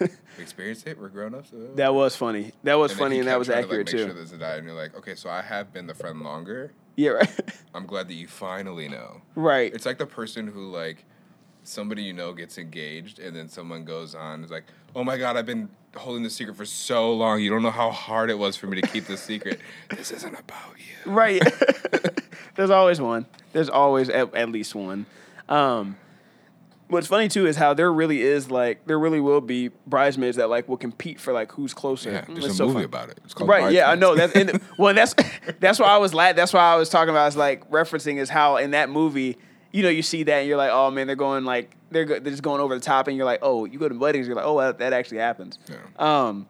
we 0.00 0.08
experienced 0.42 0.86
it. 0.86 0.98
We're 0.98 1.08
grown 1.08 1.34
ups. 1.34 1.50
So. 1.50 1.56
that 1.76 1.94
was 1.94 2.16
funny. 2.16 2.52
That 2.64 2.74
was 2.74 2.92
And 2.92 3.00
funny, 3.00 3.18
and 3.18 3.28
that 3.28 3.38
was 3.38 3.48
trying 3.48 3.62
to, 3.62 3.64
accurate 3.64 3.86
like, 3.86 3.90
too. 3.92 3.96
Make 3.98 4.06
sure 4.06 4.14
there's 4.14 4.32
a 4.32 4.38
die, 4.38 4.56
and 4.56 4.66
you're 4.66 4.74
like, 4.76 4.94
okay, 4.96 5.14
so 5.14 5.30
I 5.30 5.42
have 5.42 5.72
been 5.72 5.86
the 5.86 5.94
friend 5.94 6.20
longer. 6.22 6.72
yeah, 6.96 7.10
right, 7.10 7.40
I'm 7.74 7.86
glad 7.86 8.08
that 8.08 8.14
you 8.14 8.26
finally 8.26 8.88
know. 8.88 9.22
right. 9.34 9.72
It's 9.74 9.86
like 9.86 9.98
the 9.98 10.06
person 10.06 10.46
who 10.46 10.70
like 10.70 11.04
somebody 11.62 12.02
you 12.02 12.12
know 12.12 12.32
gets 12.32 12.58
engaged, 12.58 13.18
and 13.18 13.34
then 13.34 13.48
someone 13.48 13.84
goes 13.84 14.14
on 14.14 14.44
is 14.44 14.50
like, 14.50 14.64
oh 14.94 15.04
my 15.04 15.16
god, 15.16 15.36
I've 15.36 15.46
been 15.46 15.68
holding 15.96 16.22
this 16.24 16.34
secret 16.34 16.56
for 16.56 16.64
so 16.66 17.12
long. 17.14 17.40
You 17.40 17.50
don't 17.50 17.62
know 17.62 17.70
how 17.70 17.90
hard 17.90 18.28
it 18.30 18.38
was 18.38 18.56
for 18.56 18.66
me 18.66 18.80
to 18.80 18.86
keep 18.88 19.06
this 19.06 19.22
secret. 19.22 19.60
this 19.90 20.10
isn't 20.10 20.34
about 20.38 20.74
you. 20.78 21.10
Right. 21.12 21.40
There's 22.56 22.70
always 22.70 23.00
one. 23.00 23.26
There's 23.52 23.68
always 23.68 24.08
at, 24.08 24.34
at 24.34 24.48
least 24.48 24.74
one. 24.74 25.06
Um, 25.48 25.96
what's 26.88 27.06
funny 27.06 27.28
too 27.28 27.46
is 27.46 27.56
how 27.56 27.74
there 27.74 27.92
really 27.92 28.20
is 28.22 28.50
like 28.50 28.86
there 28.86 28.98
really 28.98 29.20
will 29.20 29.40
be 29.40 29.68
bridesmaids 29.86 30.36
that 30.36 30.48
like 30.50 30.68
will 30.68 30.76
compete 30.76 31.18
for 31.20 31.32
like 31.32 31.52
who's 31.52 31.74
closer. 31.74 32.10
Yeah, 32.12 32.24
there's 32.28 32.44
It's 32.44 32.54
a 32.54 32.56
so 32.56 32.66
movie 32.66 32.74
fun. 32.76 32.84
about 32.84 33.08
it. 33.10 33.20
It's 33.24 33.34
called 33.34 33.48
Right, 33.50 33.72
yeah, 33.72 33.90
I 33.90 33.94
know 33.94 34.14
that. 34.14 34.36
And 34.36 34.60
well, 34.78 34.94
that's 34.94 35.14
that's 35.60 35.78
why 35.78 35.86
I 35.86 35.98
was 35.98 36.12
la- 36.14 36.32
That's 36.32 36.52
why 36.52 36.60
I 36.60 36.76
was 36.76 36.88
talking 36.88 37.10
about. 37.10 37.28
Is 37.28 37.36
like 37.36 37.68
referencing 37.70 38.16
is 38.18 38.28
how 38.30 38.56
in 38.58 38.72
that 38.72 38.90
movie, 38.90 39.38
you 39.72 39.82
know, 39.82 39.88
you 39.88 40.02
see 40.02 40.22
that 40.24 40.38
and 40.40 40.48
you're 40.48 40.58
like, 40.58 40.70
oh 40.72 40.90
man, 40.90 41.06
they're 41.06 41.16
going 41.16 41.44
like 41.44 41.74
they're 41.90 42.04
go- 42.04 42.18
they're 42.20 42.30
just 42.32 42.42
going 42.42 42.60
over 42.60 42.74
the 42.74 42.80
top, 42.84 43.08
and 43.08 43.16
you're 43.16 43.26
like, 43.26 43.40
oh, 43.42 43.64
you 43.64 43.78
go 43.78 43.88
to 43.88 43.94
weddings, 43.96 44.26
you're 44.26 44.36
like, 44.36 44.44
oh, 44.46 44.58
that, 44.60 44.78
that 44.78 44.92
actually 44.92 45.18
happens. 45.18 45.58
Yeah. 45.68 45.76
Um, 45.98 46.46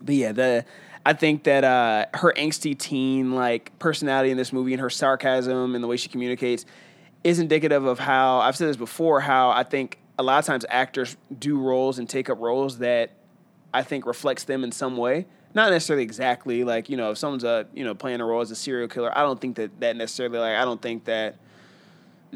but 0.00 0.14
yeah, 0.14 0.32
the 0.32 0.64
I 1.06 1.12
think 1.12 1.44
that 1.44 1.64
uh, 1.64 2.06
her 2.14 2.32
angsty 2.36 2.76
teen 2.78 3.32
like 3.34 3.78
personality 3.78 4.30
in 4.30 4.36
this 4.38 4.52
movie 4.52 4.72
and 4.72 4.80
her 4.80 4.88
sarcasm 4.90 5.74
and 5.74 5.84
the 5.84 5.88
way 5.88 5.96
she 5.98 6.08
communicates 6.08 6.64
is 7.24 7.38
indicative 7.38 7.84
of 7.84 7.98
how 7.98 8.38
I've 8.38 8.56
said 8.56 8.68
this 8.68 8.76
before. 8.76 9.20
How 9.20 9.50
I 9.50 9.64
think 9.64 9.98
a 10.18 10.22
lot 10.22 10.38
of 10.38 10.44
times 10.44 10.64
actors 10.68 11.16
do 11.36 11.58
roles 11.58 11.98
and 11.98 12.08
take 12.08 12.30
up 12.30 12.38
roles 12.40 12.78
that 12.78 13.10
I 13.72 13.82
think 13.82 14.06
reflects 14.06 14.44
them 14.44 14.62
in 14.62 14.70
some 14.70 14.96
way. 14.96 15.26
Not 15.54 15.70
necessarily 15.70 16.02
exactly 16.02 16.64
like 16.64 16.88
you 16.88 16.96
know 16.96 17.10
if 17.10 17.18
someone's 17.18 17.44
a 17.44 17.66
you 17.74 17.84
know 17.84 17.94
playing 17.94 18.20
a 18.20 18.24
role 18.24 18.40
as 18.40 18.50
a 18.50 18.56
serial 18.56 18.88
killer. 18.88 19.16
I 19.16 19.22
don't 19.22 19.40
think 19.40 19.56
that 19.56 19.80
that 19.80 19.96
necessarily 19.96 20.38
like 20.38 20.56
I 20.56 20.64
don't 20.64 20.82
think 20.82 21.04
that 21.04 21.36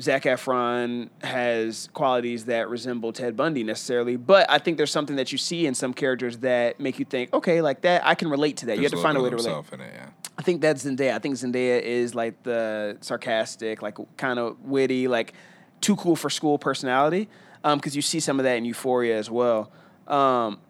Zac 0.00 0.24
Efron 0.24 1.10
has 1.22 1.88
qualities 1.92 2.44
that 2.46 2.68
resemble 2.68 3.12
Ted 3.12 3.36
Bundy 3.36 3.64
necessarily, 3.64 4.16
but 4.16 4.48
I 4.48 4.58
think 4.58 4.76
there's 4.76 4.92
something 4.92 5.16
that 5.16 5.32
you 5.32 5.38
see 5.38 5.66
in 5.66 5.74
some 5.74 5.92
characters 5.92 6.38
that 6.38 6.78
make 6.78 6.98
you 6.98 7.04
think, 7.04 7.32
okay, 7.32 7.60
like 7.60 7.80
that, 7.82 8.06
I 8.06 8.14
can 8.14 8.30
relate 8.30 8.58
to 8.58 8.66
that. 8.66 8.76
you 8.76 8.84
have 8.84 8.92
to 8.92 9.02
find 9.02 9.18
a 9.18 9.20
way 9.20 9.30
to 9.30 9.36
relate. 9.36 9.50
of 9.50 9.66
himself 9.66 9.72
in 9.72 9.80
it, 9.80 9.92
yeah. 9.94 10.10
I 10.38 10.42
think 10.42 10.60
that's 10.60 10.84
Zendaya. 10.84 11.14
I 11.14 11.18
think 11.18 11.34
Zendaya 11.34 11.82
is 11.82 12.14
like 12.14 12.44
the 12.44 12.96
sarcastic, 13.00 13.82
like 13.82 13.98
kind 14.16 14.38
of 14.38 14.60
witty, 14.62 15.08
like 15.08 15.34
too 15.80 15.96
cool 15.96 16.14
for 16.14 16.30
school 16.30 16.58
personality. 16.58 17.28
Because 17.62 17.96
you 17.96 18.02
see 18.02 18.20
some 18.20 18.38
of 18.38 18.44
that 18.44 18.56
in 18.56 18.64
Euphoria 18.64 19.18
as 19.18 19.28
well. 19.28 19.72
Um, 20.06 20.60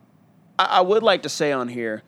I, 0.58 0.64
I 0.64 0.80
would 0.80 1.02
like 1.02 1.22
to 1.24 1.28
say 1.28 1.52
on 1.52 1.68
here, 1.68 2.02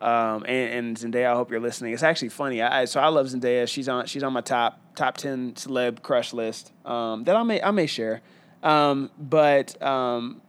um, 0.00 0.44
and, 0.46 0.96
and 0.96 0.96
Zendaya, 0.96 1.32
I 1.32 1.34
hope 1.34 1.50
you're 1.50 1.60
listening. 1.60 1.94
It's 1.94 2.02
actually 2.02 2.28
funny. 2.28 2.62
I, 2.62 2.82
I 2.82 2.84
so 2.84 3.00
I 3.00 3.08
love 3.08 3.26
Zendaya. 3.26 3.66
She's 3.66 3.88
on 3.88 4.06
she's 4.06 4.22
on 4.22 4.32
my 4.32 4.42
top 4.42 4.80
top 4.94 5.16
ten 5.16 5.54
celeb 5.54 6.02
crush 6.02 6.32
list 6.32 6.72
um, 6.84 7.24
that 7.24 7.34
I 7.34 7.42
may 7.42 7.60
I 7.60 7.70
may 7.70 7.86
share. 7.86 8.20
Um, 8.62 9.10
but 9.18 9.80
um, 9.82 10.42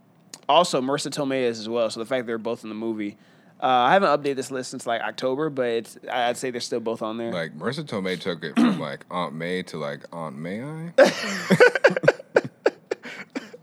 also 0.48 0.82
Marisa 0.82 1.10
Tomei 1.10 1.43
is 1.43 1.60
as 1.60 1.69
well. 1.69 1.89
So 1.89 2.00
the 2.00 2.06
fact 2.06 2.28
they're 2.28 2.38
both 2.38 2.63
in 2.63 2.69
the 2.69 2.76
movie. 2.76 3.17
Uh, 3.62 3.67
I 3.67 3.91
haven't 3.91 4.10
updated 4.10 4.38
this 4.38 4.52
list 4.52 4.72
since 4.72 4.88
like 4.88 5.02
October, 5.02 5.50
but 5.50 5.65
it's, 5.67 5.98
I'd 6.10 6.38
say 6.38 6.50
they're 6.50 6.62
still 6.62 6.80
both 6.80 7.02
on 7.02 7.17
there. 7.17 7.34
Like 7.34 7.58
Marisa 7.58 7.84
Tomei 7.84 8.17
took 8.19 8.41
it 8.43 8.56
from 8.56 8.80
like 8.80 9.06
Aunt 9.12 9.34
May 9.34 9.63
to 9.63 9.78
like 9.78 10.06
Aunt 10.13 10.38
May 10.38 10.63
I. 10.63 10.93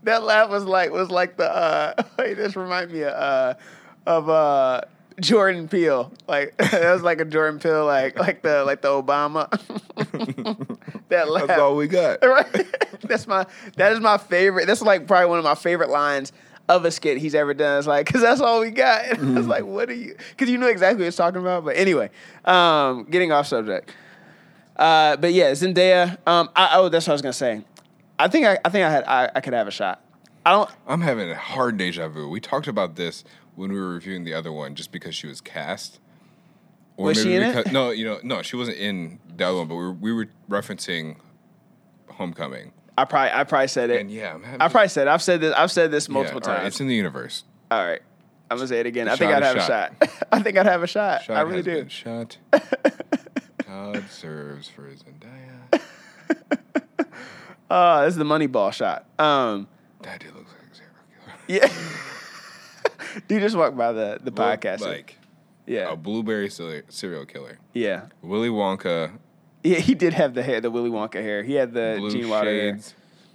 that 0.03 0.23
laugh 0.23 0.49
was 0.51 0.65
like 0.65 0.91
was 0.91 1.09
like 1.09 1.37
the 1.37 1.49
uh 1.51 1.93
wait, 2.19 2.35
this 2.35 2.55
remind 2.55 2.91
me 2.91 3.03
of 3.03 3.13
uh 3.13 3.55
of 4.05 4.29
uh 4.29 4.81
Jordan 5.19 5.67
Peele. 5.67 6.13
Like 6.27 6.55
that 6.57 6.93
was 6.93 7.01
like 7.01 7.19
a 7.19 7.25
Jordan 7.25 7.59
Peele 7.59 7.83
like 7.83 8.19
like 8.19 8.43
the 8.43 8.63
like 8.65 8.83
the 8.83 8.89
Obama. 8.89 9.49
that 11.09 11.27
laugh. 11.27 11.47
That's 11.47 11.59
all 11.59 11.75
we 11.75 11.87
got. 11.87 12.23
right? 12.23 12.67
That's 13.01 13.25
my 13.25 13.47
that 13.77 13.93
is 13.93 13.99
my 13.99 14.19
favorite. 14.19 14.67
That's 14.67 14.83
like 14.83 15.07
probably 15.07 15.29
one 15.29 15.39
of 15.39 15.43
my 15.43 15.55
favorite 15.55 15.89
lines 15.89 16.31
of 16.69 16.85
a 16.85 16.91
skit 16.91 17.17
he's 17.17 17.35
ever 17.35 17.53
done. 17.53 17.77
It's 17.79 17.87
like 17.87 18.05
because 18.05 18.21
that's 18.21 18.41
all 18.41 18.61
we 18.61 18.71
got. 18.71 19.05
And 19.19 19.35
I 19.35 19.39
was 19.39 19.47
like, 19.47 19.63
what 19.65 19.89
are 19.89 19.93
you? 19.93 20.15
Because 20.31 20.49
you 20.49 20.57
know 20.57 20.67
exactly 20.67 21.01
what 21.01 21.05
he's 21.05 21.15
talking 21.15 21.41
about. 21.41 21.63
But 21.65 21.77
anyway, 21.77 22.09
um, 22.45 23.05
getting 23.05 23.31
off 23.31 23.47
subject. 23.47 23.91
Uh, 24.75 25.17
but 25.17 25.33
yeah, 25.33 25.51
Zendaya. 25.51 26.17
Um, 26.27 26.49
I, 26.55 26.69
oh, 26.73 26.89
that's 26.89 27.07
what 27.07 27.13
I 27.13 27.15
was 27.15 27.21
gonna 27.21 27.33
say. 27.33 27.63
I 28.19 28.27
think 28.27 28.45
I, 28.45 28.57
I 28.63 28.69
think 28.69 28.85
I 28.85 28.91
had 28.91 29.03
I, 29.05 29.31
I 29.35 29.41
could 29.41 29.53
have 29.53 29.67
a 29.67 29.71
shot. 29.71 30.03
I 30.45 30.51
don't. 30.51 30.69
I'm 30.87 31.01
having 31.01 31.29
a 31.29 31.35
hard 31.35 31.77
deja 31.77 32.07
vu. 32.07 32.29
We 32.29 32.39
talked 32.39 32.67
about 32.67 32.95
this 32.95 33.23
when 33.55 33.71
we 33.71 33.79
were 33.79 33.89
reviewing 33.89 34.23
the 34.23 34.33
other 34.33 34.51
one, 34.51 34.75
just 34.75 34.91
because 34.91 35.15
she 35.15 35.27
was 35.27 35.41
cast. 35.41 35.99
Or 36.95 37.07
Was 37.07 37.21
she 37.21 37.35
in 37.35 37.43
it? 37.43 37.55
because, 37.55 37.71
No, 37.71 37.89
you 37.91 38.05
know, 38.05 38.19
no, 38.23 38.41
she 38.41 38.55
wasn't 38.55 38.77
in 38.77 39.19
other 39.39 39.57
one, 39.57 39.67
but 39.67 39.75
we 39.75 39.81
were, 39.83 39.93
we 39.93 40.13
were 40.13 40.27
referencing 40.49 41.17
Homecoming. 42.09 42.71
I 42.97 43.05
probably 43.05 43.31
I 43.31 43.43
probably 43.43 43.67
said 43.67 43.89
it. 43.91 44.01
And 44.01 44.09
yeah, 44.11 44.33
I'm 44.33 44.43
having. 44.43 44.61
I 44.61 44.67
probably 44.69 44.89
said 44.89 45.07
it. 45.07 45.11
I've 45.11 45.21
said 45.21 45.41
this. 45.41 45.53
I've 45.55 45.71
said 45.71 45.91
this 45.91 46.07
yeah, 46.07 46.13
multiple 46.13 46.41
all 46.43 46.49
right, 46.51 46.57
times. 46.61 46.73
it's 46.73 46.81
in 46.81 46.87
the 46.87 46.95
universe. 46.95 47.43
all 47.69 47.85
right. 47.85 48.01
I'm 48.49 48.57
gonna 48.57 48.67
say 48.67 48.79
it 48.79 48.85
again. 48.85 49.05
The 49.07 49.11
I 49.11 49.15
think 49.17 49.31
shot 49.31 49.43
I'd 49.43 49.55
is 49.57 49.63
have 49.67 49.91
a 50.01 50.07
shot. 50.09 50.25
I 50.31 50.41
think 50.41 50.57
I'd 50.57 50.65
have 50.65 50.81
a 50.83 50.87
shot. 50.87 51.23
Shot 51.23 51.37
I 51.37 51.41
really 51.41 51.57
has 51.57 51.65
do. 51.65 51.75
been 51.75 51.89
shot. 51.89 52.37
God 53.67 54.03
serves 54.09 54.67
for 54.69 54.89
Zendaya. 54.89 55.81
Uh, 57.69 58.01
this 58.05 58.13
is 58.13 58.17
the 58.17 58.23
Moneyball 58.23 58.71
shot. 58.71 59.05
Um, 59.19 59.67
That 60.01 60.19
dude 60.21 60.33
looks 60.33 60.51
like 60.51 60.71
a 60.71 60.75
serial 60.75 60.93
killer. 61.25 61.71
yeah. 63.07 63.21
Dude 63.27 63.41
just 63.41 63.55
walked 63.57 63.75
by 63.77 63.91
the 63.91 64.19
the 64.23 64.31
podcast. 64.31 64.79
like 64.81 65.17
yeah, 65.65 65.91
a 65.91 65.95
blueberry 65.97 66.49
serial 66.49 67.25
killer. 67.25 67.59
yeah, 67.73 68.05
Willy 68.21 68.47
Wonka, 68.49 69.11
yeah. 69.63 69.77
He 69.79 69.95
did 69.95 70.13
have 70.13 70.33
the 70.33 70.43
hair, 70.43 70.61
the 70.61 70.71
Willy 70.71 70.89
Wonka 70.89 71.15
hair. 71.15 71.43
He 71.43 71.53
had 71.55 71.73
the 71.73 71.95
blue 71.99 72.11
Gene 72.11 72.29
Wilder 72.29 72.49
hair. 72.51 72.79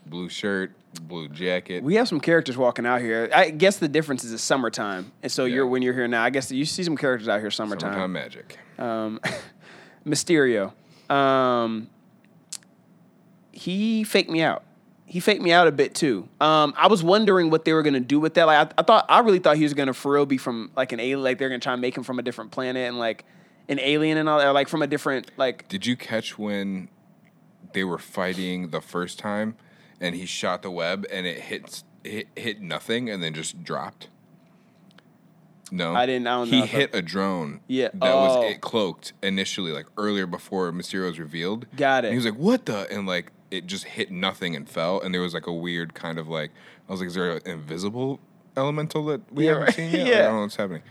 blue 0.07 0.29
shirt, 0.29 0.73
blue 1.03 1.29
jacket. 1.29 1.83
We 1.83 1.95
have 1.97 2.09
some 2.09 2.21
characters 2.21 2.57
walking 2.57 2.87
out 2.87 3.01
here. 3.01 3.31
I 3.35 3.51
guess 3.51 3.77
the 3.79 3.89
difference 3.89 4.25
is 4.25 4.33
it's 4.33 4.43
summertime, 4.43 5.13
and 5.23 5.31
so 5.31 5.45
Yeah. 5.45 5.57
you're 5.57 5.67
when 5.67 5.83
you're 5.83 5.95
here 5.95 6.09
now. 6.09 6.23
I 6.23 6.31
guess 6.31 6.51
you 6.51 6.65
see 6.65 6.83
some 6.85 6.97
characters 6.97 7.29
out 7.29 7.41
here 7.41 7.51
summertime. 7.51 7.93
Summertime 7.93 8.13
magic. 8.13 8.59
Um, 8.79 9.21
Mysterio. 10.07 10.73
Um, 11.11 11.89
he 13.53 14.05
faked 14.05 14.31
me 14.31 14.43
out. 14.43 14.65
He 15.07 15.21
faked 15.21 15.43
me 15.43 15.53
out 15.53 15.69
a 15.69 15.73
bit 15.73 15.95
too. 15.95 16.27
Um, 16.41 16.73
I 16.77 16.87
was 16.87 17.03
wondering 17.03 17.51
what 17.51 17.65
they 17.67 17.73
were 17.75 17.83
gonna 17.83 18.01
do 18.01 18.19
with 18.19 18.35
that. 18.35 18.47
Like, 18.47 18.69
I, 18.73 18.81
I 18.81 18.83
thought, 18.83 19.05
I 19.11 19.21
really 19.21 19.39
thought 19.41 19.57
he 19.59 19.63
was 19.63 19.75
gonna 19.75 19.93
for 19.93 20.13
real 20.13 20.25
be 20.27 20.39
from 20.39 20.71
like 20.75 20.93
an 20.93 21.01
alien. 21.01 21.23
Like 21.23 21.39
they're 21.39 21.51
gonna 21.51 21.59
try 21.59 21.75
and 21.75 21.83
make 21.83 21.97
him 21.97 22.03
from 22.03 22.19
a 22.19 22.23
different 22.23 22.51
planet 22.51 22.89
and 22.89 22.99
like 22.99 23.25
an 23.69 23.79
alien 23.81 24.19
and 24.19 24.29
all 24.29 24.39
that, 24.39 24.51
like 24.51 24.69
from 24.69 24.83
a 24.83 24.87
different 24.87 25.31
like. 25.37 25.69
Did 25.69 25.87
you 25.87 25.97
catch 25.97 26.39
when 26.39 26.89
they 27.73 27.85
were 27.85 27.99
fighting 27.99 28.69
the 28.71 28.81
first 28.81 29.19
time 29.19 29.57
and 30.01 30.15
he 30.15 30.27
shot 30.27 30.63
the 30.63 30.71
web 30.71 31.07
and 31.11 31.27
it 31.27 31.39
hits 31.41 31.85
hit, 32.05 32.29
hit 32.37 32.61
nothing 32.61 33.09
and 33.09 33.23
then 33.23 33.35
just 33.35 33.63
dropped? 33.65 34.09
No, 35.71 35.95
I 35.95 36.05
didn't- 36.05 36.27
I 36.27 36.33
don't 36.37 36.49
he 36.49 36.61
know. 36.61 36.67
hit 36.67 36.95
a 36.95 37.01
drone. 37.01 37.61
Yeah. 37.67 37.89
that 37.95 38.13
Oh. 38.13 38.41
was 38.43 38.51
it 38.51 38.61
cloaked 38.61 39.15
initially, 39.23 39.73
like 39.73 39.87
earlier 39.97 40.27
before 40.27 40.71
Mysterio 40.71 41.07
was 41.07 41.19
revealed. 41.19 41.65
Got 41.77 42.05
it. 42.05 42.09
And 42.09 42.13
he 42.13 42.17
was 42.19 42.27
like, 42.27 42.39
"What 42.39 42.67
the?" 42.67 42.87
And 42.93 43.07
like 43.07 43.33
it 43.51 43.67
just 43.67 43.85
hit 43.85 44.11
nothing 44.11 44.55
and 44.55 44.69
fell, 44.69 45.01
and 45.01 45.15
there 45.15 45.23
was 45.23 45.33
like 45.33 45.47
a 45.47 45.53
weird 45.53 45.95
kind 45.95 46.19
of 46.19 46.29
like 46.29 46.51
I 46.89 46.93
was 46.93 47.01
like, 47.01 47.09
"Is 47.09 47.15
there 47.15 47.33
an 47.37 47.43
invisible 47.47 48.21
elemental 48.55 49.07
that 49.07 49.33
we 49.33 49.45
Yeah, 49.47 49.53
haven't 49.53 49.65
right. 49.67 49.75
seen 49.75 49.91
yet?" 49.93 50.05
Like, 50.05 50.15
I 50.15 50.23
don't 50.25 50.35
know 50.35 50.41
what's 50.43 50.57
happening. 50.57 50.83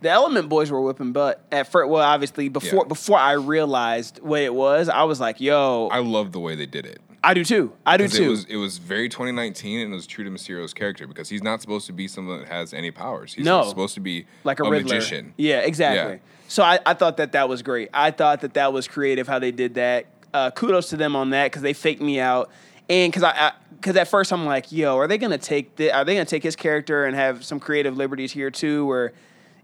The 0.00 0.10
Element 0.10 0.48
Boys 0.48 0.70
were 0.70 0.80
whipping 0.80 1.12
butt 1.12 1.44
at 1.52 1.66
first. 1.70 1.88
Well, 1.90 2.02
obviously 2.02 2.48
before 2.48 2.84
Yeah. 2.84 2.88
before 2.88 3.18
I 3.18 3.32
realized 3.32 4.20
what 4.22 4.40
it 4.40 4.54
was, 4.54 4.88
I 4.88 5.02
was 5.04 5.20
like, 5.20 5.40
"Yo, 5.40 5.88
I 5.92 5.98
love 6.00 6.32
the 6.32 6.40
way 6.40 6.54
they 6.54 6.66
did 6.66 6.86
it. 6.86 7.00
I 7.22 7.34
do 7.34 7.44
too. 7.44 7.72
I 7.84 7.98
do 7.98 8.08
too." 8.08 8.24
It 8.24 8.28
was 8.28 8.44
it 8.46 8.56
was 8.56 8.78
very 8.78 9.08
2019 9.10 9.80
and 9.80 9.92
it 9.92 9.94
was 9.94 10.06
true 10.06 10.24
to 10.24 10.30
Mysterio's 10.30 10.72
character 10.72 11.06
because 11.06 11.28
he's 11.28 11.42
not 11.42 11.60
supposed 11.60 11.86
to 11.86 11.92
be 11.92 12.08
someone 12.08 12.38
that 12.40 12.48
has 12.48 12.72
any 12.72 12.90
powers. 12.90 13.34
He's 13.34 13.44
No. 13.44 13.62
supposed 13.68 13.94
to 13.94 14.00
be 14.00 14.26
like 14.44 14.58
a, 14.60 14.62
Riddler. 14.62 14.94
magician. 14.94 15.34
Yeah, 15.36 15.58
exactly. 15.58 16.14
Yeah. 16.14 16.18
So 16.48 16.62
I, 16.62 16.78
I 16.86 16.94
thought 16.94 17.18
that 17.18 17.32
that 17.32 17.48
was 17.48 17.62
great. 17.62 17.90
I 17.92 18.10
thought 18.10 18.40
that 18.40 18.54
that 18.54 18.72
was 18.72 18.88
creative 18.88 19.28
how 19.28 19.38
they 19.38 19.52
did 19.52 19.74
that. 19.74 20.06
Uh, 20.32 20.50
kudos 20.50 20.88
to 20.90 20.96
them 20.96 21.14
on 21.14 21.30
that 21.30 21.46
because 21.46 21.62
they 21.62 21.72
faked 21.74 22.00
me 22.00 22.18
out. 22.20 22.50
And 22.88 23.12
because 23.12 23.22
I, 23.22 23.52
because 23.76 23.96
at 23.96 24.08
first 24.08 24.32
I'm 24.32 24.46
like, 24.46 24.72
yo, 24.72 24.96
are 24.96 25.06
they 25.06 25.18
gonna 25.18 25.38
take 25.38 25.76
the, 25.76 25.92
are 25.92 26.04
they 26.04 26.14
gonna 26.14 26.24
take 26.24 26.42
his 26.42 26.56
character 26.56 27.04
and 27.04 27.14
have 27.14 27.44
some 27.44 27.60
creative 27.60 27.96
liberties 27.96 28.32
here 28.32 28.50
too, 28.50 28.84
where, 28.86 29.12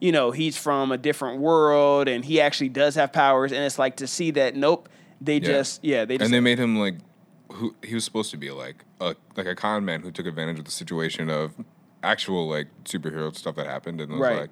you 0.01 0.12
know, 0.12 0.30
he's 0.30 0.57
from 0.57 0.92
a 0.92 0.99
different 0.99 1.40
world 1.40 2.09
and 2.09 2.24
he 2.24 2.40
actually 2.40 2.68
does 2.68 2.94
have 2.97 3.12
powers, 3.12 3.53
and 3.53 3.62
it's 3.64 3.78
like 3.78 3.97
to 3.97 4.07
see 4.07 4.30
that, 4.32 4.55
nope, 4.57 4.88
they 5.20 5.34
Yeah. 5.38 5.40
just, 5.49 5.84
yeah, 5.84 6.05
they 6.05 6.18
just, 6.18 6.24
and 6.26 6.34
they 6.34 6.40
made 6.40 6.59
him 6.59 6.78
like 6.78 6.97
who 7.53 7.74
he 7.82 7.94
was 7.94 8.05
supposed 8.05 8.30
to 8.32 8.36
be 8.36 8.51
like 8.51 8.84
a 9.01 9.14
like 9.36 9.47
a 9.47 9.55
con 9.55 9.84
man 9.84 10.03
who 10.03 10.11
took 10.11 10.26
advantage 10.26 10.59
of 10.59 10.64
the 10.64 10.70
situation 10.70 11.30
of 11.30 11.53
actual 12.03 12.49
like 12.49 12.66
superhero 12.84 13.34
stuff 13.34 13.55
that 13.57 13.66
happened 13.66 14.01
and 14.01 14.12
was 14.12 14.20
Right. 14.20 14.40
like, 14.42 14.51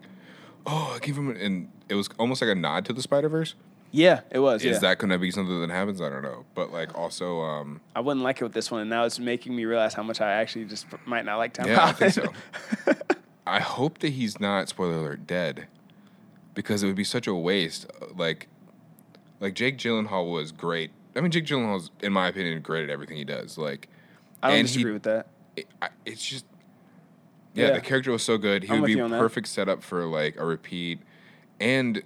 oh, 0.66 0.92
I 0.94 0.98
gave 1.00 1.16
him 1.16 1.30
and 1.36 1.68
it 1.88 1.94
was 1.96 2.08
almost 2.18 2.40
like 2.40 2.50
a 2.50 2.54
nod 2.54 2.84
to 2.86 2.92
the 2.92 3.02
Spider 3.02 3.28
Verse. 3.28 3.54
yeah, 3.90 4.20
it 4.30 4.38
was. 4.38 4.64
Is 4.64 4.74
yeah. 4.74 4.78
that 4.78 4.98
going 4.98 5.10
to 5.10 5.18
be 5.18 5.30
something 5.30 5.60
that 5.60 5.70
happens? 5.70 6.00
I 6.00 6.08
don't 6.08 6.22
know, 6.22 6.44
but 6.54 6.72
like 6.72 6.96
also, 6.96 7.40
um, 7.42 7.80
I 7.94 8.00
wouldn't 8.00 8.24
like 8.24 8.40
it 8.40 8.44
with 8.44 8.54
this 8.54 8.70
one, 8.70 8.80
and 8.80 8.88
now 8.90 9.04
it's 9.04 9.18
making 9.18 9.54
me 9.54 9.66
realize 9.66 9.92
how 9.94 10.02
much 10.02 10.20
I 10.20 10.32
actually 10.32 10.64
just 10.64 10.86
might 11.04 11.24
not 11.26 11.36
like 11.36 11.52
Tom 11.52 11.66
yeah, 11.66 11.74
I 11.74 11.90
Holland. 11.92 11.98
think 11.98 12.12
so. 12.12 12.32
I 13.46 13.60
hope 13.60 13.98
that 13.98 14.10
he's 14.10 14.40
not 14.40 14.68
spoiler 14.68 14.94
alert 14.98 15.26
dead, 15.26 15.66
because 16.54 16.82
it 16.82 16.86
would 16.86 16.96
be 16.96 17.04
such 17.04 17.26
a 17.26 17.34
waste. 17.34 17.86
Like, 18.16 18.48
like 19.40 19.54
Jake 19.54 19.76
Gyllenhaal 19.78 20.30
was 20.32 20.52
great. 20.52 20.90
I 21.16 21.20
mean, 21.20 21.30
Jake 21.30 21.44
Gyllenhaal's, 21.46 21.90
in 22.02 22.12
my 22.12 22.28
opinion, 22.28 22.60
great 22.62 22.84
at 22.84 22.90
everything 22.90 23.16
he 23.16 23.24
does. 23.24 23.58
Like, 23.58 23.88
I 24.42 24.48
don't 24.50 24.58
and 24.60 24.68
he- 24.68 24.72
disagree 24.74 24.92
with 24.92 25.02
that. 25.04 25.26
it, 25.56 25.66
I, 25.82 25.88
it's 26.04 26.24
just 26.24 26.44
yeah, 27.54 27.68
Yeah. 27.68 27.74
the 27.74 27.80
character 27.80 28.10
was 28.10 28.22
so 28.22 28.36
good. 28.38 28.64
He 28.64 28.72
I'm 28.72 28.80
would 28.80 28.86
be 28.88 29.00
on 29.00 29.10
that. 29.12 29.20
perfect 29.20 29.46
setup 29.48 29.82
for 29.82 30.04
like 30.06 30.36
a 30.38 30.44
repeat. 30.44 31.00
And 31.60 32.02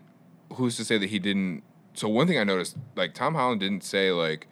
who's 0.54 0.76
to 0.76 0.84
say 0.84 0.98
that 0.98 1.08
he 1.08 1.18
didn't? 1.18 1.62
So 1.94 2.06
one 2.08 2.26
thing 2.26 2.38
I 2.38 2.44
noticed, 2.44 2.76
like 2.96 3.14
Tom 3.14 3.34
Holland 3.34 3.60
didn't 3.60 3.82
say 3.82 4.12
like, 4.12 4.46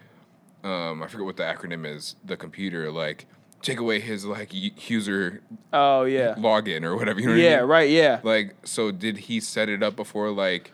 um, 0.65 1.03
I 1.03 1.07
forget 1.09 1.27
what 1.27 1.37
the 1.37 1.43
acronym 1.43 1.85
is. 1.87 2.17
The 2.25 2.37
computer 2.37 2.91
like 2.91 3.27
take 3.67 3.79
away 3.81 4.01
his 4.01 4.25
like 4.25 4.51
user 4.89 5.43
Oh 5.73 6.05
yeah, 6.05 6.35
login 6.37 6.85
or 6.85 6.97
whatever. 6.97 7.21
You 7.21 7.27
know 7.27 7.33
what 7.33 7.41
yeah, 7.41 7.57
I 7.57 7.61
mean? 7.61 7.69
right, 7.69 7.91
yeah. 7.91 8.21
Like, 8.23 8.55
so 8.65 8.91
did 8.91 9.17
he 9.19 9.41
set 9.41 9.69
it 9.69 9.83
up 9.83 9.97
before 9.97 10.31
like 10.31 10.73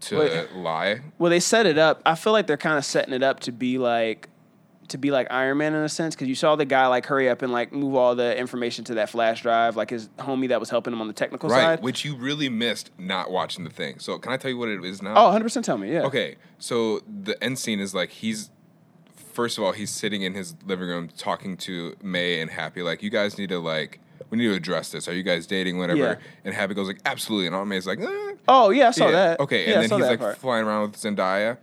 to 0.00 0.18
Wait. 0.18 0.52
lie? 0.54 1.00
Well, 1.18 1.30
they 1.30 1.40
set 1.40 1.66
it 1.66 1.78
up. 1.78 2.02
I 2.04 2.14
feel 2.14 2.32
like 2.32 2.46
they're 2.46 2.56
kind 2.56 2.76
of 2.78 2.84
setting 2.84 3.14
it 3.14 3.22
up 3.22 3.40
to 3.40 3.52
be 3.52 3.78
like 3.78 4.28
to 4.88 4.96
be 4.96 5.10
like 5.10 5.26
Iron 5.30 5.58
Man 5.58 5.74
in 5.74 5.82
a 5.82 5.88
sense 5.88 6.14
because 6.14 6.28
you 6.28 6.34
saw 6.34 6.56
the 6.56 6.64
guy 6.64 6.86
like 6.86 7.04
hurry 7.04 7.28
up 7.28 7.42
and 7.42 7.52
like 7.52 7.72
move 7.74 7.94
all 7.94 8.14
the 8.14 8.34
information 8.38 8.84
to 8.86 8.94
that 8.94 9.10
flash 9.10 9.42
drive, 9.42 9.76
like 9.76 9.90
his 9.90 10.08
homie 10.18 10.48
that 10.48 10.60
was 10.60 10.70
helping 10.70 10.94
him 10.94 11.00
on 11.02 11.08
the 11.08 11.12
technical 11.12 11.50
Right, 11.50 11.60
side. 11.60 11.82
which 11.82 12.06
you 12.06 12.16
really 12.16 12.48
missed 12.48 12.90
not 12.98 13.30
watching 13.30 13.64
the 13.64 13.70
thing. 13.70 13.98
So 13.98 14.18
can 14.18 14.32
I 14.32 14.38
tell 14.38 14.50
you 14.50 14.56
what 14.56 14.70
it 14.70 14.82
is 14.82 15.02
now? 15.02 15.14
Oh, 15.14 15.24
100 15.24 15.44
percent. 15.44 15.66
Tell 15.66 15.76
me, 15.76 15.92
yeah. 15.92 16.02
Okay, 16.04 16.36
so 16.58 17.00
the 17.22 17.36
end 17.44 17.58
scene 17.58 17.80
is 17.80 17.94
like 17.94 18.08
he's 18.10 18.50
first 19.38 19.56
of 19.56 19.62
all 19.62 19.70
he's 19.70 19.88
sitting 19.90 20.22
in 20.22 20.34
his 20.34 20.56
living 20.66 20.88
room 20.88 21.08
talking 21.16 21.56
to 21.56 21.94
May 22.02 22.40
and 22.40 22.50
Happy 22.50 22.82
like 22.82 23.04
you 23.04 23.08
guys 23.08 23.38
need 23.38 23.50
to 23.50 23.60
like 23.60 24.00
we 24.30 24.36
need 24.36 24.48
to 24.48 24.54
address 24.54 24.90
this. 24.90 25.06
Are 25.06 25.14
you 25.14 25.22
guys 25.22 25.46
dating 25.46 25.78
whatever? 25.78 25.98
Yeah. 26.00 26.14
And 26.44 26.52
Happy 26.54 26.74
goes 26.74 26.88
like 26.88 26.98
absolutely, 27.06 27.46
and 27.46 27.54
Aunt 27.54 27.68
May's 27.68 27.86
like 27.86 28.00
eh. 28.00 28.32
Oh 28.48 28.70
yeah, 28.70 28.88
I 28.88 28.90
saw 28.90 29.06
Yeah. 29.06 29.12
that. 29.12 29.40
Okay, 29.40 29.68
yeah, 29.68 29.74
and 29.80 29.82
then 29.88 29.98
he's 30.00 30.08
like 30.08 30.18
part. 30.18 30.38
flying 30.38 30.66
around 30.66 30.90
with 30.90 30.96
Zendaya, 31.00 31.56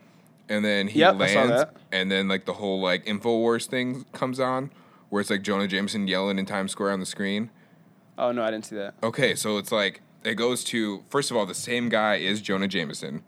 and 0.47 0.63
then 0.63 0.87
he 0.87 0.99
Yep, 1.01 1.19
lands, 1.19 1.65
and 1.91 2.09
then 2.09 2.29
like 2.29 2.45
the 2.45 2.53
whole 2.53 2.79
like 2.79 3.05
Infowars 3.05 3.65
thing 3.67 4.05
comes 4.13 4.39
on, 4.39 4.71
where 5.09 5.19
it's 5.19 5.29
like 5.29 5.41
Jonah 5.41 5.67
Jameson 5.67 6.07
yelling 6.07 6.39
in 6.39 6.45
Times 6.45 6.71
Square 6.71 6.91
on 6.91 7.01
the 7.01 7.05
screen. 7.05 7.49
Oh 8.17 8.31
no, 8.31 8.41
I 8.41 8.51
didn't 8.51 8.65
see 8.67 8.77
that. 8.77 8.93
Okay, 9.03 9.35
so 9.35 9.57
it's 9.57 9.73
like 9.73 9.99
it 10.23 10.35
goes 10.35 10.63
to 10.65 11.03
first 11.09 11.29
of 11.31 11.35
all 11.37 11.45
the 11.45 11.53
same 11.53 11.89
guy 11.89 12.15
is 12.15 12.39
Jonah 12.41 12.69
Jameson. 12.69 13.21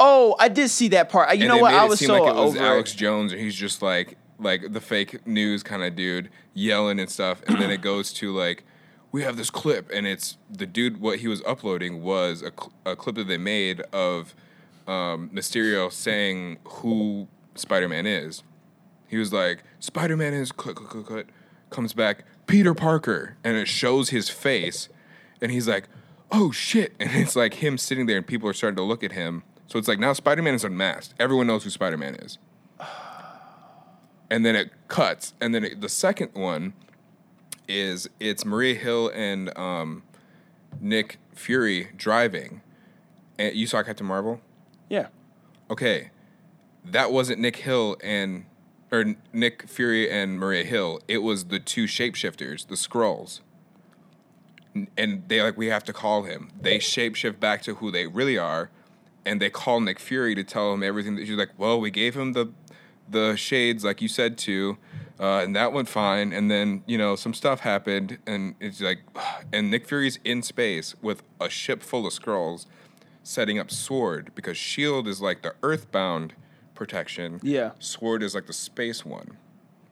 Oh, 0.00 0.36
I 0.38 0.48
did 0.48 0.68
see 0.70 0.88
that 0.88 1.08
part. 1.08 1.34
You 1.36 1.44
and 1.44 1.48
know 1.48 1.58
what? 1.58 1.74
I 1.74 1.84
it 1.84 1.88
was 1.88 2.00
so 2.00 2.12
like 2.12 2.30
it 2.30 2.34
was 2.34 2.56
over 2.56 2.64
Alex 2.64 2.94
it. 2.94 2.96
Jones, 2.96 3.32
and 3.32 3.40
he's 3.40 3.54
just 3.54 3.82
like 3.82 4.16
like 4.38 4.72
the 4.72 4.80
fake 4.80 5.26
news 5.26 5.62
kind 5.62 5.82
of 5.82 5.96
dude 5.96 6.30
yelling 6.54 7.00
and 7.00 7.10
stuff, 7.10 7.42
and 7.46 7.58
then 7.60 7.70
it 7.70 7.80
goes 7.82 8.12
to 8.14 8.32
like 8.34 8.64
we 9.12 9.22
have 9.22 9.36
this 9.36 9.50
clip, 9.50 9.90
and 9.92 10.06
it's 10.06 10.36
the 10.50 10.66
dude. 10.66 11.00
What 11.00 11.20
he 11.20 11.28
was 11.28 11.42
uploading 11.46 12.02
was 12.02 12.42
a, 12.42 12.50
cl- 12.50 12.72
a 12.84 12.96
clip 12.96 13.16
that 13.16 13.28
they 13.28 13.38
made 13.38 13.80
of 13.92 14.34
um, 14.86 15.30
Mysterio 15.30 15.90
saying 15.92 16.58
who 16.64 17.28
Spider 17.54 17.88
Man 17.88 18.06
is. 18.06 18.42
He 19.08 19.16
was 19.16 19.32
like 19.32 19.62
Spider 19.80 20.16
Man 20.16 20.34
is 20.34 20.52
click 20.52 20.76
click 20.76 20.90
click 20.90 21.06
click 21.06 21.26
comes 21.70 21.92
back 21.92 22.24
Peter 22.46 22.74
Parker, 22.74 23.36
and 23.44 23.56
it 23.56 23.68
shows 23.68 24.10
his 24.10 24.28
face, 24.28 24.88
and 25.40 25.50
he's 25.50 25.68
like, 25.68 25.88
oh 26.30 26.50
shit, 26.50 26.94
and 27.00 27.10
it's 27.12 27.36
like 27.36 27.54
him 27.54 27.78
sitting 27.78 28.06
there, 28.06 28.16
and 28.16 28.26
people 28.26 28.48
are 28.48 28.54
starting 28.54 28.76
to 28.76 28.82
look 28.82 29.02
at 29.04 29.12
him. 29.12 29.42
So 29.66 29.78
it's 29.78 29.88
like 29.88 29.98
now 29.98 30.12
Spider 30.12 30.42
Man 30.42 30.54
is 30.54 30.64
unmasked. 30.64 31.14
Everyone 31.18 31.46
knows 31.46 31.64
who 31.64 31.70
Spider 31.70 31.96
Man 31.96 32.14
is. 32.16 32.38
And 34.28 34.44
then 34.44 34.56
it 34.56 34.72
cuts, 34.88 35.34
and 35.40 35.54
then 35.54 35.64
it, 35.64 35.80
the 35.80 35.88
second 35.88 36.32
one 36.34 36.72
is 37.68 38.08
it's 38.18 38.44
Maria 38.44 38.74
Hill 38.74 39.10
and 39.14 39.56
um, 39.56 40.02
Nick 40.80 41.18
Fury 41.32 41.90
driving. 41.96 42.60
And 43.38 43.54
you 43.54 43.66
saw 43.66 43.82
Captain 43.82 44.06
Marvel? 44.06 44.40
Yeah. 44.88 45.08
Okay, 45.70 46.10
that 46.84 47.12
wasn't 47.12 47.40
Nick 47.40 47.56
Hill 47.56 47.96
and 48.02 48.46
or 48.90 49.16
Nick 49.32 49.68
Fury 49.68 50.10
and 50.10 50.38
Maria 50.38 50.64
Hill. 50.64 51.00
It 51.08 51.18
was 51.18 51.46
the 51.46 51.58
two 51.58 51.84
shapeshifters, 51.84 52.66
the 52.66 52.76
Skrulls. 52.76 53.40
And 54.96 55.24
they 55.28 55.40
like 55.40 55.56
we 55.56 55.66
have 55.66 55.84
to 55.84 55.92
call 55.92 56.22
him. 56.22 56.50
They 56.60 56.78
shapeshift 56.78 57.40
back 57.40 57.62
to 57.62 57.76
who 57.76 57.90
they 57.90 58.06
really 58.06 58.38
are, 58.38 58.70
and 59.26 59.42
they 59.42 59.50
call 59.50 59.80
Nick 59.80 59.98
Fury 59.98 60.34
to 60.34 60.44
tell 60.44 60.72
him 60.72 60.82
everything. 60.82 61.16
That 61.16 61.26
she's 61.26 61.36
like, 61.36 61.50
well, 61.58 61.78
we 61.80 61.90
gave 61.90 62.16
him 62.16 62.32
the 62.32 62.52
the 63.08 63.36
shades 63.36 63.84
like 63.84 64.00
you 64.02 64.08
said 64.08 64.36
to, 64.38 64.78
uh, 65.20 65.38
and 65.38 65.54
that 65.54 65.72
went 65.72 65.88
fine. 65.88 66.32
And 66.32 66.50
then 66.50 66.82
you 66.86 66.96
know 66.96 67.16
some 67.16 67.34
stuff 67.34 67.60
happened, 67.60 68.18
and 68.26 68.54
it's 68.60 68.80
like, 68.80 69.00
and 69.52 69.70
Nick 69.70 69.86
Fury's 69.86 70.18
in 70.24 70.42
space 70.42 70.94
with 71.02 71.22
a 71.40 71.50
ship 71.50 71.82
full 71.82 72.06
of 72.06 72.12
Skrulls, 72.14 72.66
setting 73.22 73.58
up 73.58 73.70
Sword 73.70 74.30
because 74.34 74.56
Shield 74.56 75.08
is 75.08 75.20
like 75.20 75.42
the 75.42 75.54
Earthbound 75.62 76.34
protection. 76.74 77.40
Yeah. 77.42 77.72
Sword 77.78 78.22
is 78.22 78.34
like 78.34 78.46
the 78.46 78.52
space 78.52 79.04
one, 79.04 79.36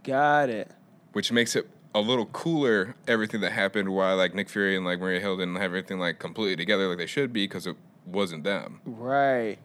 Got 0.04 0.48
it. 0.50 0.70
which 1.12 1.32
makes 1.32 1.56
it 1.56 1.68
a 1.94 2.00
little 2.00 2.26
cooler. 2.26 2.94
Everything 3.08 3.40
that 3.40 3.52
happened 3.52 3.88
while 3.88 4.16
like 4.16 4.34
Nick 4.34 4.48
Fury 4.48 4.76
and 4.76 4.84
like 4.84 5.00
Maria 5.00 5.20
Hill 5.20 5.36
didn't 5.36 5.56
have 5.56 5.64
everything 5.64 5.98
like 5.98 6.18
completely 6.18 6.56
together 6.56 6.88
like 6.88 6.98
they 6.98 7.06
should 7.06 7.32
be 7.32 7.44
because 7.44 7.66
it 7.66 7.76
wasn't 8.06 8.44
them, 8.44 8.80
Right. 8.84 9.58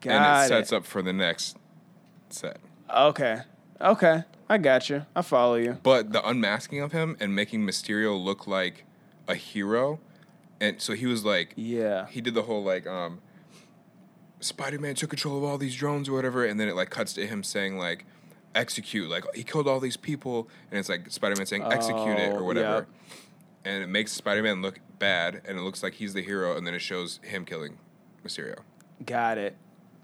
Got 0.00 0.12
and 0.12 0.24
it 0.24 0.44
it. 0.44 0.48
sets 0.48 0.72
up 0.72 0.84
for 0.84 1.02
the 1.02 1.12
next 1.12 1.56
set. 2.28 2.58
Okay. 2.94 3.38
Okay. 3.80 4.22
I 4.48 4.58
got 4.58 4.88
you. 4.88 5.04
I 5.14 5.22
follow 5.22 5.56
you. 5.56 5.78
But 5.82 6.12
the 6.12 6.26
unmasking 6.26 6.80
of 6.80 6.92
him 6.92 7.16
and 7.20 7.34
making 7.34 7.62
Mysterio 7.66 8.18
look 8.22 8.46
like 8.46 8.84
a 9.26 9.34
hero, 9.34 9.98
and 10.60 10.80
so 10.80 10.94
he 10.94 11.06
was 11.06 11.24
like, 11.24 11.52
Yeah. 11.56 12.06
he 12.06 12.20
did 12.20 12.34
the 12.34 12.42
whole 12.42 12.62
like, 12.64 12.86
um, 12.86 13.20
Spider 14.40 14.78
Man 14.78 14.94
took 14.94 15.10
control 15.10 15.36
of 15.36 15.44
all 15.44 15.58
these 15.58 15.74
drones 15.74 16.08
or 16.08 16.12
whatever, 16.12 16.44
and 16.44 16.58
then 16.60 16.68
it 16.68 16.76
like 16.76 16.90
cuts 16.90 17.12
to 17.14 17.26
him 17.26 17.42
saying 17.42 17.76
like, 17.76 18.04
execute, 18.54 19.10
like 19.10 19.24
he 19.34 19.42
killed 19.42 19.66
all 19.66 19.80
these 19.80 19.96
people, 19.96 20.48
and 20.70 20.78
it's 20.78 20.88
like 20.88 21.10
Spider 21.10 21.34
Man 21.36 21.46
saying 21.46 21.64
execute 21.64 22.18
it 22.18 22.32
Oh, 22.32 22.36
or 22.38 22.44
whatever, 22.44 22.74
yep. 22.76 22.88
and 23.64 23.82
it 23.82 23.88
makes 23.88 24.12
Spider 24.12 24.42
Man 24.42 24.62
look 24.62 24.78
bad, 24.98 25.42
and 25.44 25.58
it 25.58 25.62
looks 25.62 25.82
like 25.82 25.94
he's 25.94 26.14
the 26.14 26.22
hero, 26.22 26.56
and 26.56 26.66
then 26.66 26.74
it 26.74 26.80
shows 26.80 27.20
him 27.22 27.44
killing 27.44 27.78
Mysterio. 28.24 28.58
Got 29.04 29.38
it. 29.38 29.56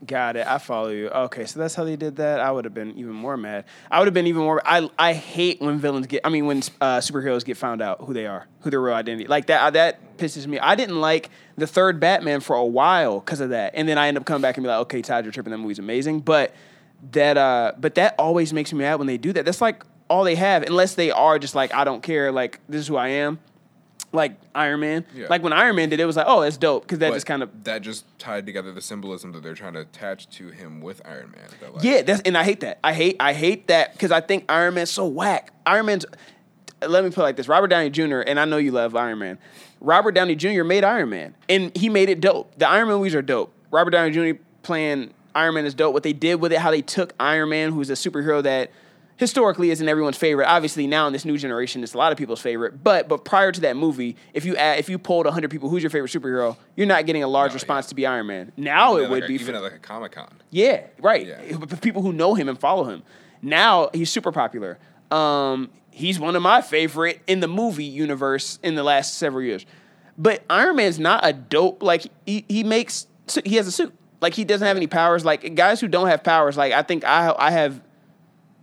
Got 0.07 0.36
it. 0.36 0.47
I 0.47 0.59
follow 0.59 0.88
you. 0.88 1.09
Okay, 1.09 1.47
so 1.47 1.59
that's 1.59 1.74
how 1.74 1.84
they 1.84 1.97
did 1.97 2.16
that. 2.16 2.40
I 2.40 2.51
would 2.51 2.66
have 2.66 2.74
been 2.74 2.99
even 2.99 3.12
more 3.12 3.36
mad. 3.36 3.64
I 3.90 3.99
would 4.01 4.07
have 4.07 4.12
been 4.12 4.26
even 4.26 4.42
more. 4.42 4.61
I 4.64 4.90
I 4.99 5.14
hate 5.14 5.62
when 5.62 5.78
villains 5.78 6.07
get. 6.07 6.20
I 6.24 6.28
mean, 6.28 6.45
when 6.47 6.59
uh, 6.80 6.99
superheroes 6.99 7.45
get 7.45 7.57
found 7.57 7.80
out 7.80 8.03
who 8.03 8.12
they 8.12 8.26
are, 8.26 8.47
who 8.61 8.70
their 8.70 8.82
real 8.82 8.95
identity. 8.95 9.26
Like 9.28 9.47
that. 9.47 9.72
That 9.72 10.18
pisses 10.18 10.47
me. 10.47 10.59
I 10.59 10.74
didn't 10.74 11.01
like 11.01 11.30
the 11.57 11.66
third 11.66 12.01
Batman 12.01 12.40
for 12.40 12.55
a 12.55 12.64
while 12.66 13.20
because 13.20 13.40
of 13.40 13.51
that, 13.51 13.72
and 13.76 13.88
then 13.88 13.97
I 13.97 14.09
end 14.09 14.18
up 14.18 14.26
coming 14.26 14.42
back 14.42 14.57
and 14.59 14.64
be 14.64 14.68
like, 14.68 14.80
okay, 14.80 15.01
Todd, 15.01 15.24
you're 15.24 15.32
tripping. 15.32 15.53
That 15.53 15.59
movie's 15.59 15.78
amazing, 15.78 16.20
but 16.20 16.55
that. 17.12 17.38
uh 17.38 17.72
But 17.78 17.95
that 17.95 18.14
always 18.18 18.53
makes 18.53 18.72
me 18.74 18.80
mad 18.80 18.97
when 18.97 19.07
they 19.07 19.16
do 19.16 19.32
that. 19.32 19.47
That's 19.47 19.62
like 19.62 19.84
all 20.11 20.24
they 20.24 20.34
have, 20.34 20.64
unless 20.64 20.97
they 20.97 21.12
are 21.12 21.38
just 21.38 21.55
like, 21.55 21.72
I 21.72 21.84
don't 21.84 22.03
care. 22.03 22.30
Like 22.30 22.61
this 22.68 22.80
is 22.80 22.88
who 22.88 22.97
I 22.97 23.09
am. 23.09 23.38
Like 24.15 24.39
Iron 24.55 24.81
Man. 24.81 25.05
Yeah. 25.15 25.27
Like 25.29 25.43
when 25.43 25.53
Iron 25.53 25.77
Man 25.77 25.89
did 25.89 26.01
it, 26.01 26.05
was 26.07 26.17
like, 26.17 26.27
oh, 26.29 26.41
that's 26.43 26.57
dope 26.57 26.83
because 26.83 27.01
that 27.01 27.09
But 27.11 27.15
just 27.17 27.27
kind 27.27 27.43
of 27.43 27.65
that 27.65 27.83
just 27.83 28.05
tied 28.19 28.47
together 28.47 28.73
the 28.73 28.81
symbolism 28.81 29.33
that 29.33 29.43
they're 29.43 29.55
trying 29.55 29.75
to 29.75 29.81
attach 29.81 30.29
to 30.39 30.49
him 30.49 30.81
with 30.81 31.03
Iron 31.05 31.33
Man. 31.33 31.45
that, 31.61 31.75
like- 31.75 31.85
Yeah, 31.85 32.03
that's 32.03 32.23
and 32.23 32.37
I 32.39 32.45
hate 32.45 32.61
that. 32.61 32.79
I 32.85 32.93
hate 32.95 33.17
I 33.21 33.33
hate 33.33 33.69
that 33.69 33.93
because 33.93 34.12
I 34.12 34.21
think 34.21 34.45
Iron 34.49 34.75
Man's 34.75 34.91
so 34.91 35.07
whack. 35.07 35.53
Iron 35.67 35.87
Man's 35.87 36.07
let 36.87 37.03
me 37.05 37.11
put 37.11 37.21
it 37.21 37.25
like 37.25 37.37
this: 37.37 37.49
Robert 37.49 37.69
Downey 37.69 37.91
Jr. 37.91 38.21
and 38.21 38.39
I 38.39 38.45
know 38.45 38.57
you 38.59 38.71
love 38.73 38.95
Iron 38.95 39.19
Man. 39.19 39.39
Robert 39.81 40.12
Downey 40.12 40.35
Jr. 40.35 40.65
made 40.65 40.85
Iron 40.85 41.11
Man, 41.11 41.35
and 41.49 41.75
he 41.77 41.89
made 41.89 42.09
it 42.09 42.21
dope. 42.21 42.57
The 42.59 42.69
Iron 42.69 42.89
Man 42.89 42.97
movies 42.99 43.15
are 43.15 43.23
dope. 43.23 43.53
Robert 43.71 43.91
Downey 43.91 44.11
Jr. 44.12 44.39
playing 44.62 45.12
Iron 45.35 45.55
Man 45.55 45.67
is 45.67 45.75
dope. 45.75 45.93
What 45.93 46.03
they 46.05 46.12
did 46.12 46.37
with 46.37 46.53
it, 46.53 46.59
how 46.59 46.71
they 46.71 46.83
took 46.83 47.12
Iron 47.19 47.49
Man, 47.51 47.73
who's 47.73 47.91
a 47.91 47.95
superhero 47.95 48.43
that 48.43 48.71
historically 49.17 49.71
isn't 49.71 49.89
everyone's 49.89 50.17
favorite. 50.17 50.47
Obviously, 50.47 50.87
now 50.87 51.07
in 51.07 51.12
this 51.12 51.25
new 51.25 51.39
generation, 51.39 51.83
it's 51.83 51.95
a 51.95 51.99
lot 51.99 52.12
of 52.12 52.19
people's 52.19 52.41
favorite. 52.41 52.83
But 52.83 53.09
but 53.09 53.25
prior 53.25 53.53
to 53.53 53.61
that 53.62 53.77
movie, 53.77 54.17
if 54.33 54.45
you 54.45 54.57
add, 54.57 54.79
if 54.79 54.89
you 54.89 54.99
polled 54.99 55.27
hundred 55.27 55.51
people, 55.51 55.69
who's 55.69 55.83
your 55.83 55.91
favorite 55.91 56.11
superhero, 56.12 56.57
you're 56.77 56.87
not 56.87 57.07
getting 57.07 57.23
a 57.23 57.29
large 57.29 57.51
No, 57.53 57.55
response 57.55 57.87
yeah. 57.87 57.89
to 57.91 57.95
be 57.95 58.07
Iron 58.07 58.27
Man. 58.27 58.53
Now 58.57 58.95
Even 58.95 59.05
it 59.05 59.11
would 59.11 59.15
like 59.21 59.25
a- 59.25 59.29
be 59.29 59.35
even 59.35 59.47
for- 59.47 59.55
at 59.57 59.62
like 59.62 59.73
a 59.75 59.79
Comic 59.79 60.12
Con. 60.12 60.33
yeah, 60.51 60.83
right. 61.01 61.27
Yeah. 61.27 61.57
People 61.81 62.03
who 62.03 62.12
know 62.12 62.35
him 62.35 62.49
and 62.49 62.59
follow 62.59 62.85
him. 62.85 63.03
Now 63.43 63.91
he's 63.93 64.11
super 64.11 64.33
popular. 64.33 64.79
Um, 65.11 65.71
he's 65.91 66.19
one 66.19 66.35
of 66.35 66.43
my 66.43 66.61
favorite 66.62 67.21
in 67.27 67.41
the 67.41 67.49
movie 67.49 67.85
universe 67.85 68.59
in 68.62 68.75
the 68.75 68.83
last 68.83 69.15
several 69.19 69.43
years. 69.45 69.65
But 70.17 70.43
Iron 70.49 70.77
Man's 70.77 70.99
not 70.99 71.27
a 71.27 71.33
dope. 71.33 71.83
Like 71.83 72.05
he, 72.27 72.45
he 72.49 72.65
makes 72.65 73.07
he 73.45 73.57
has 73.57 73.67
a 73.67 73.73
suit. 73.73 73.93
Like 74.21 74.33
he 74.35 74.45
doesn't 74.45 74.67
have 74.67 74.77
any 74.77 74.87
powers. 74.87 75.25
Like 75.25 75.55
guys 75.55 75.81
who 75.81 75.89
don't 75.89 76.07
have 76.09 76.23
powers. 76.25 76.57
Like 76.57 76.73
I 76.73 76.83
think 76.83 77.05
I 77.05 77.35
I 77.39 77.51
have 77.51 77.81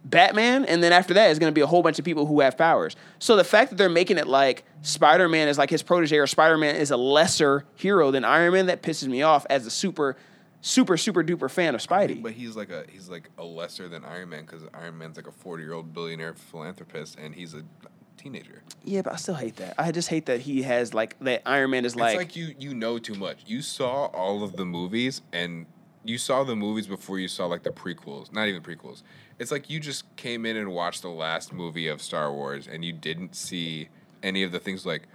Batman, 0.04 0.66
and 0.66 0.82
then 0.82 0.92
after 0.92 1.14
that 1.14 1.30
is 1.30 1.40
going 1.40 1.52
to 1.52 1.56
be 1.56 1.62
a 1.62 1.68
whole 1.68 1.84
bunch 1.84 2.00
of 2.00 2.06
people 2.06 2.26
who 2.26 2.40
have 2.40 2.58
powers. 2.58 2.96
So 3.20 3.36
the 3.36 3.44
fact 3.44 3.70
that 3.70 3.76
they're 3.78 3.90
making 3.90 4.18
it 4.18 4.28
like 4.28 4.64
Spider 4.82 5.30
Man 5.30 5.48
is 5.48 5.58
like 5.58 5.70
his 5.70 5.84
protege, 5.84 6.18
or 6.18 6.28
Spider 6.28 6.58
Man 6.58 6.76
is 6.76 6.92
a 6.92 6.98
lesser 6.98 7.66
hero 7.76 8.12
than 8.12 8.26
Iron 8.26 8.54
Man, 8.54 8.66
that 8.66 8.82
pisses 8.82 9.08
me 9.08 9.22
off 9.22 9.46
as 9.50 9.66
a 9.68 9.70
super, 9.70 10.18
super, 10.62 10.98
super 10.98 11.24
duper 11.24 11.50
fan 11.50 11.76
of 11.76 11.82
Spidey. 11.82 12.22
But 12.22 12.34
he's 12.34 12.56
like 12.56 12.72
a 12.72 12.86
he's 12.92 13.10
like 13.10 13.30
a 13.38 13.44
lesser 13.44 13.88
than 13.88 14.04
Iron 14.04 14.30
Man 14.30 14.46
because 14.46 14.64
Iron 14.74 14.98
Man's 14.98 15.18
like 15.18 15.28
a 15.28 15.32
forty 15.32 15.64
year 15.64 15.74
old 15.74 15.94
billionaire 15.94 16.34
philanthropist 16.34 17.20
and 17.20 17.36
he's 17.36 17.54
a 17.54 17.62
teenager. 18.18 18.64
Yeah, 18.84 19.04
but 19.04 19.14
I 19.14 19.16
still 19.18 19.36
hate 19.36 19.58
that. 19.58 19.76
I 19.78 19.92
just 19.92 20.10
hate 20.10 20.26
that 20.28 20.42
he 20.42 20.64
has 20.64 20.94
like 20.94 21.18
that 21.20 21.44
Iron 21.46 21.72
Man 21.72 21.86
is 21.86 21.96
like, 21.96 22.16
it's 22.16 22.18
like 22.18 22.36
you 22.36 22.56
you 22.58 22.74
know 22.74 22.98
too 22.98 23.16
much. 23.16 23.44
You 23.46 23.62
saw 23.62 24.06
all 24.06 24.44
of 24.44 24.56
the 24.56 24.66
movies 24.66 25.22
and 25.32 25.68
you 26.04 26.18
saw 26.18 26.44
the 26.44 26.56
movies 26.56 26.88
before 26.88 27.20
you 27.20 27.28
saw 27.28 27.46
like 27.46 27.64
the 27.64 27.70
prequels. 27.70 28.34
Not 28.34 28.48
even 28.48 28.62
prequels. 28.62 29.04
It's 29.42 29.52
like 29.52 29.72
you 29.72 29.80
just 29.80 30.16
came 30.18 30.46
in 30.46 30.56
and 30.56 30.72
watched 30.72 31.02
the 31.02 31.10
last 31.10 31.52
movie 31.52 31.88
of 31.88 32.00
Star 32.00 32.32
Wars 32.32 32.68
and 32.68 32.86
you 32.86 32.94
didn't 32.94 33.36
see 33.36 33.90
any 34.22 34.44
of 34.44 34.52
the 34.52 34.60
things 34.60 34.86
like 34.86 35.08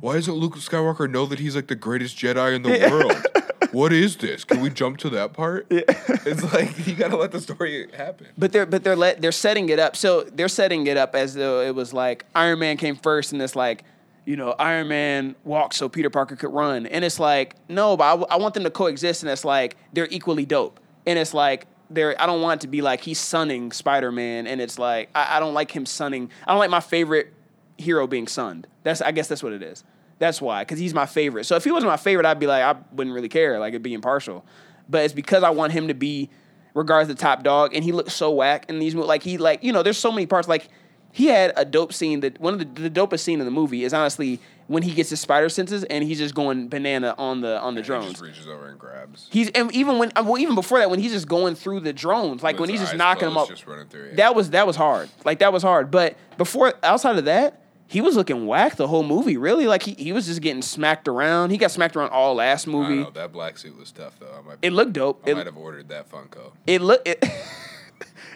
why 0.00 0.14
doesn't 0.14 0.32
Luke 0.32 0.56
Skywalker 0.56 1.08
know 1.08 1.26
that 1.26 1.38
he's 1.38 1.54
like 1.54 1.66
the 1.66 1.74
greatest 1.74 2.16
Jedi 2.16 2.56
in 2.56 2.62
the 2.62 2.88
world? 2.90 3.26
What 3.72 3.90
is 3.94 4.16
this? 4.16 4.44
Can 4.44 4.60
we 4.60 4.68
jump 4.68 4.98
to 4.98 5.08
that 5.10 5.32
part? 5.32 5.66
It's 5.70 6.52
like 6.52 6.86
you 6.86 6.94
gotta 6.94 7.16
let 7.16 7.32
the 7.32 7.40
story 7.40 7.88
happen. 7.96 8.26
But 8.36 8.52
they're 8.52 8.66
but 8.66 8.84
they're 8.84 8.96
let 8.96 9.22
they're 9.22 9.32
setting 9.32 9.70
it 9.70 9.78
up. 9.78 9.96
So 9.96 10.24
they're 10.24 10.48
setting 10.48 10.86
it 10.86 10.98
up 10.98 11.14
as 11.14 11.32
though 11.32 11.62
it 11.62 11.74
was 11.74 11.94
like 11.94 12.26
Iron 12.34 12.58
Man 12.58 12.76
came 12.76 12.96
first, 12.96 13.32
and 13.32 13.40
it's 13.40 13.56
like, 13.56 13.84
you 14.26 14.36
know, 14.36 14.54
Iron 14.58 14.88
Man 14.88 15.36
walked 15.44 15.72
so 15.72 15.88
Peter 15.88 16.10
Parker 16.10 16.36
could 16.36 16.52
run, 16.52 16.84
and 16.84 17.02
it's 17.02 17.18
like 17.18 17.56
no, 17.66 17.96
but 17.96 18.04
I, 18.04 18.10
w- 18.10 18.26
I 18.28 18.36
want 18.36 18.52
them 18.52 18.64
to 18.64 18.70
coexist, 18.70 19.22
and 19.22 19.32
it's 19.32 19.44
like 19.44 19.76
they're 19.94 20.08
equally 20.10 20.44
dope, 20.44 20.78
and 21.06 21.18
it's 21.18 21.32
like 21.32 21.66
they're 21.94 22.20
I 22.20 22.26
don't 22.26 22.40
want 22.40 22.60
it 22.60 22.66
to 22.66 22.68
be 22.68 22.82
like 22.82 23.00
he's 23.00 23.18
sunning 23.18 23.72
Spider 23.72 24.12
Man, 24.12 24.46
and 24.46 24.60
it's 24.60 24.78
like 24.78 25.10
I, 25.14 25.36
I 25.36 25.40
don't 25.40 25.54
like 25.54 25.70
him 25.70 25.86
sunning. 25.86 26.30
I 26.46 26.52
don't 26.52 26.58
like 26.58 26.70
my 26.70 26.80
favorite 26.80 27.32
hero 27.78 28.06
being 28.06 28.26
sunned. 28.26 28.66
That's 28.82 29.00
I 29.00 29.12
guess 29.12 29.28
that's 29.28 29.42
what 29.42 29.52
it 29.52 29.62
is. 29.62 29.84
That's 30.18 30.40
why, 30.40 30.62
because 30.62 30.78
he's 30.78 30.94
my 30.94 31.06
favorite. 31.06 31.44
So 31.44 31.56
if 31.56 31.64
he 31.64 31.72
wasn't 31.72 31.90
my 31.90 31.96
favorite, 31.96 32.26
I'd 32.26 32.38
be 32.38 32.46
like 32.46 32.62
I 32.62 32.78
wouldn't 32.92 33.14
really 33.14 33.28
care, 33.28 33.58
like 33.58 33.70
it'd 33.70 33.82
be 33.82 33.94
impartial. 33.94 34.44
But 34.88 35.04
it's 35.04 35.14
because 35.14 35.42
I 35.42 35.50
want 35.50 35.72
him 35.72 35.88
to 35.88 35.94
be 35.94 36.30
regards 36.74 37.08
the 37.08 37.14
top 37.14 37.42
dog, 37.42 37.74
and 37.74 37.82
he 37.84 37.92
looks 37.92 38.14
so 38.14 38.30
whack 38.30 38.66
in 38.68 38.78
these 38.78 38.94
movies. 38.94 39.08
Like 39.08 39.22
he 39.22 39.38
like 39.38 39.64
you 39.64 39.72
know, 39.72 39.82
there's 39.82 39.98
so 39.98 40.12
many 40.12 40.26
parts. 40.26 40.48
Like 40.48 40.68
he 41.12 41.26
had 41.26 41.52
a 41.56 41.64
dope 41.64 41.92
scene 41.92 42.20
that 42.20 42.40
one 42.40 42.54
of 42.54 42.60
the, 42.60 42.88
the 42.88 42.90
dopest 42.90 43.20
scene 43.20 43.38
in 43.38 43.44
the 43.44 43.52
movie 43.52 43.84
is 43.84 43.92
honestly 43.92 44.40
when 44.72 44.82
he 44.82 44.92
gets 44.92 45.10
his 45.10 45.20
spider 45.20 45.48
senses 45.48 45.84
and 45.84 46.02
he's 46.02 46.18
just 46.18 46.34
going 46.34 46.68
banana 46.68 47.14
on 47.18 47.40
the 47.42 47.60
on 47.60 47.74
the 47.74 47.82
He 47.82 47.86
drones. 47.86 48.10
just 48.12 48.22
reaches 48.22 48.46
over 48.46 48.68
and 48.68 48.78
grabs. 48.78 49.28
He's 49.30 49.50
and 49.50 49.70
even 49.74 49.98
when 49.98 50.10
uh, 50.16 50.22
well 50.24 50.38
even 50.38 50.54
before 50.54 50.78
that 50.78 50.88
when 50.90 50.98
he's 50.98 51.12
just 51.12 51.28
going 51.28 51.54
through 51.54 51.80
the 51.80 51.92
drones 51.92 52.42
like 52.42 52.54
With 52.54 52.60
when 52.62 52.70
he's 52.70 52.80
just 52.80 52.96
knocking 52.96 53.28
them 53.28 53.36
up. 53.36 53.48
Just 53.48 53.66
running 53.66 53.86
through 53.88 54.04
it. 54.04 54.16
That 54.16 54.34
was 54.34 54.50
that 54.50 54.66
was 54.66 54.76
hard. 54.76 55.08
Like 55.24 55.40
that 55.40 55.52
was 55.52 55.62
hard. 55.62 55.90
But 55.90 56.16
before 56.38 56.72
outside 56.82 57.16
of 57.18 57.26
that, 57.26 57.60
he 57.86 58.00
was 58.00 58.16
looking 58.16 58.46
whack 58.46 58.76
the 58.76 58.88
whole 58.88 59.02
movie. 59.02 59.36
Really, 59.36 59.66
like 59.66 59.82
he, 59.82 59.92
he 59.94 60.12
was 60.14 60.24
just 60.26 60.40
getting 60.40 60.62
smacked 60.62 61.06
around. 61.08 61.50
He 61.50 61.58
got 61.58 61.70
smacked 61.70 61.94
around 61.94 62.08
all 62.10 62.34
last 62.34 62.66
movie. 62.66 62.96
know, 63.02 63.10
that 63.10 63.32
black 63.32 63.58
suit 63.58 63.78
was 63.78 63.92
tough 63.92 64.18
though. 64.18 64.34
I 64.36 64.40
might, 64.48 64.58
It 64.62 64.72
looked 64.72 64.94
dope. 64.94 65.22
I 65.26 65.30
It, 65.32 65.34
might 65.36 65.46
have 65.46 65.58
ordered 65.58 65.88
that 65.90 66.10
Funko. 66.10 66.52
it 66.66 66.80
looked. 66.80 67.06
It, 67.06 67.22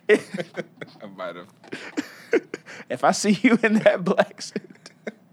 I 0.11 1.07
might 1.17 1.37
have. 1.37 1.49
if 2.91 3.03
I 3.03 3.13
see 3.13 3.39
you 3.43 3.59
in 3.63 3.75
that 3.81 4.05
black 4.05 4.43
suit, 4.43 4.86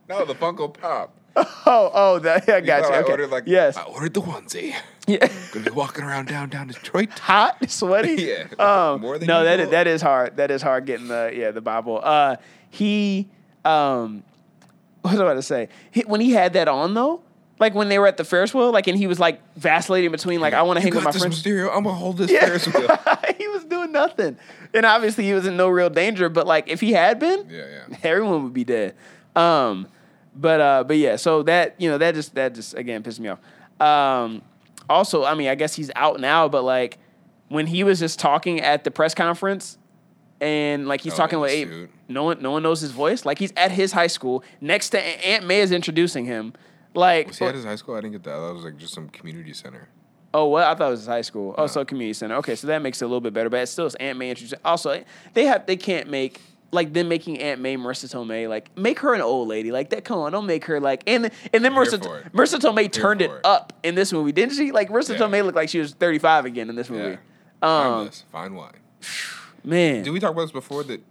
No, 0.09 0.25
the 0.25 0.35
Funko 0.35 0.73
Pop. 0.73 1.15
oh 1.35 1.89
oh 1.93 2.19
that 2.19 2.47
yeah, 2.47 2.55
I 2.55 2.57
You 2.59 2.65
got 2.65 2.83
you. 2.83 2.89
I 2.95 2.97
Okay. 2.99 3.11
ordered 3.11 3.31
like 3.31 3.43
yes, 3.47 3.75
I 3.75 3.83
ordered 3.83 4.13
the 4.13 4.21
onesie. 4.21 4.75
yeah. 5.07 5.27
Gonna 5.51 5.65
be 5.65 5.71
walking 5.71 6.03
around 6.03 6.27
downtown 6.27 6.67
Detroit. 6.67 7.09
hot, 7.17 7.69
sweaty. 7.69 8.15
Yeah, 8.21 8.43
Um, 8.59 9.01
more 9.01 9.17
than 9.17 9.27
no, 9.27 9.43
That 9.43 9.59
is, 9.59 9.69
that 9.69 9.87
is 9.87 10.01
hard. 10.01 10.37
That 10.37 10.51
is 10.51 10.61
hard 10.61 10.85
getting 10.85 11.07
the 11.07 11.31
yeah 11.33 11.49
the 11.51 11.61
Bible. 11.61 11.99
Uh, 12.03 12.35
he 12.69 13.27
um, 13.65 14.23
what 15.01 15.11
was 15.11 15.19
I 15.19 15.23
about 15.23 15.33
to 15.35 15.41
say? 15.41 15.69
He, 15.91 16.01
when 16.01 16.21
he 16.21 16.31
had 16.31 16.53
that 16.53 16.67
on 16.67 16.93
though, 16.93 17.21
like 17.59 17.73
when 17.73 17.89
they 17.89 17.97
were 17.97 18.07
at 18.07 18.17
the 18.17 18.23
Ferris 18.25 18.53
wheel, 18.53 18.71
like 18.71 18.85
and 18.87 18.97
he 18.97 19.07
was 19.07 19.19
like 19.19 19.41
vacillating 19.55 20.11
between 20.11 20.39
like 20.39 20.53
I 20.53 20.61
want 20.61 20.77
to 20.77 20.83
hang 20.83 20.93
with 20.93 21.03
my 21.03 21.11
friends. 21.11 21.41
Mysterio. 21.41 21.69
I'm 21.75 21.83
gonna 21.83 21.95
hold 21.95 22.17
this 22.17 22.29
Yeah. 22.29 22.41
Ferris 22.45 22.67
wheel. 22.67 22.89
he 23.39 23.47
was 23.47 23.63
doing 23.65 23.91
nothing, 23.91 24.37
and 24.73 24.85
obviously 24.85 25.23
he 25.23 25.33
was 25.33 25.47
in 25.47 25.57
no 25.57 25.67
real 25.69 25.89
danger. 25.89 26.29
But 26.29 26.45
like 26.45 26.67
if 26.69 26.79
he 26.79 26.91
had 26.93 27.17
been, 27.17 27.47
Yeah, 27.49 27.65
yeah. 27.89 27.97
everyone 28.03 28.43
would 28.43 28.53
be 28.53 28.65
dead. 28.65 28.93
Um, 29.35 29.87
but 30.35 30.61
uh, 30.61 30.83
but 30.83 30.97
yeah, 30.97 31.15
so 31.15 31.43
that 31.43 31.75
you 31.79 31.89
know 31.89 31.97
that 31.97 32.15
just 32.15 32.35
that 32.35 32.55
just 32.55 32.73
again 32.75 33.03
pissed 33.03 33.19
me 33.19 33.29
off. 33.29 33.39
Um, 33.79 34.41
also, 34.89 35.23
I 35.23 35.35
mean, 35.35 35.47
I 35.47 35.55
guess 35.55 35.75
he's 35.75 35.91
out 35.95 36.19
now, 36.19 36.47
but 36.47 36.63
like 36.63 36.97
when 37.49 37.67
he 37.67 37.83
was 37.83 37.99
just 37.99 38.19
talking 38.19 38.61
at 38.61 38.83
the 38.83 38.91
press 38.91 39.13
conference, 39.13 39.77
and 40.41 40.87
like 40.87 41.01
he's 41.01 41.13
Oh, 41.13 41.17
talking 41.17 41.39
with 41.39 41.51
Abe, 41.51 41.89
no 42.07 42.23
one 42.25 42.41
no 42.41 42.51
one 42.51 42.63
knows 42.63 42.81
his 42.81 42.91
voice. 42.91 43.25
Like 43.25 43.39
he's 43.39 43.53
at 43.55 43.71
his 43.71 43.91
high 43.91 44.07
school 44.07 44.43
next 44.61 44.89
to 44.89 44.99
Aunt 44.99 45.45
May 45.45 45.61
is 45.61 45.71
introducing 45.71 46.25
him. 46.25 46.53
Like 46.95 47.27
Was 47.27 47.39
he 47.39 47.45
at 47.45 47.55
his 47.55 47.65
high 47.65 47.75
school? 47.75 47.95
I 47.95 48.01
didn't 48.01 48.13
get 48.13 48.23
that. 48.23 48.37
That 48.39 48.53
was 48.53 48.63
like 48.63 48.77
just 48.77 48.93
some 48.93 49.09
community 49.09 49.53
center. 49.53 49.89
Oh, 50.35 50.47
what? 50.47 50.63
I 50.63 50.73
thought 50.73 50.87
it 50.87 50.91
was 50.91 51.01
his 51.01 51.07
high 51.07 51.21
school. 51.21 51.53
Oh, 51.59 51.67
so 51.67 51.85
community 51.85 52.13
center. 52.13 52.35
Okay, 52.37 52.55
so 52.55 52.65
that 52.67 52.81
makes 52.81 53.01
it 53.01 53.05
a 53.05 53.07
little 53.07 53.21
bit 53.21 53.33
better, 53.33 53.49
but 53.49 53.61
it's 53.61 53.71
still 53.71 53.85
it's 53.85 53.93
Aunt 53.95 54.17
May 54.17 54.31
introducing. 54.31 54.57
Also, 54.65 55.03
they 55.33 55.45
have 55.45 55.65
they 55.67 55.77
can't 55.77 56.09
make 56.09 56.41
like 56.73 56.93
them 56.93 57.07
making 57.07 57.39
Aunt 57.39 57.61
May 57.61 57.77
Marisa 57.77 58.11
Tomei 58.13 58.49
like 58.49 58.75
make 58.77 58.99
her 58.99 59.13
an 59.13 59.21
old 59.21 59.47
lady 59.47 59.71
like 59.71 59.89
that. 59.91 60.03
Come 60.03 60.19
on, 60.19 60.31
don't 60.31 60.45
make 60.47 60.65
her 60.65 60.79
like 60.79 61.03
and 61.07 61.31
and 61.53 61.63
then 61.65 61.73
Marisa. 61.73 61.99
Marisa 62.31 62.59
Tomei 62.59 62.91
turned 62.91 63.21
it, 63.21 63.31
it. 63.31 63.41
up 63.43 63.73
in 63.83 63.95
this 63.95 64.11
movie, 64.11 64.31
didn't 64.31 64.55
she? 64.55 64.71
Like 64.71 64.89
Marisa 64.89 65.11
Yeah. 65.17 65.25
Tomei 65.25 65.43
looked 65.43 65.55
like 65.55 65.69
she 65.69 65.79
was 65.79 65.93
thirty 65.93 66.19
five 66.19 66.45
again 66.45 66.69
in 66.69 66.75
this 66.75 66.89
movie. 66.89 67.11
Yeah. 67.11 67.17
Um, 67.61 67.83
Timeless. 67.93 68.25
Fine 68.31 68.55
wine. 68.55 68.71
man, 69.63 70.03
Did 70.03 70.11
we 70.11 70.19
talk 70.19 70.31
about 70.31 70.41
this 70.41 70.51
before? 70.51 70.83
That 70.83 71.01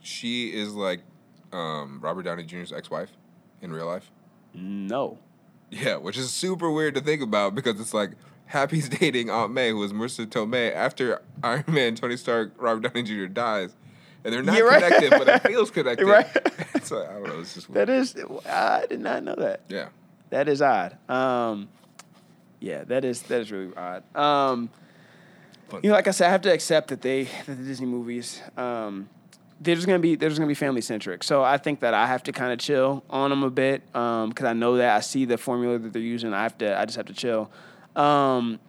she 0.00 0.48
is 0.54 0.72
like 0.74 1.00
um, 1.52 1.98
Robert 2.00 2.22
Downey 2.22 2.44
Jr.'s 2.44 2.72
ex-wife 2.72 3.10
in 3.60 3.72
real 3.72 3.86
life. 3.86 4.10
no. 4.54 5.18
Yeah, 5.70 5.96
which 5.96 6.16
is 6.16 6.30
super 6.30 6.70
weird 6.70 6.94
to 6.94 7.02
think 7.02 7.20
about 7.20 7.54
because 7.54 7.78
it's 7.78 7.92
like 7.92 8.12
Happy's 8.46 8.88
dating 9.00 9.28
Aunt 9.28 9.52
May, 9.52 9.68
who 9.68 9.76
was 9.76 9.92
Marisa 9.92 10.24
Tomei 10.26 10.74
after 10.74 11.20
Iron 11.42 11.64
Man, 11.68 11.94
Tony 11.94 12.16
Stark, 12.16 12.52
Robert 12.56 12.90
Downey 12.90 13.02
Jr. 13.02 13.26
dies, 13.26 13.76
and 14.24 14.32
they're 14.34 14.42
not 14.42 14.56
You're 14.58 14.68
right. 14.68 14.82
connected, 14.82 15.10
but 15.10 15.28
it 15.28 15.42
feels 15.48 15.70
connected. 15.78 16.06
Right. 16.06 16.26
like, 16.34 16.92
I 16.92 17.12
don't 17.14 17.22
know. 17.26 17.40
It's 17.40 17.54
just 17.54 17.68
weird. 17.70 17.88
That 17.88 17.94
is, 17.94 18.16
I 18.46 18.86
did 18.88 19.00
not 19.00 19.22
know 19.24 19.34
that. 19.36 19.62
yeah. 19.68 19.88
That 20.30 20.48
is 20.48 20.60
odd. 20.60 20.96
Um, 21.10 21.68
yeah, 22.60 22.84
that 22.84 23.04
is 23.04 23.22
that 23.22 23.40
is 23.40 23.50
really 23.50 23.72
odd. 23.74 24.02
Um, 24.14 24.68
you 25.82 25.88
know, 25.90 25.94
like 25.94 26.06
I 26.08 26.10
said, 26.10 26.28
I 26.28 26.30
have 26.30 26.42
to 26.42 26.52
accept 26.52 26.88
that 26.88 27.00
they 27.00 27.24
that 27.24 27.46
the 27.46 27.54
Disney 27.54 27.86
movies, 27.86 28.42
um, 28.56 29.08
they're 29.60 29.74
just 29.74 29.86
gonna 29.86 29.98
be 29.98 30.16
they're 30.16 30.28
just 30.28 30.38
gonna 30.38 30.48
be 30.48 30.54
family 30.54 30.82
centric. 30.82 31.22
So 31.22 31.42
I 31.42 31.56
think 31.56 31.80
that 31.80 31.94
I 31.94 32.06
have 32.06 32.22
to 32.24 32.32
kind 32.32 32.52
of 32.52 32.58
chill 32.58 33.04
on 33.08 33.30
them 33.30 33.42
a 33.42 33.48
bit 33.50 33.86
because 33.86 34.44
I 34.44 34.52
know 34.52 34.76
that 34.76 34.96
I 34.96 35.00
see 35.00 35.24
the 35.24 35.38
formula 35.38 35.78
that 35.78 35.92
they're 35.94 36.02
using. 36.02 36.34
I 36.34 36.42
have 36.42 36.58
to 36.58 36.78
I 36.78 36.84
just 36.84 36.96
have 36.98 37.06
to 37.06 37.14
chill. 37.14 37.50
Um, 37.96 38.60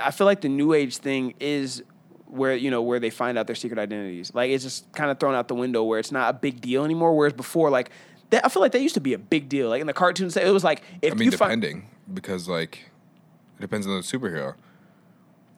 I 0.00 0.10
feel 0.10 0.26
like 0.26 0.40
the 0.40 0.48
new 0.48 0.72
age 0.72 0.96
thing 0.96 1.34
is 1.38 1.84
where 2.28 2.54
you 2.54 2.70
know 2.70 2.82
where 2.82 2.98
they 2.98 3.10
find 3.10 3.38
out 3.38 3.46
their 3.46 3.56
secret 3.56 3.78
identities. 3.78 4.32
Like 4.34 4.50
it's 4.50 4.64
just 4.64 4.90
kind 4.92 5.10
of 5.10 5.18
thrown 5.18 5.34
out 5.34 5.48
the 5.48 5.54
window 5.54 5.84
where 5.84 5.98
it's 5.98 6.12
not 6.12 6.34
a 6.34 6.38
big 6.38 6.60
deal 6.60 6.84
anymore. 6.84 7.16
Whereas 7.16 7.32
before, 7.32 7.70
like 7.70 7.90
that, 8.30 8.44
I 8.44 8.48
feel 8.48 8.62
like 8.62 8.72
that 8.72 8.80
used 8.82 8.94
to 8.94 9.00
be 9.00 9.14
a 9.14 9.18
big 9.18 9.48
deal. 9.48 9.68
Like 9.68 9.80
in 9.80 9.86
the 9.86 9.92
cartoons, 9.92 10.36
it 10.36 10.52
was 10.52 10.64
like 10.64 10.82
if 11.02 11.12
I 11.12 11.16
mean, 11.16 11.26
you 11.26 11.30
depending 11.30 11.88
because 12.12 12.48
like 12.48 12.90
it 13.58 13.60
depends 13.60 13.86
on 13.86 13.94
the 13.96 14.02
superhero. 14.02 14.54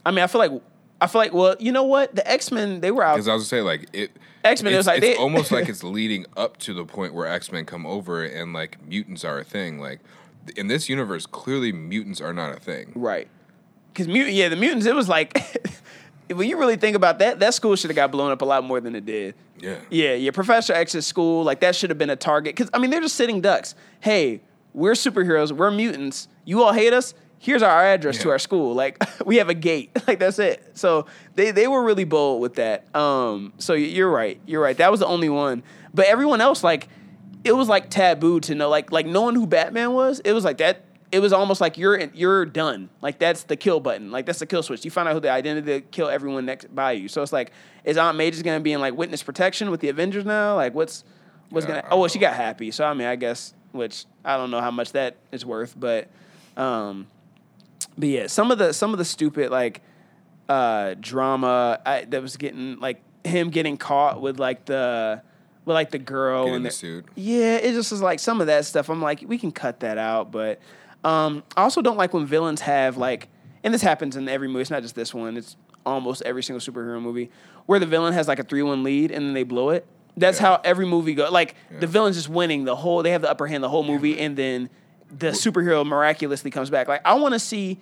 I 0.05 0.11
mean, 0.11 0.21
I 0.21 0.27
feel 0.27 0.39
like 0.41 0.53
I 1.01 1.07
feel 1.07 1.21
like 1.21 1.33
well, 1.33 1.57
you 1.59 1.73
know 1.73 1.85
what? 1.85 2.15
The 2.15 2.29
X 2.29 2.51
Men 2.51 2.81
they 2.81 2.91
were 2.91 3.05
out. 3.05 3.15
Because 3.15 3.29
I 3.29 3.35
was 3.35 3.49
gonna 3.49 3.61
say 3.61 3.63
like 3.63 3.89
it. 3.93 4.13
X-Men, 4.45 4.73
it 4.73 4.77
was 4.77 4.87
like 4.87 5.03
it's 5.03 5.17
they- 5.17 5.23
almost 5.23 5.51
like 5.51 5.69
it's 5.69 5.83
leading 5.83 6.25
up 6.37 6.59
to 6.59 6.73
the 6.73 6.85
point 6.85 7.13
where 7.13 7.27
X 7.27 7.51
Men 7.51 7.65
come 7.65 7.85
over 7.87 8.25
and 8.25 8.53
like 8.53 8.81
mutants 8.87 9.25
are 9.25 9.39
a 9.39 9.45
thing. 9.45 9.81
Like 9.81 10.01
in 10.57 10.69
this 10.69 10.89
universe, 10.89 11.27
clearly 11.27 11.73
mutants 11.73 12.21
are 12.21 12.33
not 12.33 12.57
a 12.57 12.61
thing. 12.61 12.93
Right. 12.95 13.29
Because 13.93 14.07
yeah, 14.07 14.49
the 14.49 14.57
mutants. 14.57 14.87
It 14.87 14.95
was 14.95 15.09
like 15.09 15.37
when 16.31 16.49
you 16.49 16.59
really 16.59 16.77
think 16.77 16.97
about 16.97 17.19
that, 17.21 17.41
that 17.41 17.55
school 17.55 17.77
should 17.77 17.91
have 17.91 17.97
got 17.97 18.11
blown 18.11 18.31
up 18.31 18.43
a 18.43 18.45
lot 18.45 18.65
more 18.65 18.81
than 18.81 18.95
it 18.95 19.05
did. 19.05 19.35
Yeah. 19.59 19.79
Yeah, 19.91 20.15
yeah. 20.15 20.31
Professor 20.31 20.73
X's 20.73 21.07
school, 21.07 21.45
like 21.45 21.61
that 21.61 21.75
should 21.75 21.91
have 21.91 21.99
been 21.99 22.11
a 22.11 22.17
target. 22.17 22.55
Because 22.55 22.71
I 22.73 22.79
mean, 22.79 22.91
they're 22.91 23.01
just 23.01 23.17
sitting 23.17 23.41
ducks. 23.41 23.75
Hey, 24.01 24.43
we're 24.75 24.93
superheroes. 24.93 25.53
We're 25.53 25.71
mutants. 25.71 26.29
You 26.45 26.63
all 26.63 26.73
hate 26.73 26.93
us. 26.93 27.15
Here's 27.41 27.63
our 27.63 27.85
address 27.85 28.19
to 28.19 28.31
our 28.31 28.39
school. 28.39 28.75
Like 28.75 29.03
we 29.27 29.37
have 29.37 29.49
a 29.49 29.55
gate. 29.55 29.91
Like 30.09 30.21
that's 30.21 30.39
it. 30.39 30.71
So 30.73 31.05
they 31.35 31.51
they 31.51 31.69
were 31.69 31.85
really 31.85 32.05
bold 32.05 32.41
with 32.41 32.55
that. 32.55 32.95
Um. 32.97 33.53
So 33.59 33.75
you're 33.75 34.11
right. 34.11 34.41
You're 34.47 34.63
right. 34.63 34.77
That 34.77 34.91
was 34.91 35.01
the 35.01 35.07
only 35.07 35.29
one. 35.29 35.63
But 35.93 36.07
everyone 36.07 36.41
else, 36.41 36.65
like, 36.65 36.89
it 37.45 37.53
was 37.53 37.69
like 37.69 37.91
taboo 37.91 38.41
to 38.41 38.55
know. 38.55 38.71
Like 38.71 38.91
like 38.91 39.07
knowing 39.07 39.35
who 39.35 39.47
Batman 39.47 39.93
was. 39.93 40.21
It 40.21 40.33
was 40.33 40.45
like 40.45 40.59
that. 40.59 40.85
It 41.11 41.21
was 41.21 41.33
almost 41.33 41.61
like 41.61 41.79
you're 41.79 41.99
you're 42.15 42.45
done. 42.45 42.89
Like 43.01 43.19
that's 43.19 43.45
the 43.45 43.57
kill 43.57 43.81
button. 43.81 44.11
Like 44.11 44.27
that's 44.27 44.39
the 44.41 44.47
kill 44.47 44.63
switch. 44.63 44.85
You 44.85 44.91
find 44.91 45.09
out 45.09 45.15
who 45.15 45.21
the 45.21 45.31
identity 45.31 45.81
to 45.81 45.81
kill 45.81 46.09
everyone 46.09 46.45
next 46.47 46.75
by 46.75 46.93
you. 46.93 47.09
So 47.09 47.23
it's 47.23 47.33
like, 47.33 47.51
is 47.85 47.97
Aunt 47.97 48.17
May 48.19 48.31
just 48.31 48.45
gonna 48.45 48.61
be 48.61 48.73
in 48.73 48.81
like 48.81 48.95
witness 48.95 49.23
protection 49.23 49.71
with 49.71 49.81
the 49.81 49.89
Avengers 49.89 50.25
now? 50.25 50.55
Like 50.57 50.75
what's 50.75 51.05
what's 51.51 51.67
Yeah, 51.67 51.81
gonna? 51.83 51.89
Oh 51.91 52.01
well, 52.01 52.09
she 52.09 52.19
got 52.19 52.35
happy. 52.35 52.71
So 52.71 52.85
I 52.85 52.93
mean, 52.95 53.07
I 53.09 53.17
guess 53.17 53.55
which 53.73 54.05
I 54.25 54.37
don't 54.37 54.51
know 54.51 54.61
how 54.61 54.71
much 54.71 54.93
that 54.93 55.17
is 55.33 55.47
worth, 55.47 55.75
but 55.79 56.09
um, 56.57 57.07
but 57.97 58.09
yeah, 58.09 58.27
some 58.27 58.51
of 58.51 58.59
the 58.59 58.73
some 58.73 58.93
of 58.93 58.99
the 58.99 59.05
stupid 59.05 59.51
like 59.51 59.81
uh 60.49 60.95
drama 61.01 61.81
I, 61.85 62.05
that 62.05 62.23
was 62.23 62.37
getting 62.37 62.81
like 62.81 63.01
him 63.25 63.51
getting 63.51 63.77
caught 63.77 64.21
with 64.21 64.39
like 64.39 64.65
the 64.65 65.23
with 65.65 65.75
like 65.75 65.91
the 65.91 65.99
girl 65.99 66.45
Get 66.45 66.51
in 66.51 66.57
and 66.57 66.65
the 66.65 66.69
the- 66.71 66.75
suit. 66.75 67.05
yeah, 67.15 67.57
it 67.57 67.73
just 67.73 67.93
is 67.93 68.01
like 68.03 68.21
some 68.21 68.41
of 68.41 68.47
that 68.47 68.65
stuff. 68.65 68.89
I'm 68.89 69.03
like, 69.03 69.23
we 69.27 69.37
can 69.39 69.53
cut 69.53 69.81
that 69.81 69.99
out, 69.99 70.31
but 70.33 70.61
um, 71.05 71.43
I 71.57 71.63
also 71.63 71.81
don't 71.83 71.97
like 71.97 72.13
when 72.15 72.27
villains 72.27 72.61
have 72.63 72.97
like, 72.97 73.29
and 73.65 73.73
this 73.73 73.83
happens 73.83 74.17
in 74.17 74.29
every 74.29 74.49
movie. 74.49 74.61
It's 74.63 74.71
not 74.71 74.83
just 74.83 74.95
this 74.95 75.15
one. 75.15 75.37
It's 75.37 75.57
almost 75.87 76.23
every 76.23 76.43
single 76.43 76.61
superhero 76.61 77.01
movie 77.01 77.31
where 77.67 77.79
the 77.79 77.87
villain 77.87 78.13
has 78.13 78.29
like 78.29 78.39
a 78.39 78.43
three 78.45 78.63
one 78.63 78.83
lead 78.83 79.11
and 79.11 79.25
then 79.27 79.35
they 79.35 79.43
blow 79.45 79.71
it. 79.71 79.87
That's 80.17 80.41
Yeah. 80.41 80.47
how 80.47 80.61
every 80.65 80.87
movie 80.87 81.15
goes. 81.15 81.31
Like 81.31 81.55
Yeah. 81.73 81.81
the 81.81 81.87
villain's 81.87 82.17
just 82.17 82.29
winning 82.29 82.65
the 82.65 82.77
whole. 82.77 83.03
They 83.03 83.13
have 83.13 83.23
the 83.23 83.31
upper 83.31 83.47
hand 83.47 83.63
the 83.65 83.69
whole 83.69 83.85
movie, 83.85 84.19
and 84.19 84.37
then 84.37 84.69
the 85.17 85.29
superhero 85.29 85.87
miraculously 85.87 86.51
comes 86.51 86.71
back. 86.71 86.89
Like 86.89 87.01
I 87.05 87.15
want 87.15 87.35
to 87.35 87.39
see 87.39 87.79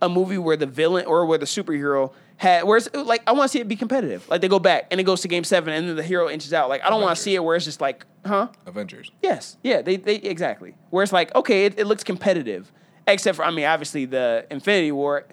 a 0.00 0.08
movie 0.08 0.38
where 0.38 0.56
the 0.56 0.66
villain 0.66 1.04
or 1.06 1.26
where 1.26 1.36
the 1.38 1.46
superhero 1.46 2.12
had 2.40 2.64
where 2.64 2.78
it's 2.78 2.88
like 2.94 3.22
I 3.26 3.32
want 3.32 3.50
to 3.50 3.52
see 3.52 3.60
it 3.60 3.68
be 3.68 3.76
competitive. 3.76 4.26
Like 4.30 4.40
they 4.40 4.48
go 4.48 4.58
back 4.58 4.86
and 4.90 4.98
it 4.98 5.04
goes 5.04 5.20
to 5.20 5.28
game 5.28 5.44
seven, 5.44 5.74
and 5.74 5.86
then 5.86 5.94
the 5.94 6.02
hero 6.02 6.26
inches 6.30 6.54
out. 6.54 6.70
Like 6.70 6.82
I 6.82 6.88
don't 6.88 7.02
want 7.02 7.14
to 7.14 7.22
see 7.22 7.34
it 7.34 7.44
where 7.44 7.54
it's 7.54 7.66
just 7.66 7.82
like, 7.82 8.06
huh? 8.24 8.48
Avengers. 8.64 9.10
Yes. 9.22 9.58
Yeah. 9.62 9.82
They, 9.82 9.96
they 9.96 10.14
exactly. 10.14 10.74
Where 10.88 11.02
it's 11.02 11.12
like, 11.12 11.34
okay, 11.34 11.66
it, 11.66 11.78
it 11.78 11.84
looks 11.84 12.02
competitive, 12.02 12.72
except 13.06 13.36
for 13.36 13.44
I 13.44 13.50
mean, 13.50 13.66
obviously 13.66 14.06
the 14.06 14.46
Infinity 14.50 14.90
War. 14.90 15.26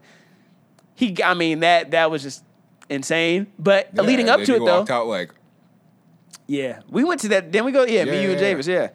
He, 0.95 1.15
I 1.23 1.33
mean 1.33 1.61
that 1.61 1.91
that 1.91 2.11
was 2.11 2.23
just 2.23 2.43
insane. 2.89 3.47
But 3.57 3.91
Yeah, 3.93 4.01
leading 4.01 4.27
up 4.27 4.41
to 4.41 4.55
it 4.55 4.65
though, 4.65 4.85
out 4.89 5.07
like 5.07 5.31
yeah, 6.45 6.81
we 6.89 7.05
went 7.05 7.21
to 7.21 7.29
that. 7.29 7.53
Then 7.53 7.63
we 7.63 7.71
go, 7.71 7.85
yeah, 7.85 8.03
me, 8.03 8.21
you, 8.21 8.31
and 8.31 8.39
yeah, 8.41 8.49
Javis, 8.49 8.67
yeah. 8.67 8.89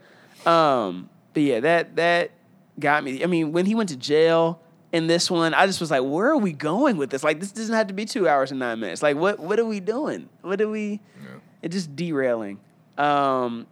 Um, 0.44 1.08
but 1.32 1.42
yeah, 1.42 1.60
that 1.60 1.96
that 1.96 2.32
got 2.78 3.04
me. 3.04 3.24
I 3.24 3.26
mean, 3.26 3.52
when 3.52 3.64
he 3.64 3.74
went 3.74 3.88
to 3.88 3.96
jail 3.96 4.60
in 4.92 5.06
this 5.06 5.30
one, 5.30 5.54
I 5.54 5.66
just 5.66 5.80
was 5.80 5.90
like, 5.90 6.02
where 6.02 6.30
are 6.30 6.36
we 6.36 6.52
going 6.52 6.98
with 6.98 7.10
this? 7.10 7.24
Like, 7.24 7.40
this 7.40 7.50
doesn't 7.50 7.74
have 7.74 7.86
to 7.86 7.94
be 7.94 8.04
two 8.04 8.28
hours 8.28 8.50
and 8.50 8.60
nine 8.60 8.78
minutes. 8.78 9.02
Like, 9.02 9.16
what 9.16 9.40
what 9.40 9.58
are 9.58 9.64
we 9.64 9.80
doing? 9.80 10.28
What 10.42 10.60
are 10.60 10.68
we? 10.68 11.00
Yeah. 11.22 11.38
It 11.62 11.70
just 11.70 11.96
derailing. 11.96 12.60
Um, 12.98 13.66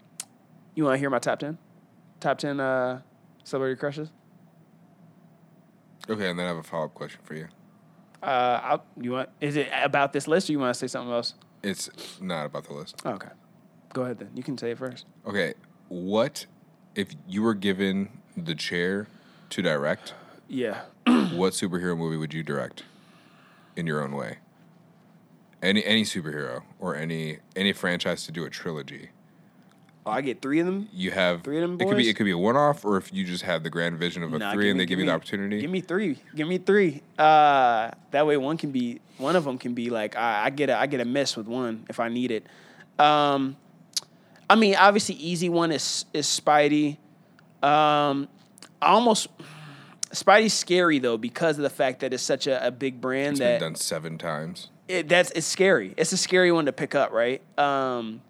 you 0.75 0.85
want 0.85 0.95
to 0.95 0.99
hear 0.99 1.11
my 1.11 1.19
top 1.19 1.39
ten? 1.41 1.59
Top 2.21 2.39
ten 2.39 2.59
uh, 2.59 3.03
celebrity 3.45 3.79
crushes. 3.79 4.09
Okay, 6.09 6.31
and 6.31 6.39
then 6.39 6.47
I 6.47 6.49
have 6.49 6.57
a 6.57 6.63
follow 6.63 6.87
up 6.87 6.95
question 6.95 7.21
for 7.23 7.35
you. 7.35 7.49
Uh, 8.23 8.61
I'll, 8.63 8.85
you 9.01 9.13
want? 9.13 9.29
Is 9.41 9.57
it 9.57 9.69
about 9.83 10.13
this 10.13 10.27
list, 10.27 10.49
or 10.49 10.53
you 10.53 10.59
want 10.59 10.75
to 10.75 10.79
say 10.79 10.87
something 10.87 11.13
else? 11.13 11.35
It's 11.63 11.91
not 12.21 12.47
about 12.47 12.65
the 12.65 12.73
list. 12.73 13.03
okay, 13.05 13.29
go 13.93 14.03
ahead 14.03 14.19
then. 14.19 14.31
You 14.35 14.43
can 14.43 14.57
say 14.57 14.71
it 14.71 14.79
first. 14.79 15.05
Okay, 15.27 15.53
what 15.89 16.47
if 16.95 17.09
you 17.29 17.43
were 17.43 17.55
given 17.55 18.09
the 18.37 18.55
chair 18.55 19.07
to 19.51 19.63
direct? 19.63 20.15
Yeah. 20.51 20.83
what 21.33 21.53
superhero 21.53 21.97
movie 21.97 22.17
would 22.17 22.35
you 22.35 22.43
direct 22.43 22.83
in 23.77 23.87
your 23.87 24.03
own 24.03 24.13
way? 24.13 24.39
Any 25.63 25.85
any 25.85 26.03
superhero 26.03 26.63
or 26.79 26.97
any 26.97 27.39
any 27.55 27.73
franchise 27.73 28.25
to 28.27 28.33
do 28.33 28.45
a 28.45 28.51
trilogy. 28.51 29.11
Oh, 30.05 30.11
I 30.11 30.23
get 30.23 30.41
three 30.41 30.59
of 30.61 30.67
them. 30.67 30.89
You 30.93 31.11
have 31.11 31.43
Three 31.43 31.59
of 31.59 31.63
them 31.63 31.79
It 31.81 31.87
could 31.87 31.97
be 31.97 32.09
it 32.09 32.15
could 32.15 32.25
be 32.25 32.31
a 32.31 32.39
one 32.39 32.57
off, 32.57 32.85
or 32.85 32.97
if 32.97 33.13
you 33.13 33.25
just 33.25 33.45
have 33.45 33.63
the 33.63 33.71
grand 33.71 33.99
vision 33.99 34.23
of 34.23 34.33
a 34.33 34.39
Nah, 34.39 34.53
three 34.53 34.71
and 34.71 34.81
they 34.81 34.87
give 34.87 34.99
you 34.99 35.05
the 35.05 35.13
opportunity. 35.13 35.61
Give 35.61 35.71
me 35.71 35.83
three. 35.83 36.19
Give 36.35 36.49
me 36.49 36.59
three. 36.59 37.03
Uh, 37.19 37.91
that 38.11 38.27
way, 38.27 38.37
one 38.39 38.57
can 38.57 38.73
be 38.73 39.01
one 39.19 39.37
of 39.37 39.45
them 39.45 39.59
can 39.59 39.75
be 39.75 39.91
like 39.91 40.17
I, 40.17 40.47
I 40.47 40.51
get 40.51 40.71
a 40.71 40.77
I 40.77 40.87
get 40.87 41.01
a 41.01 41.05
miss 41.05 41.37
with 41.37 41.47
one 41.47 41.85
if 41.89 42.01
I 42.01 42.09
need 42.09 42.31
it. 42.31 42.47
Um, 42.99 43.57
I 44.49 44.57
mean, 44.57 44.75
obviously, 44.75 45.15
easy 45.17 45.49
one 45.51 45.71
is 45.71 46.07
is 46.15 46.27
Spidey. 46.27 46.97
Um, 47.63 48.27
I 48.81 48.89
almost 48.89 49.29
Spidey's 50.13 50.53
scary 50.55 50.99
though 50.99 51.17
because 51.17 51.57
of 51.59 51.63
the 51.63 51.71
fact 51.71 52.01
that 52.01 52.13
it's 52.13 52.23
such 52.23 52.47
a, 52.47 52.67
a 52.67 52.71
big 52.71 53.01
brand 53.01 53.33
it's 53.33 53.39
that 53.41 53.61
been 53.61 53.73
done 53.73 53.75
seven 53.77 54.19
times. 54.19 54.69
it, 54.89 55.09
that's 55.09 55.31
it's 55.33 55.47
scary. 55.47 55.95
It's 55.97 56.13
a 56.13 56.17
scary 56.17 56.51
one 56.53 56.67
to 56.67 56.73
pick 56.73 56.95
up, 56.95 57.13
right? 57.13 57.41
Um, 57.59 58.21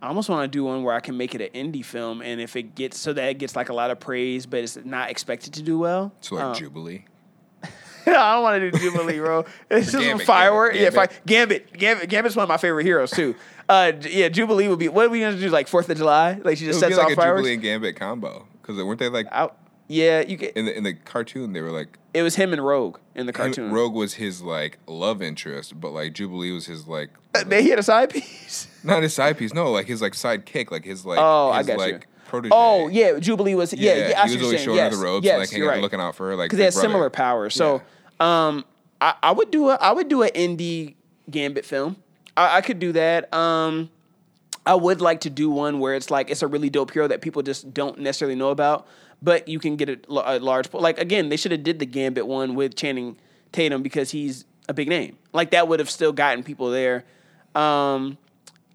I 0.00 0.08
almost 0.08 0.28
want 0.28 0.50
to 0.50 0.56
do 0.56 0.62
one 0.64 0.82
where 0.84 0.94
I 0.94 1.00
can 1.00 1.16
make 1.16 1.34
it 1.34 1.40
an 1.40 1.72
indie 1.72 1.84
film, 1.84 2.22
and 2.22 2.40
if 2.40 2.54
it 2.54 2.74
gets 2.74 2.98
so 2.98 3.12
that 3.14 3.28
it 3.30 3.38
gets 3.38 3.56
like 3.56 3.68
a 3.70 3.74
lot 3.74 3.90
of 3.90 3.98
praise, 3.98 4.46
but 4.46 4.60
it's 4.60 4.76
not 4.84 5.10
expected 5.10 5.54
to 5.54 5.62
do 5.62 5.78
well. 5.78 6.12
So 6.20 6.36
like 6.36 6.44
Um, 6.44 6.54
Jubilee. 6.54 7.04
I 8.06 8.34
don't 8.34 8.42
want 8.44 8.60
to 8.60 8.70
do 8.70 8.78
Jubilee, 8.78 9.18
bro. 9.18 9.44
It's 9.70 9.90
just 9.90 10.04
a 10.04 10.18
firework. 10.24 10.74
Gambit, 10.74 10.92
Yeah, 10.94 11.06
fi- 11.06 11.12
Gambit. 11.26 11.72
Gambit. 11.72 12.08
Gambit's 12.08 12.36
one 12.36 12.44
of 12.44 12.48
my 12.48 12.58
favorite 12.58 12.84
heroes 12.84 13.10
too. 13.10 13.34
Uh, 13.68 13.90
yeah, 14.02 14.28
Jubilee 14.28 14.68
would 14.68 14.78
be. 14.78 14.88
What 14.88 15.06
are 15.06 15.08
we 15.08 15.18
gonna 15.20 15.36
do? 15.40 15.48
Like 15.50 15.66
Fourth 15.66 15.88
of 15.88 15.96
July? 15.96 16.38
Like 16.44 16.58
she 16.58 16.66
just 16.66 16.78
sets 16.78 16.96
like 16.96 17.06
off 17.06 17.12
a 17.12 17.16
fireworks. 17.16 17.40
Jubilee 17.40 17.54
and 17.54 17.62
Gambit 17.62 17.96
combo 17.96 18.46
because 18.62 18.76
weren't 18.80 19.00
they 19.00 19.08
like 19.08 19.26
Out. 19.32 19.56
Yeah, 19.88 20.20
you 20.20 20.36
get. 20.36 20.56
in 20.56 20.64
the 20.64 20.76
in 20.76 20.84
the 20.84 20.94
cartoon 20.94 21.52
they 21.52 21.60
were 21.60 21.70
like 21.70 21.98
It 22.12 22.22
was 22.22 22.36
him 22.36 22.52
and 22.52 22.64
Rogue 22.64 22.98
in 23.14 23.26
the 23.26 23.32
cartoon. 23.32 23.72
Rogue 23.72 23.94
was 23.94 24.14
his 24.14 24.42
like 24.42 24.78
love 24.86 25.22
interest, 25.22 25.80
but 25.80 25.90
like 25.90 26.12
Jubilee 26.12 26.50
was 26.50 26.66
his 26.66 26.86
like 26.88 27.10
Uh, 27.34 27.44
They 27.44 27.62
hit 27.62 27.78
a 27.78 27.82
side 27.82 28.10
piece. 28.10 28.68
not 28.84 29.02
his 29.02 29.14
side 29.14 29.38
piece, 29.38 29.54
no, 29.54 29.70
like 29.70 29.86
his 29.86 30.02
like 30.02 30.12
sidekick, 30.12 30.70
like 30.70 30.84
his 30.84 31.06
like 31.06 31.18
Oh, 31.20 31.50
I 31.50 31.62
got 31.62 31.78
like 31.78 31.92
you. 31.92 32.00
protege. 32.26 32.50
Oh 32.52 32.88
yeah, 32.88 33.18
Jubilee 33.18 33.54
was. 33.54 33.72
Yeah, 33.72 34.08
yeah. 34.08 34.22
I 34.22 34.28
he 34.28 34.36
was 34.36 34.44
always 34.44 34.60
showing 34.60 34.76
yes, 34.76 34.92
her 34.92 34.98
the 34.98 35.04
ropes, 35.04 35.24
yes, 35.24 35.38
like 35.38 35.50
hanging 35.50 35.68
right. 35.68 35.80
looking 35.82 36.00
out 36.00 36.16
for 36.16 36.28
her, 36.30 36.36
like 36.36 36.46
because 36.50 36.58
they 36.58 36.64
big 36.64 36.74
have 36.74 36.80
similar 36.80 37.10
powers. 37.10 37.54
So, 37.54 37.82
um, 38.18 38.64
I, 39.00 39.14
I 39.22 39.32
would 39.32 39.50
do 39.50 39.68
a 39.70 39.74
I 39.74 39.92
would 39.92 40.08
do 40.08 40.22
an 40.22 40.30
indie 40.30 40.94
Gambit 41.30 41.64
film. 41.64 41.96
I, 42.36 42.58
I 42.58 42.60
could 42.60 42.78
do 42.78 42.92
that. 42.92 43.32
Um, 43.32 43.90
I 44.66 44.74
would 44.74 45.00
like 45.00 45.20
to 45.20 45.30
do 45.30 45.48
one 45.48 45.78
where 45.78 45.94
it's 45.94 46.10
like 46.10 46.28
it's 46.30 46.42
a 46.42 46.46
really 46.46 46.68
dope 46.70 46.90
hero 46.92 47.06
that 47.06 47.20
people 47.22 47.42
just 47.42 47.72
don't 47.72 47.98
necessarily 47.98 48.34
know 48.34 48.50
about, 48.50 48.86
but 49.22 49.46
you 49.48 49.58
can 49.60 49.76
get 49.76 49.88
a, 49.88 49.98
a 50.08 50.38
large 50.40 50.72
like 50.74 50.98
again 50.98 51.28
they 51.28 51.36
should 51.36 51.52
have 51.52 51.62
did 51.62 51.78
the 51.78 51.86
Gambit 51.86 52.26
one 52.26 52.54
with 52.56 52.74
Channing 52.74 53.16
Tatum 53.52 53.82
because 53.82 54.10
he's 54.10 54.44
a 54.68 54.74
big 54.74 54.88
name. 54.88 55.16
Like 55.32 55.52
that 55.52 55.68
would 55.68 55.78
have 55.78 55.88
still 55.90 56.12
gotten 56.12 56.42
people 56.42 56.70
there. 56.70 57.04
Um, 57.54 58.18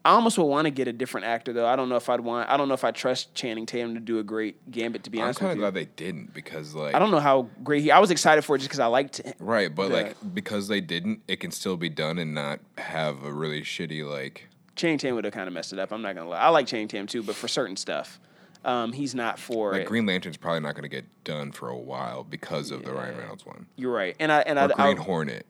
I 0.03 0.11
almost 0.11 0.37
would 0.39 0.45
want 0.45 0.65
to 0.65 0.71
get 0.71 0.87
a 0.87 0.93
different 0.93 1.27
actor 1.27 1.53
though. 1.53 1.67
I 1.67 1.75
don't 1.75 1.87
know 1.89 1.95
if 1.97 2.09
I'd 2.09 2.21
want. 2.21 2.49
I 2.49 2.57
don't 2.57 2.67
know 2.67 2.73
if 2.73 2.83
I 2.83 2.91
trust 2.91 3.35
Channing 3.35 3.65
Tatum 3.67 3.93
to 3.93 3.99
do 3.99 4.17
a 4.17 4.23
great 4.23 4.71
Gambit. 4.71 5.03
To 5.03 5.09
be 5.11 5.19
I'm 5.19 5.25
honest 5.25 5.41
I'm 5.41 5.49
kind 5.49 5.59
of 5.59 5.61
glad 5.61 5.73
they 5.75 5.85
didn't 5.95 6.33
because 6.33 6.73
like 6.73 6.95
I 6.95 6.99
don't 6.99 7.11
know 7.11 7.19
how 7.19 7.49
great 7.63 7.83
he. 7.83 7.91
I 7.91 7.99
was 7.99 8.09
excited 8.09 8.43
for 8.43 8.55
it 8.55 8.59
just 8.59 8.69
because 8.69 8.79
I 8.79 8.87
liked 8.87 9.17
him. 9.17 9.33
right, 9.39 9.73
but 9.73 9.89
the- 9.89 9.93
like 9.95 10.33
because 10.33 10.67
they 10.69 10.81
didn't, 10.81 11.21
it 11.27 11.41
can 11.41 11.51
still 11.51 11.77
be 11.77 11.89
done 11.89 12.17
and 12.17 12.33
not 12.33 12.59
have 12.77 13.23
a 13.23 13.31
really 13.31 13.61
shitty 13.61 14.09
like. 14.09 14.47
Channing 14.81 14.97
Tatum 14.97 15.15
would 15.15 15.25
have 15.25 15.33
kind 15.33 15.47
of 15.47 15.53
messed 15.53 15.71
it 15.73 15.79
up. 15.79 15.91
I'm 15.93 16.01
not 16.01 16.15
gonna 16.15 16.29
lie. 16.29 16.39
I 16.39 16.49
like 16.49 16.65
Channing 16.67 16.87
Tatum 16.87 17.05
too, 17.07 17.21
but 17.21 17.35
for 17.35 17.47
certain 17.47 17.75
stuff, 17.77 18.19
um, 18.65 18.91
he's 18.93 19.13
not 19.13 19.37
for 19.39 19.71
Like 19.73 19.81
it. 19.83 19.87
Green 19.87 20.05
Lantern's 20.07 20.37
probably 20.37 20.59
not 20.61 20.73
going 20.75 20.83
to 20.83 20.89
get 20.89 21.05
done 21.23 21.51
for 21.51 21.69
a 21.69 21.77
while 21.77 22.23
because 22.23 22.71
of 22.71 22.83
the 22.83 22.91
Ryan 22.91 23.17
Reynolds 23.17 23.45
one. 23.45 23.67
You're 23.75 23.93
right, 23.93 24.15
and 24.19 24.31
I 24.31 24.39
and 24.41 24.57
Or 24.59 24.63
I, 24.63 24.67
Green 24.93 24.99
I 24.99 25.01
Hornet. 25.03 25.45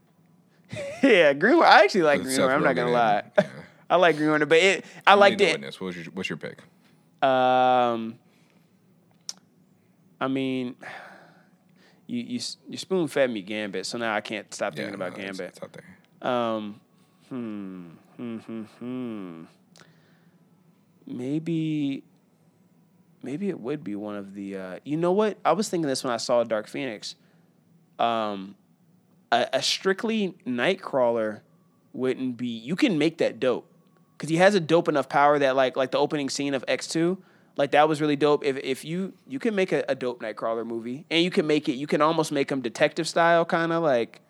yeah, 1.04 1.34
Green. 1.34 1.62
I 1.62 1.84
actually 1.84 2.04
like 2.04 2.22
Green 2.24 2.38
Hornet. 2.38 2.58
I'm 2.58 2.64
not 2.64 2.76
gonna 2.76 2.92
lie. 2.92 3.24
yeah. 3.38 3.48
I 3.90 3.96
like 3.96 4.16
Green 4.18 4.30
Hornet, 4.30 4.48
but 4.50 4.58
it. 4.58 4.86
I 5.08 5.16
liked 5.16 5.40
it. 5.42 5.52
witness. 5.54 5.80
What 5.82 5.88
was 5.88 5.96
your, 5.98 6.06
what's 6.14 6.30
your 6.30 6.38
pick? 6.38 6.60
Um, 7.22 8.18
I 10.20 10.28
mean, 10.28 10.76
you 12.08 12.22
you 12.22 12.40
you 12.70 12.78
spoon 12.78 13.08
fed 13.08 13.30
me 13.32 13.42
Gambit, 13.42 13.86
so 13.86 13.98
now 13.98 14.14
I 14.14 14.22
can't 14.22 14.54
stop 14.54 14.76
thinking 14.76 14.92
no, 14.98 15.06
about 15.06 15.18
it's- 15.20 15.38
Gambit. 15.38 15.56
It's 15.56 15.64
out 15.64 15.74
there. 15.74 16.30
Um, 16.32 16.80
hmm, 17.30 17.88
hmm. 18.22 19.44
Maybe, 21.08 22.04
maybe 23.24 23.50
it 23.50 23.60
would 23.60 23.84
be 23.84 23.96
one 23.96 24.16
of 24.16 24.34
the. 24.34 24.58
Uh, 24.58 24.80
you 24.84 24.98
know 24.98 25.12
what? 25.12 25.38
I 25.44 25.54
was 25.54 25.70
thinking 25.70 25.88
this 25.88 26.04
when 26.04 26.14
I 26.14 26.18
saw 26.18 26.44
Dark 26.44 26.68
Phoenix. 26.68 27.16
Um, 28.00 28.56
a, 29.32 29.48
a 29.54 29.62
strictly 29.62 30.36
Nightcrawler 30.46 31.42
wouldn't 31.94 32.38
be. 32.38 32.48
You 32.48 32.76
can 32.76 32.98
make 32.98 33.18
that 33.18 33.40
dope 33.40 33.72
because 34.18 34.30
he 34.30 34.38
has 34.38 34.54
a 34.54 34.60
dope 34.60 34.88
enough 34.88 35.10
power 35.10 35.40
that 35.40 35.56
like 35.56 35.76
like 35.76 35.92
the 35.92 35.98
opening 35.98 36.30
scene 36.30 36.54
of 36.54 36.64
X 36.68 36.88
two. 36.88 37.18
Like 37.58 37.72
that 37.72 37.90
was 37.90 38.02
really 38.02 38.16
dope. 38.16 38.46
If 38.46 38.58
if 38.58 38.86
you 38.86 39.14
you 39.28 39.40
can 39.40 39.56
make 39.56 39.72
a, 39.72 39.84
a 39.90 39.96
dope 39.96 40.22
Nightcrawler 40.22 40.66
movie, 40.66 41.06
and 41.10 41.24
you 41.24 41.32
can 41.32 41.48
make 41.48 41.68
it, 41.68 41.74
you 41.74 41.88
can 41.88 42.02
almost 42.02 42.32
make 42.32 42.52
him 42.52 42.62
detective 42.62 43.08
style, 43.08 43.46
kind 43.46 43.74
of 43.74 43.84
like 43.84 44.22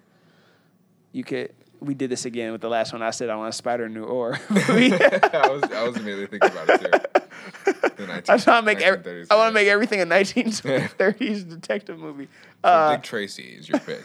you 1.12 1.24
could. 1.24 1.54
We 1.82 1.96
did 1.96 2.10
this 2.12 2.26
again 2.26 2.52
with 2.52 2.62
the 2.62 2.70
last 2.70 2.94
one. 2.94 3.02
I 3.02 3.10
said 3.10 3.30
I 3.30 3.36
want 3.36 3.50
a 3.50 3.54
Spider 3.54 3.90
Noir. 3.90 4.40
I 4.50 5.48
was 5.50 5.64
I 5.64 5.84
was 5.84 5.98
immediately 5.98 6.28
thinking 6.28 6.52
about 6.52 6.70
it 6.70 6.82
too. 6.82 7.72
The 7.98 8.08
19 8.08 8.24
I 8.30 8.38
trying 8.38 8.62
to 8.62 8.66
make. 8.66 8.82
Every, 8.82 9.00
1930s, 9.00 9.28
I 9.32 9.36
want 9.36 9.50
to 9.50 9.54
make 9.54 9.68
everything 9.68 10.02
a 10.02 10.06
1930s 10.06 11.50
detective 11.50 12.00
movie. 12.00 12.28
Uh, 12.64 12.96
Dick 12.96 13.04
Tracy 13.04 13.44
is 13.44 13.68
your 13.68 13.80
pick. 13.80 14.04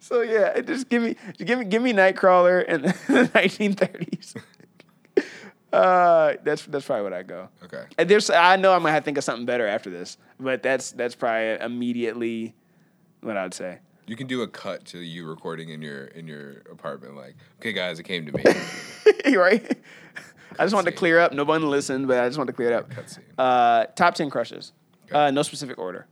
so 0.00 0.22
yeah, 0.22 0.48
it 0.48 0.66
just 0.66 0.88
give 0.88 1.02
me, 1.02 1.16
just 1.36 1.44
give 1.44 1.58
me, 1.58 1.64
give 1.64 1.82
me 1.82 1.92
Nightcrawler 1.92 2.64
in 2.64 2.82
the 2.82 2.88
1930s. 3.34 4.36
Uh, 5.72 6.34
that's 6.42 6.64
that's 6.66 6.86
probably 6.86 7.02
what 7.02 7.12
I 7.12 7.22
go. 7.22 7.48
Okay. 7.64 7.84
And 7.98 8.08
there's 8.08 8.30
I 8.30 8.56
know 8.56 8.72
I 8.72 8.78
might 8.78 8.92
have 8.92 9.02
to 9.02 9.04
think 9.04 9.18
of 9.18 9.24
something 9.24 9.46
better 9.46 9.66
after 9.66 9.90
this, 9.90 10.16
but 10.38 10.62
that's 10.62 10.92
that's 10.92 11.14
probably 11.14 11.64
immediately 11.64 12.54
what 13.20 13.36
I'd 13.36 13.52
say. 13.52 13.80
You 14.06 14.14
can 14.16 14.26
do 14.26 14.42
a 14.42 14.48
cut 14.48 14.84
to 14.86 14.98
you 14.98 15.26
recording 15.26 15.70
in 15.70 15.82
your 15.82 16.04
in 16.04 16.26
your 16.28 16.58
apartment, 16.70 17.16
like, 17.16 17.34
okay, 17.60 17.72
guys, 17.72 17.98
it 17.98 18.04
came 18.04 18.26
to 18.26 18.32
me. 18.32 18.44
right? 19.36 19.78
I 20.58 20.64
just 20.64 20.74
wanted 20.74 20.92
to 20.92 20.96
clear 20.96 21.18
up. 21.18 21.32
No 21.32 21.44
one 21.44 21.68
listened, 21.68 22.06
but 22.06 22.20
I 22.20 22.28
just 22.28 22.38
wanted 22.38 22.52
to 22.52 22.56
clear 22.56 22.70
it 22.70 22.74
up. 22.74 22.90
Uh, 23.36 23.86
top 23.96 24.14
ten 24.14 24.30
crushes. 24.30 24.72
Okay. 25.06 25.16
Uh, 25.26 25.30
no 25.30 25.42
specific 25.42 25.78
order. 25.78 26.06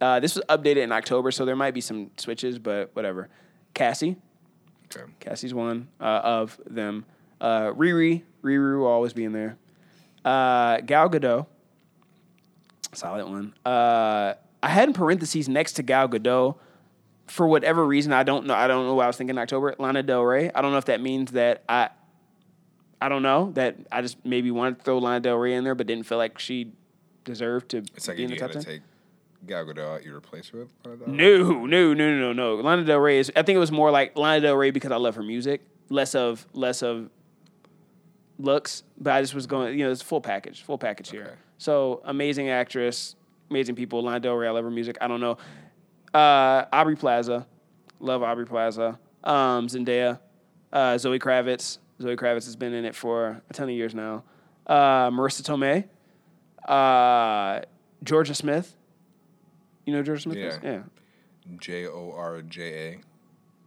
Uh, 0.00 0.20
this 0.20 0.34
was 0.34 0.44
updated 0.48 0.82
in 0.82 0.92
October, 0.92 1.30
so 1.30 1.44
there 1.44 1.56
might 1.56 1.72
be 1.72 1.80
some 1.80 2.10
switches, 2.16 2.58
but 2.58 2.90
whatever. 2.94 3.28
Cassie, 3.72 4.16
okay. 4.94 5.10
Cassie's 5.20 5.54
one 5.54 5.88
uh, 6.00 6.20
of 6.22 6.60
them. 6.66 7.06
Uh, 7.40 7.72
Riri, 7.72 8.22
Riri 8.42 8.78
will 8.78 8.86
always 8.86 9.12
be 9.12 9.24
in 9.24 9.32
there. 9.32 9.56
Uh, 10.24 10.80
Gal 10.80 11.08
Gadot, 11.08 11.46
solid 12.92 13.26
one. 13.26 13.54
Uh, 13.64 14.34
I 14.62 14.68
had 14.68 14.88
in 14.88 14.94
parentheses 14.94 15.48
next 15.48 15.74
to 15.74 15.82
Gal 15.82 16.08
Gadot 16.08 16.56
for 17.26 17.46
whatever 17.46 17.84
reason. 17.86 18.12
I 18.12 18.22
don't 18.22 18.46
know. 18.46 18.54
I 18.54 18.66
don't 18.66 18.86
know 18.86 18.94
what 18.94 19.04
I 19.04 19.06
was 19.06 19.16
thinking 19.16 19.38
October. 19.38 19.74
Lana 19.78 20.02
Del 20.02 20.22
Rey. 20.22 20.50
I 20.54 20.62
don't 20.62 20.72
know 20.72 20.78
if 20.78 20.84
that 20.86 21.00
means 21.00 21.32
that 21.32 21.62
I. 21.68 21.90
I 23.00 23.08
don't 23.08 23.22
know 23.22 23.50
that 23.54 23.76
I 23.92 24.00
just 24.02 24.24
maybe 24.24 24.50
wanted 24.50 24.78
to 24.78 24.84
throw 24.84 24.98
Lana 24.98 25.20
Del 25.20 25.36
Rey 25.36 25.54
in 25.54 25.64
there, 25.64 25.74
but 25.74 25.86
didn't 25.86 26.06
feel 26.06 26.16
like 26.18 26.38
she 26.38 26.72
deserved 27.24 27.70
to 27.70 27.78
It's 27.94 28.08
like 28.08 28.16
be 28.16 28.24
in 28.24 28.30
the 28.30 28.36
top 28.36 28.50
ten. 28.52 28.62
take 28.62 28.82
Gal 29.46 29.64
Gadot 29.66 29.96
out, 29.96 30.04
you 30.06 30.14
replace 30.16 30.48
her 30.50 30.60
with 30.60 30.68
Lana 30.84 30.96
Del 30.96 31.06
Rey? 31.08 31.16
No, 31.16 31.66
no, 31.66 31.92
no, 31.92 31.94
no, 31.94 32.32
no, 32.32 32.32
no. 32.32 32.54
Lana 32.62 32.84
Del 32.84 32.98
Rey 32.98 33.18
is. 33.18 33.30
I 33.36 33.42
think 33.42 33.56
it 33.56 33.60
was 33.60 33.72
more 33.72 33.90
like 33.90 34.16
Lana 34.16 34.40
Del 34.40 34.56
Rey 34.56 34.70
because 34.70 34.90
I 34.92 34.96
love 34.96 35.16
her 35.16 35.22
music, 35.22 35.60
less 35.90 36.14
of 36.14 36.46
less 36.54 36.82
of 36.82 37.10
looks. 38.38 38.82
But 38.98 39.12
I 39.14 39.20
just 39.20 39.34
was 39.34 39.46
going. 39.46 39.78
You 39.78 39.84
know, 39.86 39.90
it's 39.92 40.02
full 40.02 40.20
package, 40.20 40.62
full 40.62 40.78
package 40.78 41.08
Okay. 41.08 41.18
here. 41.18 41.38
So 41.58 42.00
amazing 42.04 42.48
actress, 42.48 43.16
amazing 43.50 43.74
people. 43.74 44.02
Lana 44.02 44.20
Del 44.20 44.34
Rey, 44.34 44.48
I 44.48 44.50
love 44.50 44.64
her 44.64 44.70
music. 44.70 44.96
I 45.00 45.08
don't 45.08 45.20
know. 45.20 45.36
Uh, 46.14 46.64
Aubrey 46.72 46.96
Plaza, 46.96 47.46
love 47.98 48.22
Aubrey 48.22 48.46
Plaza. 48.46 48.98
Um, 49.24 49.66
Zendaya, 49.66 50.20
uh, 50.72 50.96
Zoe 50.96 51.18
Kravitz. 51.18 51.78
Zoe 52.00 52.16
Kravitz 52.16 52.44
has 52.44 52.56
been 52.56 52.72
in 52.72 52.84
it 52.84 52.94
for 52.94 53.42
a 53.50 53.52
ton 53.52 53.68
of 53.68 53.74
years 53.74 53.94
now. 53.94 54.22
Uh, 54.66 55.10
Marisa 55.10 55.42
Tomei, 55.42 55.84
uh, 56.68 57.62
Jorja 58.04 58.36
Smith. 58.36 58.76
You 59.86 59.94
know 59.94 60.02
Jorja 60.02 60.22
Smith? 60.22 60.36
is? 60.36 60.58
Yeah. 60.62 60.70
yeah. 60.70 60.82
J 61.58 61.86
O 61.88 62.12
R 62.16 62.42
J 62.42 63.00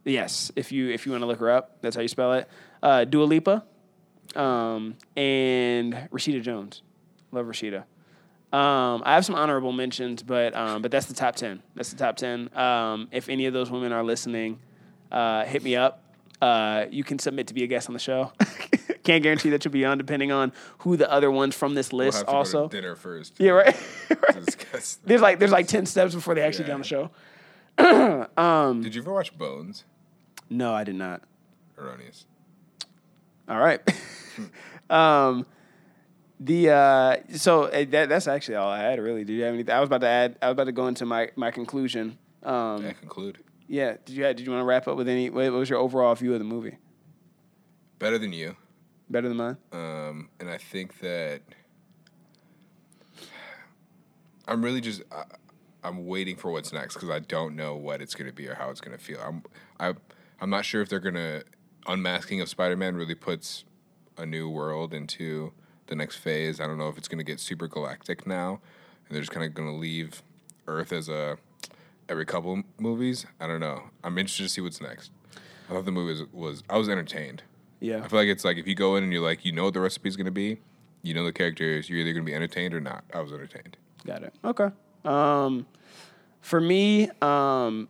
Yes, 0.05 0.51
if 0.55 0.71
you 0.71 0.89
if 0.89 1.05
you 1.05 1.11
want 1.11 1.21
to 1.21 1.25
look 1.25 1.39
her 1.39 1.51
up, 1.51 1.81
that's 1.81 1.95
how 1.95 2.01
you 2.01 2.07
spell 2.07 2.33
it. 2.33 2.47
Uh, 2.81 3.03
Dua 3.03 3.25
Lipa, 3.25 3.65
um, 4.35 4.95
and 5.17 5.93
Rashida 6.11 6.41
Jones. 6.41 6.81
Love 7.31 7.45
Rashida. 7.45 7.83
Um, 8.53 9.03
I 9.05 9.15
have 9.15 9.25
some 9.25 9.35
honorable 9.35 9.73
mentions, 9.73 10.23
but 10.23 10.55
um, 10.55 10.81
but 10.81 10.89
that's 10.89 11.07
the 11.07 11.13
top 11.13 11.35
ten. 11.35 11.61
That's 11.75 11.89
the 11.91 11.97
top 11.97 12.15
ten. 12.15 12.49
Um, 12.55 13.09
if 13.11 13.27
any 13.27 13.45
of 13.45 13.53
those 13.53 13.69
women 13.69 13.91
are 13.91 14.03
listening, 14.03 14.59
uh, 15.11 15.43
hit 15.43 15.63
me 15.63 15.75
up. 15.75 16.03
Uh, 16.41 16.85
you 16.89 17.03
can 17.03 17.19
submit 17.19 17.47
to 17.47 17.53
be 17.53 17.63
a 17.63 17.67
guest 17.67 17.89
on 17.89 17.93
the 17.93 17.99
show. 17.99 18.31
Can't 19.03 19.23
guarantee 19.23 19.49
that 19.49 19.63
you'll 19.65 19.71
be 19.71 19.85
on, 19.85 19.97
depending 19.97 20.31
on 20.31 20.51
who 20.79 20.97
the 20.97 21.09
other 21.11 21.31
ones 21.31 21.55
from 21.55 21.75
this 21.75 21.91
A. 21.91 21.95
We'll 21.95 22.05
list 22.05 22.17
have 22.19 22.27
to 22.27 22.31
go 22.31 22.37
also. 22.37 22.67
to 22.67 22.75
dinner 22.75 22.95
first. 22.95 23.35
Yeah, 23.37 23.51
right. 23.51 23.75
To 24.09 24.41
discuss. 24.45 24.99
there's 25.05 25.21
like 25.21 25.39
there's 25.39 25.51
like 25.51 25.67
ten 25.67 25.85
steps 25.85 26.15
before 26.15 26.35
they 26.35 26.41
actually 26.41 26.65
get 26.65 26.73
on 26.73 26.81
the 26.81 26.87
show. 26.87 27.11
Um, 28.37 28.81
Did 28.81 28.95
you 28.95 29.01
ever 29.01 29.13
watch 29.13 29.37
Bones? 29.37 29.83
No, 30.49 30.73
I 30.73 30.83
did 30.83 30.95
not. 30.95 31.21
Erroneous. 31.77 32.25
All 33.47 33.59
right. 33.59 33.81
The 36.39 36.69
uh, 36.69 37.15
so 37.33 37.63
uh, 37.63 37.85
that 37.89 38.09
that's 38.09 38.27
actually 38.27 38.55
all 38.55 38.69
I 38.69 38.79
had. 38.79 38.99
Really, 38.99 39.23
did 39.23 39.33
you 39.33 39.43
have 39.43 39.53
anything? 39.53 39.73
I 39.73 39.79
was 39.79 39.87
about 39.87 40.01
to 40.01 40.07
add. 40.07 40.37
I 40.41 40.47
was 40.47 40.53
about 40.53 40.65
to 40.65 40.71
go 40.71 40.87
into 40.87 41.05
my 41.05 41.29
my 41.35 41.51
conclusion. 41.51 42.17
Um, 42.43 42.85
I 42.85 42.93
conclude. 42.93 43.39
yeah. 43.67 43.97
Did 44.05 44.15
you 44.15 44.23
did 44.23 44.39
you 44.41 44.51
want 44.51 44.61
to 44.61 44.65
wrap 44.65 44.87
up 44.87 44.97
with 44.97 45.09
any? 45.09 45.29
What 45.29 45.51
what 45.51 45.59
was 45.59 45.69
your 45.69 45.79
overall 45.79 46.13
view 46.15 46.33
of 46.33 46.39
the 46.39 46.45
movie? 46.45 46.77
Better 47.99 48.17
than 48.17 48.33
you. 48.33 48.55
Better 49.09 49.27
than 49.27 49.37
mine. 49.37 49.57
Um, 49.71 50.29
and 50.39 50.49
I 50.49 50.57
think 50.57 50.99
that 50.99 51.41
I'm 54.47 54.63
really 54.63 54.81
just 54.81 55.01
I, 55.11 55.23
I'm 55.83 56.05
waiting 56.05 56.35
for 56.35 56.51
what's 56.51 56.71
next 56.71 56.95
because 56.95 57.09
I 57.09 57.19
don't 57.19 57.55
know 57.55 57.75
what 57.75 58.01
it's 58.01 58.13
going 58.13 58.29
to 58.29 58.35
be 58.35 58.47
or 58.47 58.55
how 58.55 58.69
it's 58.69 58.81
going 58.81 58.97
to 58.97 59.03
feel. 59.03 59.19
I'm 59.25 59.43
I 59.79 59.93
I'm 60.39 60.49
not 60.49 60.65
sure 60.65 60.81
if 60.81 60.89
they're 60.89 60.99
going 60.99 61.15
to 61.15 61.43
unmasking 61.87 62.41
of 62.41 62.49
Spider-Man 62.49 62.95
really 62.95 63.15
puts 63.15 63.63
a 64.17 64.25
new 64.25 64.49
world 64.49 64.93
into 64.93 65.53
the 65.87 65.95
next 65.95 66.17
phase. 66.17 66.59
I 66.59 66.67
don't 66.67 66.77
know 66.77 66.89
if 66.89 66.97
it's 66.97 67.07
going 67.07 67.19
to 67.19 67.23
get 67.23 67.39
super 67.39 67.67
galactic 67.67 68.27
now 68.27 68.59
and 69.07 69.15
they're 69.15 69.21
just 69.21 69.31
kind 69.31 69.45
of 69.45 69.53
going 69.53 69.69
to 69.69 69.75
leave 69.75 70.21
Earth 70.67 70.91
as 70.91 71.09
a 71.09 71.37
every 72.09 72.25
couple 72.25 72.63
movies. 72.79 73.25
I 73.39 73.47
don't 73.47 73.59
know. 73.59 73.83
I'm 74.03 74.17
interested 74.17 74.43
to 74.43 74.49
see 74.49 74.61
what's 74.61 74.81
next. 74.81 75.11
I 75.69 75.73
thought 75.73 75.85
the 75.85 75.91
movie 75.91 76.21
was, 76.21 76.23
was 76.31 76.63
I 76.69 76.77
was 76.77 76.89
entertained. 76.89 77.43
Yeah. 77.79 78.03
I 78.03 78.07
feel 78.07 78.19
like 78.19 78.27
it's 78.27 78.45
like 78.45 78.57
if 78.57 78.67
you 78.67 78.75
go 78.75 78.95
in 78.95 79.03
and 79.03 79.11
you're 79.11 79.21
like, 79.21 79.45
you 79.45 79.51
know 79.51 79.65
what 79.65 79.73
the 79.73 79.79
recipe's 79.81 80.15
gonna 80.15 80.31
be, 80.31 80.59
you 81.03 81.13
know 81.13 81.23
the 81.23 81.33
characters, 81.33 81.89
you're 81.89 81.99
either 81.99 82.13
gonna 82.13 82.25
be 82.25 82.33
entertained 82.33 82.73
or 82.73 82.81
not. 82.81 83.03
I 83.13 83.21
was 83.21 83.31
entertained. 83.31 83.77
Got 84.05 84.23
it. 84.23 84.33
Okay. 84.43 84.69
Um, 85.03 85.65
for 86.41 86.59
me, 86.59 87.09
um, 87.21 87.89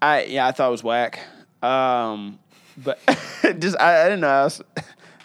I 0.00 0.24
yeah, 0.24 0.46
I 0.46 0.52
thought 0.52 0.68
it 0.68 0.72
was 0.72 0.84
whack. 0.84 1.20
Um, 1.62 2.38
but 2.76 2.98
just 3.58 3.80
I, 3.80 4.02
I 4.02 4.04
didn't 4.04 4.20
know. 4.20 4.28
I, 4.28 4.44
was, 4.44 4.62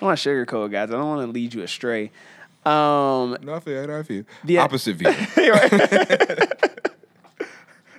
don't 0.01 0.07
want 0.07 0.19
to 0.19 0.29
sugarcoat, 0.29 0.71
guys. 0.71 0.89
I 0.89 0.93
don't 0.93 1.07
want 1.07 1.27
to 1.27 1.31
lead 1.31 1.53
you 1.53 1.61
astray. 1.61 2.11
Um, 2.65 3.37
No, 3.41 3.53
I 3.55 3.59
feel, 3.59 3.87
no, 3.87 3.99
I 3.99 4.03
feel. 4.03 4.23
The- 4.43 4.57
Opposite 4.57 4.95
view. 4.97 5.07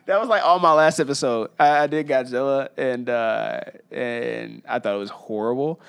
that 0.07 0.21
was 0.21 0.29
like 0.29 0.45
all 0.45 0.59
my 0.59 0.73
last 0.73 0.99
episode. 1.01 1.51
I, 1.59 1.85
I 1.85 1.87
did 1.87 2.07
Godzilla, 2.09 2.69
and 2.77 3.09
uh, 3.09 3.61
and 3.91 4.63
I 4.69 4.79
thought 4.79 4.95
it 4.95 4.99
was 4.99 5.11
horrible. 5.11 5.81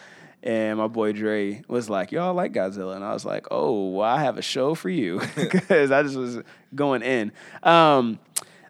And 0.44 0.78
my 0.78 0.88
boy 0.88 1.14
Dre 1.14 1.64
was 1.68 1.90
like, 1.90 2.12
"Y'all 2.12 2.34
like 2.34 2.52
Godzilla?" 2.54 2.96
And 2.96 3.04
I 3.04 3.14
was 3.14 3.26
like, 3.26 3.48
"Oh, 3.50 3.90
well, 3.92 4.08
I 4.10 4.22
have 4.24 4.38
a 4.38 4.42
show 4.42 4.76
for 4.76 4.90
you," 4.90 5.20
because 5.36 5.92
I 5.92 6.04
just 6.04 6.16
was 6.18 6.40
going 6.76 7.02
in. 7.02 7.32
Um, 7.64 8.20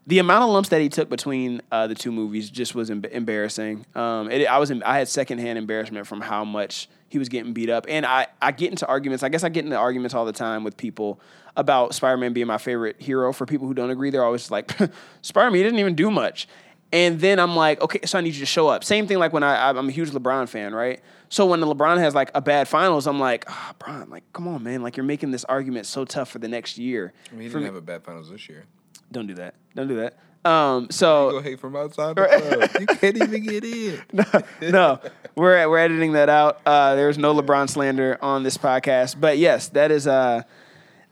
the 0.06 0.20
amount 0.20 0.44
of 0.44 0.50
lumps 0.50 0.70
that 0.70 0.82
he 0.82 0.90
took 0.90 1.10
between 1.10 1.62
uh, 1.72 1.88
the 1.88 1.96
two 1.96 2.12
movies 2.12 2.50
just 2.50 2.76
was 2.76 2.90
em- 2.92 3.06
embarrassing. 3.06 3.86
Um, 3.96 4.30
it, 4.30 4.46
I 4.48 4.58
was 4.58 4.72
I 4.72 4.98
had 4.98 5.08
secondhand 5.08 5.58
embarrassment 5.58 6.08
from 6.08 6.22
how 6.22 6.44
much 6.44 6.90
he 7.08 7.18
was 7.20 7.30
getting 7.30 7.54
beat 7.54 7.70
up, 7.70 7.86
and 7.88 8.06
I 8.06 8.28
I 8.42 8.52
get 8.52 8.72
into 8.72 8.86
arguments. 8.88 9.24
I 9.24 9.30
guess 9.30 9.44
I 9.44 9.50
get 9.50 9.64
into 9.64 9.78
arguments 9.78 10.14
all 10.14 10.26
the 10.26 10.34
time 10.34 10.64
with 10.64 10.76
people 10.78 11.20
about 11.56 11.94
Spider 11.94 12.18
Man 12.18 12.34
being 12.34 12.48
my 12.48 12.58
favorite 12.58 13.02
hero. 13.02 13.32
For 13.32 13.46
people 13.46 13.68
who 13.68 13.74
don't 13.74 13.92
agree, 13.92 14.10
they're 14.10 14.26
always 14.26 14.52
like, 14.52 14.72
Spider 15.22 15.52
Man, 15.52 15.58
he 15.58 15.64
didn't 15.64 15.80
even 15.80 15.96
do 15.96 16.12
much. 16.12 16.48
And 16.92 17.20
then 17.20 17.40
I'm 17.40 17.56
like, 17.56 17.82
okay, 17.82 18.02
so 18.06 18.20
I 18.20 18.22
need 18.22 18.36
you 18.36 18.42
to 18.42 18.46
show 18.46 18.68
up. 18.68 18.84
Same 18.84 19.08
thing 19.08 19.18
like 19.18 19.34
when 19.34 19.42
I 19.42 19.70
I'm 19.70 19.88
a 19.88 19.92
huge 19.92 20.12
LeBron 20.12 20.48
fan, 20.50 20.76
right? 20.76 21.02
So 21.30 21.46
when 21.48 21.60
the 21.60 21.66
LeBron 21.66 21.98
has 22.00 22.14
like 22.14 22.30
a 22.36 22.42
bad 22.42 22.68
finals, 22.68 23.08
I'm 23.08 23.20
like, 23.20 23.46
ah, 23.48 23.70
oh, 23.72 23.76
Bron, 23.80 24.10
like, 24.12 24.24
come 24.34 24.48
on, 24.48 24.62
man, 24.64 24.84
like 24.84 24.96
you're 24.98 25.04
making 25.06 25.32
this 25.32 25.44
argument 25.46 25.86
so 25.88 26.06
tough 26.06 26.30
for 26.30 26.38
the 26.40 26.48
next 26.48 26.78
year. 26.78 27.14
I 27.32 27.34
mean, 27.34 27.42
he 27.44 27.48
For 27.48 27.54
didn't 27.54 27.62
me- 27.62 27.66
have 27.68 27.76
a 27.76 27.82
bad 27.82 28.04
finals 28.04 28.30
this 28.30 28.48
year. 28.50 28.66
Don't 29.14 29.28
do 29.28 29.36
that. 29.36 29.56
Don't 29.76 29.88
do 29.88 29.96
that. 29.98 30.18
Um, 30.46 30.90
so 30.92 31.32
Go 31.32 31.42
hate 31.42 31.60
from 31.60 31.76
outside 31.76 32.18
the 32.18 32.26
club. 32.26 32.70
You 32.82 32.86
can't 32.88 33.16
even 33.16 33.44
get 33.44 33.64
in. 33.64 34.02
no, 34.12 34.26
no, 34.62 35.00
we're 35.36 35.70
we're 35.70 35.78
editing 35.78 36.14
that 36.14 36.28
out. 36.28 36.60
Uh, 36.66 36.96
there's 36.96 37.18
no 37.18 37.34
LeBron 37.34 37.70
slander 37.70 38.18
on 38.22 38.44
this 38.44 38.58
podcast, 38.58 39.20
but 39.20 39.38
yes, 39.38 39.70
that 39.70 39.90
is 39.90 40.06
uh, 40.06 40.44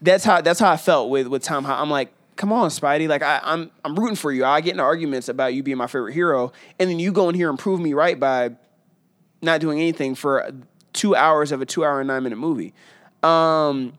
that's 0.02 0.24
how 0.24 0.42
that's 0.42 0.60
how 0.60 0.70
I 0.70 0.76
felt 0.76 1.08
with 1.08 1.28
with 1.28 1.42
Tom. 1.42 1.64
I'm 1.64 1.88
like, 1.88 2.12
come 2.36 2.52
on, 2.52 2.68
Spidey, 2.68 3.08
like 3.08 3.22
I, 3.22 3.40
I'm 3.42 3.70
I'm 3.84 3.96
rooting 3.96 4.16
for 4.16 4.30
you. 4.30 4.44
I 4.44 4.60
get 4.60 4.72
into 4.72 4.82
arguments 4.82 5.30
about 5.30 5.54
you 5.54 5.62
being 5.62 5.78
my 5.78 5.86
favorite 5.86 6.12
hero, 6.12 6.52
and 6.78 6.90
then 6.90 6.98
you 6.98 7.10
go 7.10 7.30
in 7.30 7.34
here 7.34 7.48
and 7.48 7.58
prove 7.58 7.80
me 7.80 7.94
right 7.94 8.20
by 8.20 8.50
not 9.40 9.62
doing 9.62 9.80
anything 9.80 10.14
for 10.14 10.50
two 10.92 11.16
hours 11.16 11.52
of 11.52 11.62
a 11.62 11.66
two 11.66 11.84
hour 11.86 12.00
and 12.00 12.08
nine 12.08 12.22
minute 12.22 12.36
movie. 12.36 12.74
Um, 13.22 13.94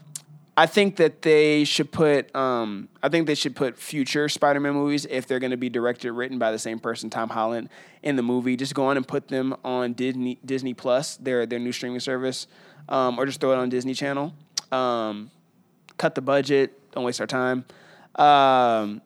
I 0.55 0.67
think 0.67 0.97
that 0.97 1.23
they 1.23 1.63
should 1.63 1.91
put. 1.91 2.33
Um, 2.35 2.89
I 3.01 3.09
think 3.09 3.25
they 3.25 3.35
should 3.35 3.55
put 3.55 3.77
future 3.77 4.29
Spider-Man 4.29 4.73
movies 4.73 5.07
if 5.09 5.25
they're 5.25 5.39
going 5.39 5.51
to 5.51 5.57
be 5.57 5.69
directed, 5.69 6.11
written 6.11 6.37
by 6.37 6.51
the 6.51 6.59
same 6.59 6.79
person, 6.79 7.09
Tom 7.09 7.29
Holland, 7.29 7.69
in 8.03 8.15
the 8.15 8.21
movie. 8.21 8.55
Just 8.55 8.75
go 8.75 8.85
on 8.85 8.97
and 8.97 9.07
put 9.07 9.29
them 9.29 9.55
on 9.63 9.93
Disney 9.93 10.39
Disney 10.45 10.73
Plus, 10.75 11.17
their 11.17 11.45
their 11.47 11.59
new 11.59 11.71
streaming 11.71 11.99
service, 11.99 12.47
um, 12.87 13.19
or 13.19 13.25
just 13.25 13.39
throw 13.39 13.51
it 13.51 13.57
on 13.57 13.69
Disney 13.69 13.95
Channel. 13.95 14.33
Um, 14.71 15.31
cut 15.97 16.13
the 16.13 16.21
budget. 16.21 16.91
Don't 16.91 17.03
waste 17.03 17.19
our 17.19 17.27
time. 17.27 17.65
Um, 18.15 19.01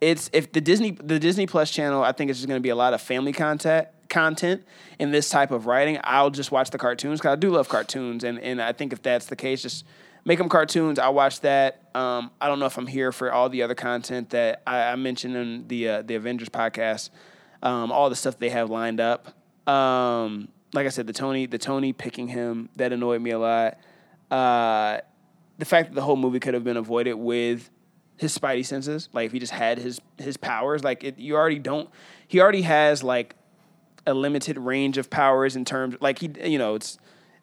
it's 0.00 0.28
if 0.32 0.50
the 0.52 0.60
Disney 0.60 0.90
the 0.90 1.20
Disney 1.20 1.46
Plus 1.46 1.70
channel, 1.70 2.02
I 2.02 2.12
think 2.12 2.30
it's 2.30 2.40
just 2.40 2.48
going 2.48 2.58
to 2.58 2.62
be 2.62 2.70
a 2.70 2.76
lot 2.76 2.94
of 2.94 3.00
family 3.00 3.32
content 3.32 3.88
content 4.08 4.64
in 4.98 5.10
this 5.10 5.28
type 5.28 5.50
of 5.50 5.66
writing. 5.66 5.98
I'll 6.02 6.30
just 6.30 6.50
watch 6.50 6.70
the 6.70 6.78
cartoons 6.78 7.20
because 7.20 7.32
I 7.32 7.36
do 7.36 7.50
love 7.50 7.68
cartoons, 7.68 8.24
and 8.24 8.40
and 8.40 8.60
I 8.60 8.72
think 8.72 8.92
if 8.92 9.02
that's 9.02 9.26
the 9.26 9.36
case, 9.36 9.62
just 9.62 9.84
make 10.28 10.38
them 10.38 10.50
cartoons. 10.50 10.98
I 10.98 11.08
watch 11.08 11.40
that. 11.40 11.80
Um, 11.94 12.30
I 12.38 12.48
don't 12.48 12.60
know 12.60 12.66
if 12.66 12.76
I'm 12.76 12.86
here 12.86 13.12
for 13.12 13.32
all 13.32 13.48
the 13.48 13.62
other 13.62 13.74
content 13.74 14.30
that 14.30 14.62
I, 14.66 14.92
I 14.92 14.96
mentioned 14.96 15.34
in 15.34 15.66
the 15.68 15.88
uh, 15.88 16.02
the 16.02 16.16
Avengers 16.16 16.50
podcast. 16.50 17.08
Um, 17.62 17.90
all 17.90 18.10
the 18.10 18.14
stuff 18.14 18.38
they 18.38 18.50
have 18.50 18.68
lined 18.70 19.00
up. 19.00 19.34
Um, 19.66 20.48
like 20.74 20.86
I 20.86 20.90
said, 20.90 21.06
the 21.06 21.14
Tony, 21.14 21.46
the 21.46 21.58
Tony 21.58 21.94
picking 21.94 22.28
him 22.28 22.68
that 22.76 22.92
annoyed 22.92 23.22
me 23.22 23.30
a 23.30 23.38
lot. 23.38 23.78
Uh, 24.30 24.98
the 25.56 25.64
fact 25.64 25.88
that 25.88 25.94
the 25.94 26.02
whole 26.02 26.14
movie 26.14 26.38
could 26.38 26.54
have 26.54 26.62
been 26.62 26.76
avoided 26.76 27.14
with 27.14 27.70
his 28.18 28.36
spidey 28.36 28.64
senses, 28.64 29.08
like 29.14 29.26
if 29.26 29.32
he 29.32 29.38
just 29.38 29.52
had 29.52 29.78
his 29.78 29.98
his 30.18 30.36
powers, 30.36 30.84
like 30.84 31.04
it, 31.04 31.18
you 31.18 31.36
already 31.36 31.58
don't. 31.58 31.88
He 32.28 32.40
already 32.40 32.62
has 32.62 33.02
like 33.02 33.34
a 34.06 34.12
limited 34.12 34.58
range 34.58 34.98
of 34.98 35.08
powers 35.08 35.56
in 35.56 35.64
terms, 35.64 35.96
like 36.02 36.18
he, 36.18 36.30
you 36.44 36.58
know, 36.58 36.74
it's. 36.74 36.98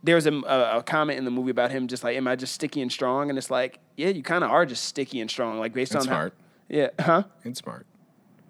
There's 0.06 0.26
a, 0.28 0.34
a, 0.34 0.78
a 0.80 0.84
comment 0.84 1.18
in 1.18 1.26
the 1.26 1.32
movie 1.32 1.50
about 1.52 1.72
him 1.72 1.88
just 1.88 2.04
like, 2.04 2.16
am 2.16 2.28
I 2.28 2.36
just 2.36 2.54
sticky 2.54 2.82
and 2.82 2.92
strong? 2.92 3.30
And 3.30 3.38
it's 3.40 3.50
like, 3.50 3.80
yeah, 3.98 4.10
you 4.10 4.22
kind 4.24 4.44
of 4.44 4.52
are 4.52 4.66
just 4.66 4.84
sticky 4.86 5.20
and 5.20 5.30
strong, 5.30 5.58
like 5.60 5.74
based 5.74 5.92
And 5.94 6.00
on 6.02 6.06
smart. 6.06 6.34
How, 6.70 6.76
yeah, 6.78 6.90
huh? 7.00 7.24
And 7.44 7.58
smart. 7.58 7.86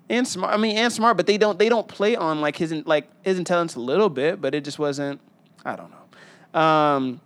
and 0.10 0.28
smart. 0.28 0.54
I 0.54 0.58
mean, 0.58 0.78
and 0.78 0.92
smart, 0.92 1.16
but 1.18 1.28
they 1.28 1.38
don't 1.38 1.58
they 1.58 1.70
don't 1.70 1.88
play 1.88 2.16
on 2.16 2.42
like 2.42 2.58
his 2.58 2.72
like 2.86 3.08
his 3.24 3.38
intelligence 3.40 3.76
a 3.76 3.80
little 3.80 4.10
bit, 4.10 4.42
but 4.42 4.54
it 4.54 4.64
just 4.66 4.80
wasn't. 4.80 5.22
I 5.64 5.76
don't 5.78 5.92
know. 5.92 6.60
Um, 6.60 7.22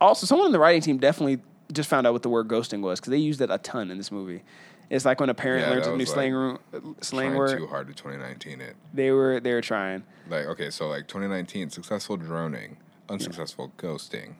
also, 0.00 0.26
someone 0.26 0.46
in 0.46 0.52
the 0.52 0.58
writing 0.58 0.82
team 0.82 0.98
definitely 0.98 1.40
just 1.72 1.88
found 1.88 2.06
out 2.06 2.12
what 2.12 2.22
the 2.22 2.28
word 2.28 2.48
ghosting 2.48 2.80
was 2.82 3.00
because 3.00 3.10
they 3.10 3.16
used 3.18 3.40
it 3.40 3.50
a 3.50 3.58
ton 3.58 3.90
in 3.90 3.96
this 3.98 4.12
movie. 4.12 4.42
It's 4.90 5.04
like 5.06 5.20
when 5.20 5.30
a 5.30 5.34
parent 5.34 5.64
Yeah, 5.64 5.70
learns 5.70 5.86
a 5.86 5.90
new 5.92 5.98
like, 6.00 6.06
slang 6.08 6.32
room, 6.34 6.58
slang 7.00 7.34
word. 7.34 7.56
too 7.56 7.66
hard 7.66 7.86
to 7.88 7.94
2019 7.94 8.60
it. 8.60 8.76
They 8.92 9.10
were 9.10 9.40
they 9.40 9.52
were 9.54 9.62
trying. 9.62 10.02
Like 10.28 10.46
okay, 10.46 10.68
so 10.70 10.88
like 10.88 11.08
2019, 11.08 11.70
successful 11.70 12.16
droning, 12.18 12.76
unsuccessful 13.12 13.72
ghosting. 13.78 14.34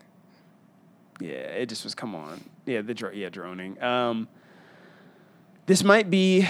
Yeah, 1.20 1.30
it 1.34 1.68
just 1.68 1.84
was. 1.84 1.94
Come 1.94 2.14
on. 2.14 2.40
Yeah, 2.66 2.82
the 2.82 2.94
dro- 2.94 3.10
yeah 3.12 3.28
droning. 3.28 3.80
Um, 3.82 4.28
this 5.66 5.84
might 5.84 6.10
be. 6.10 6.46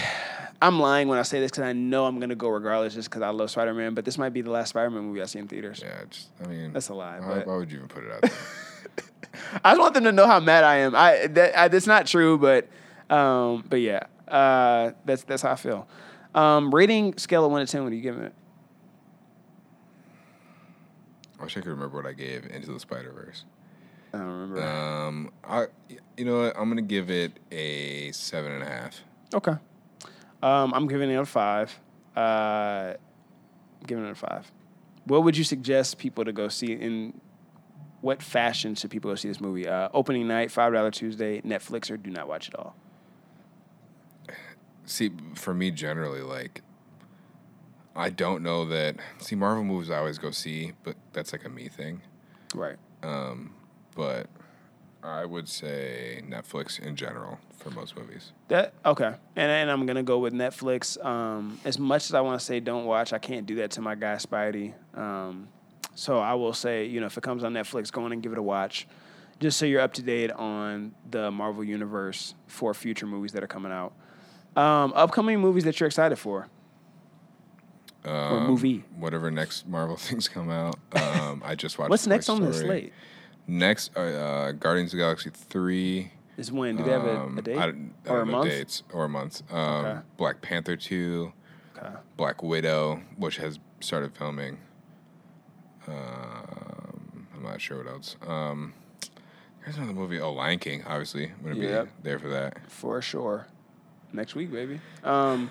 I'm 0.60 0.78
lying 0.78 1.08
when 1.08 1.18
I 1.18 1.22
say 1.22 1.40
this 1.40 1.50
because 1.50 1.64
I 1.64 1.72
know 1.72 2.06
I'm 2.06 2.20
gonna 2.20 2.36
go 2.36 2.48
regardless, 2.48 2.94
just 2.94 3.10
because 3.10 3.22
I 3.22 3.30
love 3.30 3.50
Spider 3.50 3.74
Man. 3.74 3.94
But 3.94 4.04
this 4.04 4.16
might 4.16 4.32
be 4.32 4.40
the 4.42 4.50
last 4.50 4.70
Spider 4.70 4.90
Man 4.90 5.04
movie 5.04 5.20
I 5.20 5.26
see 5.26 5.40
in 5.40 5.48
theaters. 5.48 5.80
Yeah, 5.84 6.02
just 6.08 6.28
I 6.42 6.46
mean 6.46 6.72
That's 6.72 6.88
a 6.88 6.94
lie, 6.94 7.18
Why, 7.20 7.26
but- 7.38 7.46
why 7.46 7.56
would 7.56 7.70
you 7.70 7.78
even 7.78 7.88
put 7.88 8.04
it 8.04 8.12
out 8.12 8.22
there? 8.22 8.30
I 9.64 9.70
just 9.72 9.80
want 9.80 9.94
them 9.94 10.04
to 10.04 10.12
know 10.12 10.26
how 10.26 10.40
mad 10.40 10.62
I 10.64 10.76
am. 10.78 10.94
I 10.94 11.26
that 11.26 11.58
I, 11.58 11.68
that's 11.68 11.86
not 11.86 12.06
true, 12.06 12.38
but 12.38 12.68
um, 13.10 13.64
but 13.68 13.80
yeah, 13.80 14.04
uh, 14.28 14.92
that's 15.04 15.24
that's 15.24 15.42
how 15.42 15.52
I 15.52 15.56
feel. 15.56 15.88
Um, 16.34 16.72
rating 16.74 17.18
scale 17.18 17.44
of 17.44 17.50
one 17.50 17.64
to 17.66 17.70
ten. 17.70 17.82
What 17.82 17.92
are 17.92 17.96
you 17.96 18.00
giving 18.02 18.22
it? 18.22 18.32
I 21.42 21.44
wish 21.44 21.56
I 21.56 21.60
could 21.60 21.70
remember 21.70 21.96
what 21.96 22.06
I 22.06 22.12
gave 22.12 22.46
Into 22.46 22.70
the 22.70 22.78
Spider 22.78 23.10
Verse. 23.10 23.44
I 24.14 24.18
don't 24.18 24.28
remember. 24.28 24.62
Um, 24.62 25.32
I 25.42 25.66
you 26.16 26.24
know 26.24 26.42
what? 26.42 26.56
I'm 26.56 26.68
gonna 26.68 26.82
give 26.82 27.10
it 27.10 27.32
a 27.50 28.12
seven 28.12 28.52
and 28.52 28.62
a 28.62 28.66
half. 28.66 29.00
okay. 29.34 29.56
Um, 30.40 30.72
I'm 30.72 30.86
giving 30.86 31.10
it 31.10 31.16
a 31.16 31.26
five. 31.26 31.76
Uh, 32.14 32.94
giving 33.88 34.06
it 34.06 34.10
a 34.12 34.14
five. 34.14 34.52
What 35.04 35.24
would 35.24 35.36
you 35.36 35.42
suggest 35.42 35.98
people 35.98 36.24
to 36.24 36.32
go 36.32 36.46
see? 36.46 36.74
In 36.74 37.20
what 38.02 38.22
fashion 38.22 38.76
should 38.76 38.92
people 38.92 39.10
go 39.10 39.16
see 39.16 39.26
this 39.26 39.40
movie? 39.40 39.66
Uh, 39.66 39.88
opening 39.92 40.28
night, 40.28 40.52
five 40.52 40.72
dollar 40.72 40.92
Tuesday, 40.92 41.40
Netflix, 41.40 41.90
or 41.90 41.96
do 41.96 42.10
not 42.10 42.28
watch 42.28 42.46
it 42.46 42.54
all. 42.54 42.76
See, 44.84 45.10
for 45.34 45.54
me, 45.54 45.72
generally, 45.72 46.22
like, 46.22 46.62
I 47.96 48.10
don't 48.10 48.42
know 48.42 48.64
that. 48.66 48.96
See, 49.18 49.36
Marvel 49.36 49.64
movies 49.64 49.90
I 49.90 49.98
always 49.98 50.18
go 50.18 50.30
see, 50.30 50.72
but 50.84 50.96
that's 51.12 51.32
like 51.32 51.44
a 51.44 51.48
me 51.48 51.68
thing. 51.68 52.02
Right. 52.54 52.76
But 53.94 54.28
I 55.02 55.24
would 55.24 55.48
say 55.48 56.22
Netflix 56.28 56.78
in 56.78 56.96
general 56.96 57.38
for 57.58 57.70
most 57.70 57.96
movies. 57.96 58.32
That 58.48 58.74
okay, 58.84 59.14
and 59.36 59.50
and 59.50 59.70
I'm 59.70 59.86
gonna 59.86 60.02
go 60.02 60.18
with 60.18 60.32
Netflix. 60.32 61.02
Um, 61.04 61.58
as 61.64 61.78
much 61.78 62.04
as 62.04 62.14
I 62.14 62.20
want 62.20 62.38
to 62.38 62.44
say 62.44 62.60
don't 62.60 62.84
watch, 62.84 63.12
I 63.12 63.18
can't 63.18 63.46
do 63.46 63.56
that 63.56 63.72
to 63.72 63.80
my 63.80 63.94
guy 63.94 64.14
Spidey. 64.14 64.74
Um, 64.96 65.48
so 65.94 66.18
I 66.18 66.34
will 66.34 66.52
say, 66.54 66.86
you 66.86 67.00
know, 67.00 67.06
if 67.06 67.18
it 67.18 67.22
comes 67.22 67.44
on 67.44 67.52
Netflix, 67.52 67.92
go 67.92 68.06
in 68.06 68.12
and 68.12 68.22
give 68.22 68.32
it 68.32 68.38
a 68.38 68.42
watch, 68.42 68.86
just 69.40 69.58
so 69.58 69.66
you're 69.66 69.80
up 69.80 69.92
to 69.94 70.02
date 70.02 70.30
on 70.30 70.94
the 71.10 71.30
Marvel 71.30 71.64
universe 71.64 72.34
for 72.46 72.72
future 72.72 73.06
movies 73.06 73.32
that 73.32 73.42
are 73.42 73.48
coming 73.48 73.72
out. 73.72 73.92
Um, 74.56 74.92
upcoming 74.94 75.40
movies 75.40 75.64
that 75.64 75.80
you're 75.80 75.86
excited 75.86 76.16
for, 76.16 76.48
or 78.04 78.10
Um, 78.10 78.46
movie. 78.46 78.84
Whatever 78.96 79.30
next 79.30 79.66
Marvel 79.68 79.96
things 80.08 80.28
come 80.28 80.50
out. 80.50 80.76
Um, 80.94 81.42
I 81.44 81.54
just 81.54 81.78
watched. 81.78 81.90
What's 81.90 82.04
Toy 82.04 82.10
next 82.10 82.28
on 82.28 82.40
the 82.40 82.52
slate? 82.52 82.92
Next, 83.46 83.90
uh, 83.96 84.00
uh, 84.00 84.52
Guardians 84.52 84.92
of 84.92 84.98
the 84.98 85.04
Galaxy 85.04 85.30
three. 85.30 86.12
Is 86.36 86.50
when? 86.50 86.76
Do 86.76 86.84
they 86.84 86.92
have 86.92 87.04
a, 87.04 87.20
Um, 87.20 87.38
a 87.38 87.42
date 87.42 87.58
I 87.58 87.64
I 87.66 87.74
or 88.08 88.20
a 88.22 88.26
month? 88.26 88.50
dates 88.50 88.82
or 88.92 89.04
a 89.04 89.08
month. 89.08 89.42
Um, 89.52 89.58
Okay. 89.86 90.00
Black 90.16 90.40
Panther 90.40 90.76
two, 90.76 91.32
Okay. 91.76 91.94
Black 92.16 92.42
Widow, 92.42 93.02
which 93.16 93.36
has 93.38 93.58
started 93.80 94.16
filming. 94.16 94.58
Um, 95.86 97.26
I'm 97.34 97.42
not 97.42 97.60
sure 97.60 97.78
what 97.78 97.86
else. 97.88 98.16
Um, 98.26 98.72
there's 99.64 99.76
another 99.76 99.92
movie. 99.92 100.20
Oh, 100.20 100.32
Lion 100.32 100.58
King. 100.58 100.84
Obviously, 100.86 101.26
I'm 101.30 101.42
gonna 101.42 101.56
Yep. 101.56 101.84
be 101.86 101.90
there 102.02 102.18
for 102.18 102.28
that. 102.28 102.70
For 102.70 103.00
sure. 103.02 103.46
Next 104.12 104.34
week, 104.34 104.52
baby. 104.52 104.80
Um, 105.04 105.50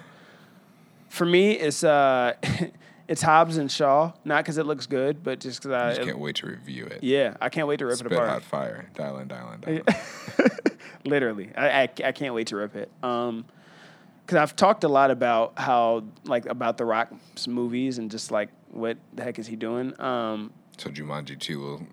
for 1.12 1.26
me, 1.26 1.52
it's 1.52 1.84
uh, 1.84 2.34
it's 3.08 3.22
Hobbs 3.22 3.58
and 3.58 3.70
Shaw. 3.72 4.14
Not 4.26 4.44
because 4.44 4.58
it 4.58 4.66
looks 4.66 4.88
good, 4.88 5.24
but 5.24 5.40
just 5.40 5.62
because 5.62 5.72
I 5.74 5.90
just 5.96 6.08
can't 6.08 6.20
wait 6.20 6.38
to 6.38 6.48
review 6.48 6.86
it. 6.86 7.04
yeah, 7.04 7.36
I 7.42 7.50
can't 7.50 7.68
wait 7.68 7.78
to 7.80 7.86
rip 7.86 7.98
Spit 7.98 8.12
it 8.12 8.16
apart. 8.16 8.30
hot 8.30 8.44
fire. 8.44 8.90
Dial 8.96 9.18
in, 9.20 9.28
dial 9.28 9.52
in, 9.54 9.60
dial 9.62 9.76
in. 9.76 10.50
Literally, 11.06 11.52
I, 11.56 11.84
I 11.84 11.90
I 12.06 12.12
can't 12.12 12.34
wait 12.34 12.48
to 12.48 12.56
rip 12.56 12.76
it. 12.76 12.90
Um, 13.04 13.46
because 14.26 14.38
I've 14.38 14.56
talked 14.56 14.84
a 14.84 14.88
lot 14.88 15.12
about 15.12 15.54
how 15.58 16.04
like 16.26 16.46
about 16.46 16.78
the 16.78 16.86
Rock's 16.86 17.48
movies 17.48 17.98
and 17.98 18.10
just 18.10 18.32
like 18.32 18.50
what 18.72 18.98
the 19.14 19.24
heck 19.24 19.40
is 19.40 19.48
he 19.48 19.56
doing. 19.58 20.00
Um, 20.00 20.52
So 20.78 20.90
Jumanji 20.90 21.38
two 21.38 21.60
will 21.60 21.88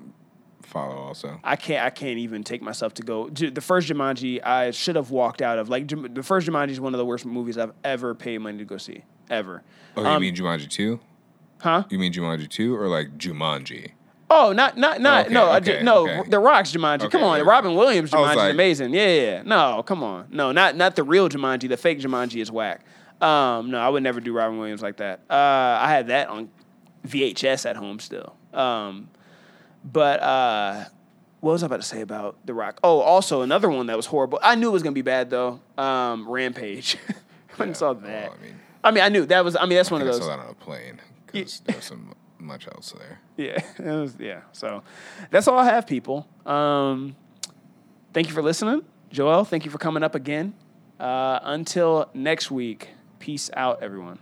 follow 0.69 0.97
also. 0.97 1.41
I 1.43 1.57
can't 1.57 1.85
I 1.85 1.91
can't 1.91 2.19
even 2.19 2.45
take 2.45 2.63
myself 2.63 2.95
to 2.95 3.03
go. 3.03 3.29
The 3.31 3.61
first 3.61 3.89
Jumanji 3.89 4.45
I 4.45 4.71
should 4.71 4.97
have 4.97 5.11
walked 5.11 5.43
out 5.43 5.59
of. 5.59 5.69
Like 5.69 5.89
the 5.89 6.23
first 6.23 6.47
Jumanji 6.47 6.71
is 6.71 6.81
one 6.81 6.95
of 6.95 6.99
the 6.99 7.07
worst 7.07 7.25
movies 7.27 7.59
I've 7.59 7.73
ever 7.85 8.15
paid 8.15 8.39
money 8.39 8.59
to 8.59 8.65
go 8.65 8.77
see 8.79 9.03
ever. 9.31 9.63
Oh, 9.97 10.03
you 10.03 10.07
Um, 10.09 10.23
mean 10.23 10.35
Jumanji 10.35 10.69
two? 10.69 11.01
Huh? 11.61 11.85
You 11.91 11.99
mean 11.99 12.13
Jumanji 12.13 12.49
two 12.49 12.77
or 12.77 12.87
like 12.89 13.19
Jumanji? 13.19 13.93
Oh, 14.31 14.53
not 14.53 14.77
not 14.77 15.01
not 15.01 15.27
Okay, 15.27 15.35
no 15.35 15.53
okay, 15.57 15.83
no 15.83 16.09
okay. 16.21 16.31
the 16.31 16.39
Rock's 16.39 16.73
Jumanji. 16.73 17.11
Come 17.11 17.25
on. 17.25 17.45
Robin 17.47 17.75
Williams 17.75 18.11
Jumanji 18.11 18.31
is 18.31 18.37
like- 18.37 18.53
amazing. 18.53 18.93
Yeah, 18.95 19.07
yeah, 19.09 19.23
yeah. 19.23 19.43
No, 19.45 19.83
come 19.83 20.03
on. 20.03 20.27
No, 20.31 20.53
not 20.53 20.77
not 20.77 20.97
the 20.97 21.03
real 21.03 21.29
Jumanji. 21.29 21.69
The 21.69 21.77
fake 21.79 21.99
Jumanji 22.01 22.41
is 22.43 22.53
whack. 22.53 22.83
Um, 23.21 23.71
no, 23.71 23.79
I 23.81 23.89
would 23.89 24.03
never 24.03 24.21
do 24.21 24.33
Robin 24.33 24.59
Williams 24.59 24.83
like 24.83 24.99
that. 24.99 25.21
Uh, 25.29 25.35
I 25.35 25.89
had 25.91 26.07
that 26.09 26.29
on 26.29 26.51
VHS 27.07 27.65
at 27.69 27.75
home 27.77 27.99
still. 27.99 28.37
Um, 28.53 29.09
but 29.85 30.21
uh, 30.23 30.85
what 31.41 31.53
was 31.53 31.63
I 31.63 31.67
about 31.67 31.81
to 31.81 31.87
say 31.87 32.01
about 32.01 32.37
The 32.45 32.55
Rock? 32.55 32.81
Oh, 32.83 33.01
also 33.01 33.43
another 33.43 33.71
one 33.71 33.87
that 33.87 33.97
was 33.97 34.07
horrible. 34.07 34.41
I 34.43 34.55
knew 34.55 34.69
it 34.69 34.73
was 34.73 34.83
gonna 34.83 34.95
be 34.95 35.03
bad 35.03 35.31
though. 35.31 35.61
Um, 35.77 36.29
Rampage. 36.29 36.97
I 37.59 37.65
and 37.65 37.77
saw 37.77 37.93
that. 37.93 38.31
Well, 38.31 38.39
I 38.39 38.43
mean, 38.43 38.61
I 38.85 38.91
mean, 38.91 39.05
I 39.05 39.09
knew 39.09 39.27
that 39.27 39.45
was. 39.45 39.57
I 39.57 39.67
mean, 39.67 39.77
that's 39.77 39.91
one 39.91 40.01
I 40.03 40.05
of 40.05 40.13
those. 40.13 40.21
I 40.21 40.25
saw 40.25 40.37
that 40.37 40.45
on 40.45 40.51
a 40.51 40.55
plane 40.55 41.01
because 41.27 41.61
there 41.61 41.77
was 41.77 41.85
some 41.85 42.15
much 42.39 42.67
else 42.69 42.93
there. 42.93 43.21
Yeah, 43.37 43.63
it 43.79 44.01
was, 44.01 44.17
yeah. 44.19 44.43
So 44.53 44.83
that's 45.31 45.49
all 45.49 45.59
I 45.59 45.65
have, 45.65 45.87
people. 45.87 46.29
Um, 46.47 47.17
thank 48.13 48.29
you 48.29 48.35
for 48.35 48.43
listening, 48.43 48.83
Joel. 49.11 49.45
Thank 49.45 49.65
you 49.65 49.71
for 49.71 49.79
coming 49.79 50.03
up 50.03 50.15
again. 50.15 50.55
Uh, 50.99 51.39
until 51.43 52.11
next 52.15 52.51
week, 52.51 52.89
peace 53.19 53.51
out, 53.55 53.83
everyone. 53.83 54.19